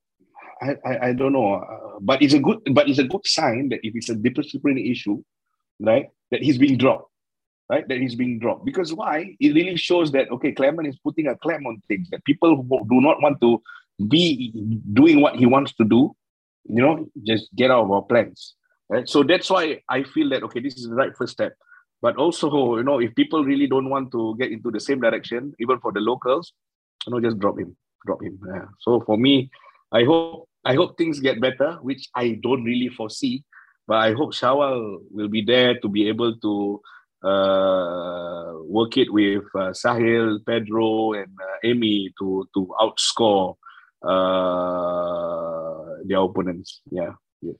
I, 0.61 0.75
I, 0.85 1.07
I 1.07 1.13
don't 1.13 1.33
know, 1.33 1.55
uh, 1.55 1.99
but 2.01 2.21
it's 2.21 2.33
a 2.33 2.39
good 2.39 2.59
but 2.71 2.89
it's 2.89 2.99
a 2.99 3.03
good 3.03 3.25
sign 3.25 3.69
that 3.69 3.79
if 3.83 3.95
it's 3.95 4.09
a 4.09 4.15
disciplinary 4.15 4.89
issue, 4.89 5.23
right, 5.79 6.09
that 6.31 6.41
he's 6.41 6.57
being 6.57 6.77
dropped 6.77 7.11
right? 7.71 7.87
That 7.87 7.99
he's 7.99 8.15
being 8.15 8.37
dropped. 8.37 8.65
Because 8.65 8.93
why? 8.93 9.35
It 9.39 9.55
really 9.55 9.77
shows 9.77 10.11
that, 10.11 10.29
okay, 10.29 10.51
Clement 10.51 10.87
is 10.87 10.99
putting 10.99 11.27
a 11.27 11.37
clamp 11.37 11.65
on 11.65 11.81
things, 11.87 12.09
that 12.09 12.23
people 12.25 12.55
who 12.55 12.63
do 12.89 12.99
not 12.99 13.21
want 13.21 13.39
to 13.41 13.61
be 14.09 14.51
doing 14.91 15.21
what 15.21 15.37
he 15.37 15.45
wants 15.45 15.73
to 15.75 15.85
do, 15.85 16.13
you 16.65 16.81
know, 16.81 17.07
just 17.25 17.55
get 17.55 17.71
out 17.71 17.85
of 17.85 17.91
our 17.91 18.01
plans, 18.01 18.55
right? 18.89 19.07
So 19.07 19.23
that's 19.23 19.49
why 19.49 19.81
I 19.89 20.03
feel 20.03 20.29
that, 20.31 20.43
okay, 20.43 20.59
this 20.59 20.75
is 20.75 20.89
the 20.89 20.95
right 20.95 21.15
first 21.15 21.31
step. 21.31 21.53
But 22.01 22.17
also, 22.17 22.77
you 22.77 22.83
know, 22.83 22.99
if 22.99 23.13
people 23.15 23.45
really 23.45 23.67
don't 23.67 23.89
want 23.89 24.11
to 24.11 24.35
get 24.39 24.51
into 24.51 24.71
the 24.71 24.79
same 24.79 24.99
direction, 24.99 25.53
even 25.59 25.79
for 25.79 25.91
the 25.91 25.99
locals, 25.99 26.53
you 27.05 27.13
know, 27.13 27.21
just 27.21 27.39
drop 27.39 27.59
him, 27.59 27.75
drop 28.05 28.23
him. 28.23 28.39
Yeah. 28.47 28.65
So 28.79 29.01
for 29.01 29.17
me, 29.17 29.51
I 29.91 30.03
hope 30.03 30.49
I 30.65 30.75
hope 30.75 30.97
things 30.97 31.19
get 31.19 31.41
better, 31.41 31.77
which 31.81 32.07
I 32.15 32.39
don't 32.41 32.63
really 32.63 32.89
foresee. 32.89 33.43
But 33.87 33.97
I 33.97 34.13
hope 34.13 34.33
Shawal 34.33 34.99
will 35.11 35.27
be 35.27 35.41
there 35.41 35.79
to 35.79 35.89
be 35.89 36.07
able 36.07 36.37
to 36.37 36.81
uh, 37.23 38.53
work 38.65 38.97
it 38.97 39.11
with 39.11 39.43
uh, 39.53 39.71
Sahil, 39.71 40.39
Pedro, 40.45 41.13
and 41.13 41.31
uh, 41.39 41.57
Amy 41.63 42.13
to 42.19 42.47
to 42.55 42.73
outscore 42.79 43.57
uh, 44.01 45.97
their 46.05 46.19
opponents. 46.19 46.81
Yeah, 46.89 47.13
yeah, 47.41 47.53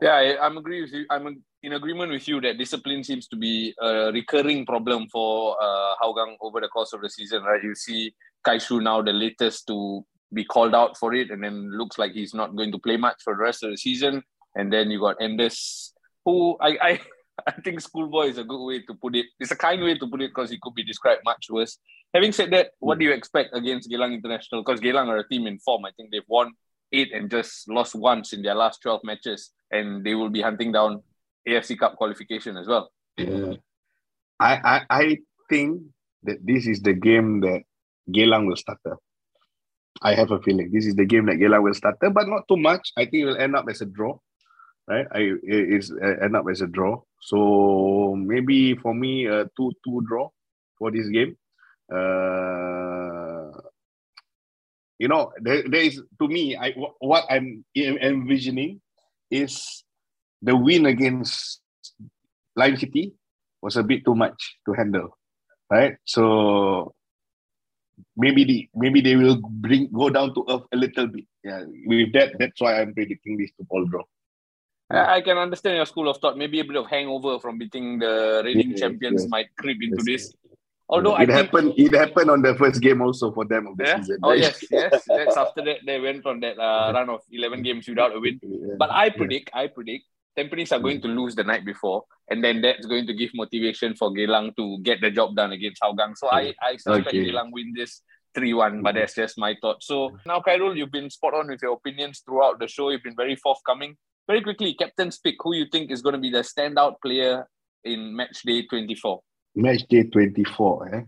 yeah. 0.00 0.36
I, 0.40 0.46
am 0.46 0.56
agree 0.56 0.82
with 0.82 0.92
you. 0.92 1.04
I'm 1.10 1.42
in 1.62 1.74
agreement 1.74 2.10
with 2.10 2.26
you 2.26 2.40
that 2.40 2.58
discipline 2.58 3.04
seems 3.04 3.26
to 3.28 3.36
be 3.36 3.74
a 3.80 4.10
recurring 4.12 4.64
problem 4.64 5.08
for 5.08 5.56
uh, 5.60 5.94
Hougang 6.02 6.36
over 6.40 6.60
the 6.60 6.68
course 6.68 6.92
of 6.92 7.02
the 7.02 7.10
season. 7.10 7.42
Right, 7.42 7.62
you 7.62 7.74
see 7.74 8.14
Kaishu 8.46 8.82
now 8.82 9.02
the 9.02 9.12
latest 9.12 9.66
to 9.66 10.04
be 10.32 10.44
called 10.44 10.74
out 10.74 10.96
for 10.96 11.14
it, 11.14 11.30
and 11.30 11.42
then 11.42 11.76
looks 11.76 11.98
like 11.98 12.12
he's 12.12 12.34
not 12.34 12.56
going 12.56 12.72
to 12.72 12.78
play 12.78 12.96
much 12.96 13.16
for 13.22 13.34
the 13.34 13.42
rest 13.42 13.62
of 13.62 13.70
the 13.70 13.76
season. 13.76 14.22
And 14.54 14.72
then 14.72 14.90
you 14.90 15.00
got 15.00 15.20
Anders, 15.20 15.92
who 16.24 16.56
I, 16.60 16.78
I 16.80 17.00
I 17.46 17.52
think 17.52 17.80
schoolboy 17.80 18.28
is 18.28 18.38
a 18.38 18.44
good 18.44 18.64
way 18.64 18.82
to 18.82 18.94
put 18.94 19.16
it. 19.16 19.26
It's 19.38 19.50
a 19.50 19.56
kind 19.56 19.82
way 19.82 19.96
to 19.96 20.06
put 20.06 20.20
it 20.22 20.30
because 20.30 20.52
it 20.52 20.60
could 20.60 20.74
be 20.74 20.84
described 20.84 21.22
much 21.24 21.46
worse. 21.50 21.78
Having 22.12 22.32
said 22.32 22.50
that, 22.50 22.72
what 22.80 22.98
do 22.98 23.04
you 23.04 23.12
expect 23.12 23.54
against 23.54 23.90
Geylang 23.90 24.14
International? 24.14 24.62
Because 24.62 24.80
Geylang 24.80 25.08
are 25.08 25.18
a 25.18 25.28
team 25.28 25.46
in 25.46 25.58
form. 25.58 25.84
I 25.84 25.90
think 25.96 26.10
they've 26.10 26.22
won 26.28 26.52
eight 26.92 27.12
and 27.12 27.30
just 27.30 27.68
lost 27.70 27.94
once 27.94 28.32
in 28.32 28.42
their 28.42 28.54
last 28.54 28.82
12 28.82 29.00
matches. 29.04 29.52
And 29.70 30.04
they 30.04 30.14
will 30.14 30.28
be 30.28 30.42
hunting 30.42 30.72
down 30.72 31.02
AFC 31.50 31.78
Cup 31.78 31.96
qualification 31.96 32.56
as 32.56 32.66
well. 32.66 32.90
Yeah. 33.16 33.54
I, 34.38 34.54
I, 34.54 34.80
I 34.90 35.18
think 35.48 35.82
that 36.22 36.38
this 36.44 36.66
is 36.66 36.80
the 36.80 36.94
game 36.94 37.40
that 37.40 37.62
Geylang 38.10 38.46
will 38.46 38.56
start. 38.56 38.78
I 40.02 40.14
have 40.14 40.30
a 40.30 40.40
feeling 40.40 40.70
this 40.72 40.86
is 40.86 40.94
the 40.94 41.04
game 41.04 41.26
that 41.26 41.36
Geylang 41.36 41.62
will 41.62 41.74
start, 41.74 41.96
but 42.00 42.28
not 42.28 42.48
too 42.48 42.56
much. 42.56 42.92
I 42.96 43.04
think 43.04 43.22
it 43.22 43.24
will 43.26 43.36
end 43.36 43.56
up 43.56 43.66
as 43.68 43.80
a 43.82 43.86
draw 43.86 44.18
right? 44.90 45.06
I 45.12 45.38
it's 45.42 45.90
end 45.90 46.36
up 46.36 46.44
as 46.50 46.60
a 46.60 46.66
draw. 46.66 47.00
So 47.22 48.14
maybe 48.18 48.74
for 48.74 48.92
me 48.92 49.26
a 49.26 49.46
two-two 49.56 50.02
draw 50.06 50.28
for 50.78 50.90
this 50.90 51.08
game. 51.08 51.38
Uh, 51.86 53.54
you 54.98 55.08
know, 55.08 55.32
there, 55.40 55.62
there 55.68 55.82
is 55.82 56.02
to 56.20 56.28
me, 56.28 56.56
I 56.56 56.74
what 56.98 57.24
I'm 57.30 57.64
envisioning 57.76 58.80
is 59.30 59.84
the 60.42 60.56
win 60.56 60.86
against 60.86 61.60
Lion 62.56 62.76
City 62.76 63.14
was 63.62 63.76
a 63.76 63.82
bit 63.82 64.04
too 64.04 64.14
much 64.14 64.58
to 64.66 64.72
handle, 64.72 65.16
right? 65.70 65.96
So 66.04 66.94
maybe 68.16 68.44
the 68.44 68.68
maybe 68.74 69.00
they 69.00 69.16
will 69.16 69.40
bring 69.42 69.90
go 69.92 70.10
down 70.10 70.34
to 70.34 70.44
earth 70.48 70.64
a 70.72 70.76
little 70.76 71.06
bit. 71.06 71.24
Yeah, 71.44 71.64
with 71.86 72.12
that, 72.12 72.32
that's 72.38 72.60
why 72.60 72.80
I'm 72.80 72.94
predicting 72.94 73.36
this 73.38 73.50
to 73.58 73.64
Paul 73.64 73.86
draw. 73.86 74.02
I 74.90 75.20
can 75.20 75.38
understand 75.38 75.76
your 75.76 75.86
school 75.86 76.08
of 76.08 76.16
thought. 76.16 76.36
Maybe 76.36 76.58
a 76.58 76.64
bit 76.64 76.76
of 76.76 76.86
hangover 76.88 77.38
from 77.38 77.58
beating 77.58 78.00
the 78.00 78.42
reigning 78.44 78.70
yes, 78.70 78.80
champions 78.80 79.22
yes. 79.22 79.30
might 79.30 79.46
creep 79.56 79.78
into 79.82 80.02
yes. 80.04 80.04
this. 80.04 80.34
Although 80.88 81.16
it 81.16 81.30
I 81.30 81.32
happened, 81.32 81.76
think, 81.76 81.92
it 81.92 81.96
happened 81.96 82.28
on 82.28 82.42
the 82.42 82.56
first 82.56 82.80
game 82.80 83.00
also 83.00 83.30
for 83.30 83.44
them 83.44 83.68
of 83.68 83.76
the 83.76 83.84
yeah? 83.84 83.96
season. 83.98 84.18
Oh 84.24 84.32
yes, 84.32 84.64
yes. 84.68 85.04
That's 85.06 85.36
after 85.36 85.62
that 85.62 85.86
they 85.86 86.00
went 86.00 86.26
on 86.26 86.40
that 86.40 86.58
uh, 86.58 86.90
run 86.92 87.08
of 87.08 87.20
eleven 87.30 87.62
games 87.62 87.86
without 87.86 88.16
a 88.16 88.18
win. 88.18 88.40
But 88.76 88.90
I 88.90 89.10
predict, 89.10 89.50
I 89.54 89.68
predict, 89.68 90.06
Tampines 90.38 90.72
are 90.72 90.78
going 90.78 91.00
to 91.02 91.08
lose 91.08 91.34
the 91.34 91.44
night 91.44 91.64
before, 91.64 92.04
and 92.30 92.42
then 92.42 92.62
that's 92.62 92.86
going 92.86 93.06
to 93.06 93.14
give 93.14 93.30
motivation 93.34 93.94
for 93.96 94.10
Geylang 94.10 94.54
to 94.56 94.78
get 94.82 95.00
the 95.00 95.10
job 95.10 95.34
done 95.34 95.52
against 95.52 95.82
Hougang. 95.82 96.16
So 96.16 96.28
I, 96.30 96.54
I 96.62 96.76
suspect 96.76 97.08
okay. 97.08 97.26
Geylang 97.26 97.50
win 97.52 97.72
this 97.76 98.02
3-1, 98.36 98.82
but 98.82 98.94
that's 98.94 99.14
just 99.14 99.38
my 99.38 99.56
thought. 99.60 99.82
So 99.82 100.16
now, 100.24 100.40
Khairul, 100.40 100.76
you've 100.76 100.92
been 100.92 101.10
spot 101.10 101.34
on 101.34 101.48
with 101.48 101.60
your 101.62 101.72
opinions 101.72 102.22
throughout 102.24 102.60
the 102.60 102.68
show. 102.68 102.90
You've 102.90 103.02
been 103.02 103.16
very 103.16 103.36
forthcoming. 103.36 103.96
Very 104.26 104.42
quickly, 104.42 104.74
captain's 104.74 105.18
pick. 105.18 105.34
Who 105.40 105.54
you 105.54 105.66
think 105.70 105.90
is 105.90 106.02
going 106.02 106.14
to 106.14 106.20
be 106.20 106.30
the 106.30 106.38
standout 106.38 106.94
player 107.02 107.48
in 107.84 108.14
match 108.14 108.42
day 108.44 108.66
24? 108.66 109.20
Match 109.56 109.82
day 109.88 110.04
24, 110.04 110.94
eh? 110.94 111.00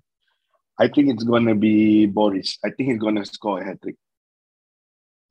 I 0.78 0.88
think 0.88 1.10
it's 1.10 1.22
going 1.22 1.46
to 1.46 1.54
be 1.54 2.06
Boris. 2.06 2.58
I 2.64 2.70
think 2.70 2.90
he's 2.90 2.98
going 2.98 3.14
to 3.14 3.24
score 3.24 3.60
a 3.60 3.64
hat 3.64 3.80
trick. 3.82 3.94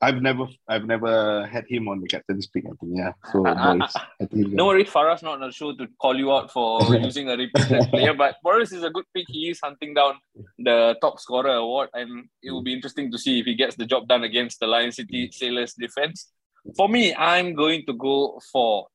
I've 0.03 0.21
never, 0.21 0.47
I've 0.67 0.85
never 0.85 1.45
had 1.45 1.65
him 1.67 1.87
on 1.87 2.01
the 2.01 2.07
captain's 2.07 2.47
pick. 2.47 2.65
I 2.65 2.73
think, 2.79 2.93
yeah. 2.95 3.13
So 3.31 3.45
ah, 3.45 3.55
ah, 3.55 3.73
Boris. 3.73 3.93
Ah. 3.95 4.09
I 4.19 4.25
think 4.25 4.47
no 4.49 4.65
worries, 4.65 4.89
Farah's 4.89 5.21
not 5.21 5.35
on 5.35 5.41
the 5.41 5.51
show 5.51 5.75
to 5.75 5.87
call 6.01 6.17
you 6.17 6.31
out 6.31 6.51
for 6.51 6.81
using 6.95 7.29
a 7.29 7.37
repeated 7.37 7.89
player, 7.89 8.13
but 8.13 8.35
Boris 8.41 8.71
is 8.71 8.83
a 8.83 8.89
good 8.89 9.05
pick. 9.13 9.25
He 9.29 9.49
is 9.49 9.59
hunting 9.63 9.93
down 9.93 10.15
the 10.57 10.95
top 11.01 11.19
scorer 11.19 11.55
award, 11.55 11.89
and 11.93 12.27
it 12.41 12.51
will 12.51 12.63
be 12.63 12.73
interesting 12.73 13.11
to 13.11 13.17
see 13.19 13.39
if 13.39 13.45
he 13.45 13.53
gets 13.53 13.75
the 13.75 13.85
job 13.85 14.07
done 14.07 14.23
against 14.23 14.59
the 14.59 14.67
Lion 14.67 14.91
City 14.91 15.29
Sailors 15.31 15.73
defense. 15.73 16.31
For 16.75 16.89
me, 16.89 17.13
I'm 17.15 17.53
going 17.53 17.85
to 17.85 17.93
go 17.93 18.39
for 18.51 18.87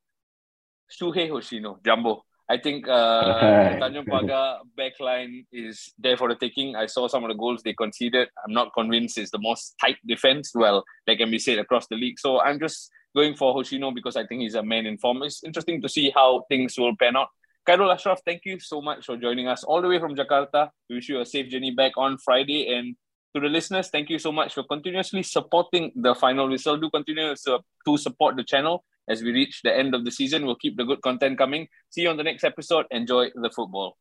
Shuhei 0.91 1.31
Hoshino, 1.31 1.85
Jumbo. 1.85 2.25
I 2.49 2.59
think 2.59 2.87
uh, 2.87 3.75
Tanjong 3.83 4.07
Pagar 4.07 4.59
backline 4.79 5.47
is 5.53 5.93
there 5.99 6.17
for 6.17 6.29
the 6.29 6.37
taking. 6.37 6.77
I 6.77 6.87
saw 6.87 7.09
some 7.09 7.25
of 7.25 7.29
the 7.29 7.35
goals 7.35 7.63
they 7.63 7.75
conceded. 7.75 8.29
I'm 8.45 8.53
not 8.53 8.73
convinced 8.73 9.19
it's 9.19 9.33
the 9.33 9.41
most 9.41 9.75
tight 9.81 9.97
defense. 10.07 10.53
Well, 10.55 10.85
that 11.07 11.19
can 11.19 11.31
be 11.31 11.41
said 11.41 11.59
across 11.59 11.89
the 11.89 11.97
league. 11.97 12.21
So 12.21 12.41
I'm 12.41 12.61
just 12.61 12.91
going 13.17 13.35
for 13.35 13.53
Hoshino 13.55 13.93
because 13.93 14.15
I 14.15 14.27
think 14.27 14.43
he's 14.43 14.55
a 14.55 14.63
man 14.63 14.87
in 14.87 14.97
form. 14.99 15.23
It's 15.25 15.43
interesting 15.43 15.83
to 15.83 15.89
see 15.89 16.13
how 16.15 16.45
things 16.49 16.79
will 16.79 16.95
pan 16.97 17.17
out. 17.17 17.29
Khairul 17.69 17.93
Asyraf, 17.93 18.19
thank 18.25 18.43
you 18.45 18.61
so 18.61 18.81
much 18.81 19.07
for 19.07 19.17
joining 19.17 19.49
us 19.49 19.65
all 19.65 19.83
the 19.83 19.89
way 19.89 19.99
from 19.99 20.15
Jakarta. 20.15 20.71
We 20.89 20.97
wish 20.97 21.09
you 21.09 21.21
a 21.21 21.27
safe 21.27 21.49
journey 21.49 21.73
back 21.73 21.93
on 21.97 22.17
Friday. 22.19 22.73
And 22.73 22.95
to 23.35 23.41
the 23.41 23.49
listeners, 23.49 23.89
thank 23.89 24.09
you 24.09 24.21
so 24.21 24.31
much 24.31 24.55
for 24.55 24.63
continuously 24.63 25.25
supporting 25.25 25.91
the 25.97 26.15
final 26.15 26.49
whistle. 26.49 26.77
Do 26.77 26.91
continue 26.91 27.35
to 27.35 27.99
support 27.99 28.37
the 28.37 28.45
channel 28.45 28.85
as 29.09 29.23
we 29.23 29.33
reach 29.33 29.63
the 29.63 29.77
end 29.77 29.95
of 29.95 30.05
the 30.05 30.11
season. 30.11 30.45
We'll 30.47 30.57
keep 30.57 30.77
the 30.77 30.85
good 30.85 31.03
content 31.03 31.39
coming. 31.39 31.69
See 31.91 32.03
you 32.03 32.11
on 32.11 32.17
the 32.17 32.25
next 32.25 32.45
episode. 32.45 32.87
Enjoy 32.91 33.31
the 33.35 33.51
football. 33.55 33.97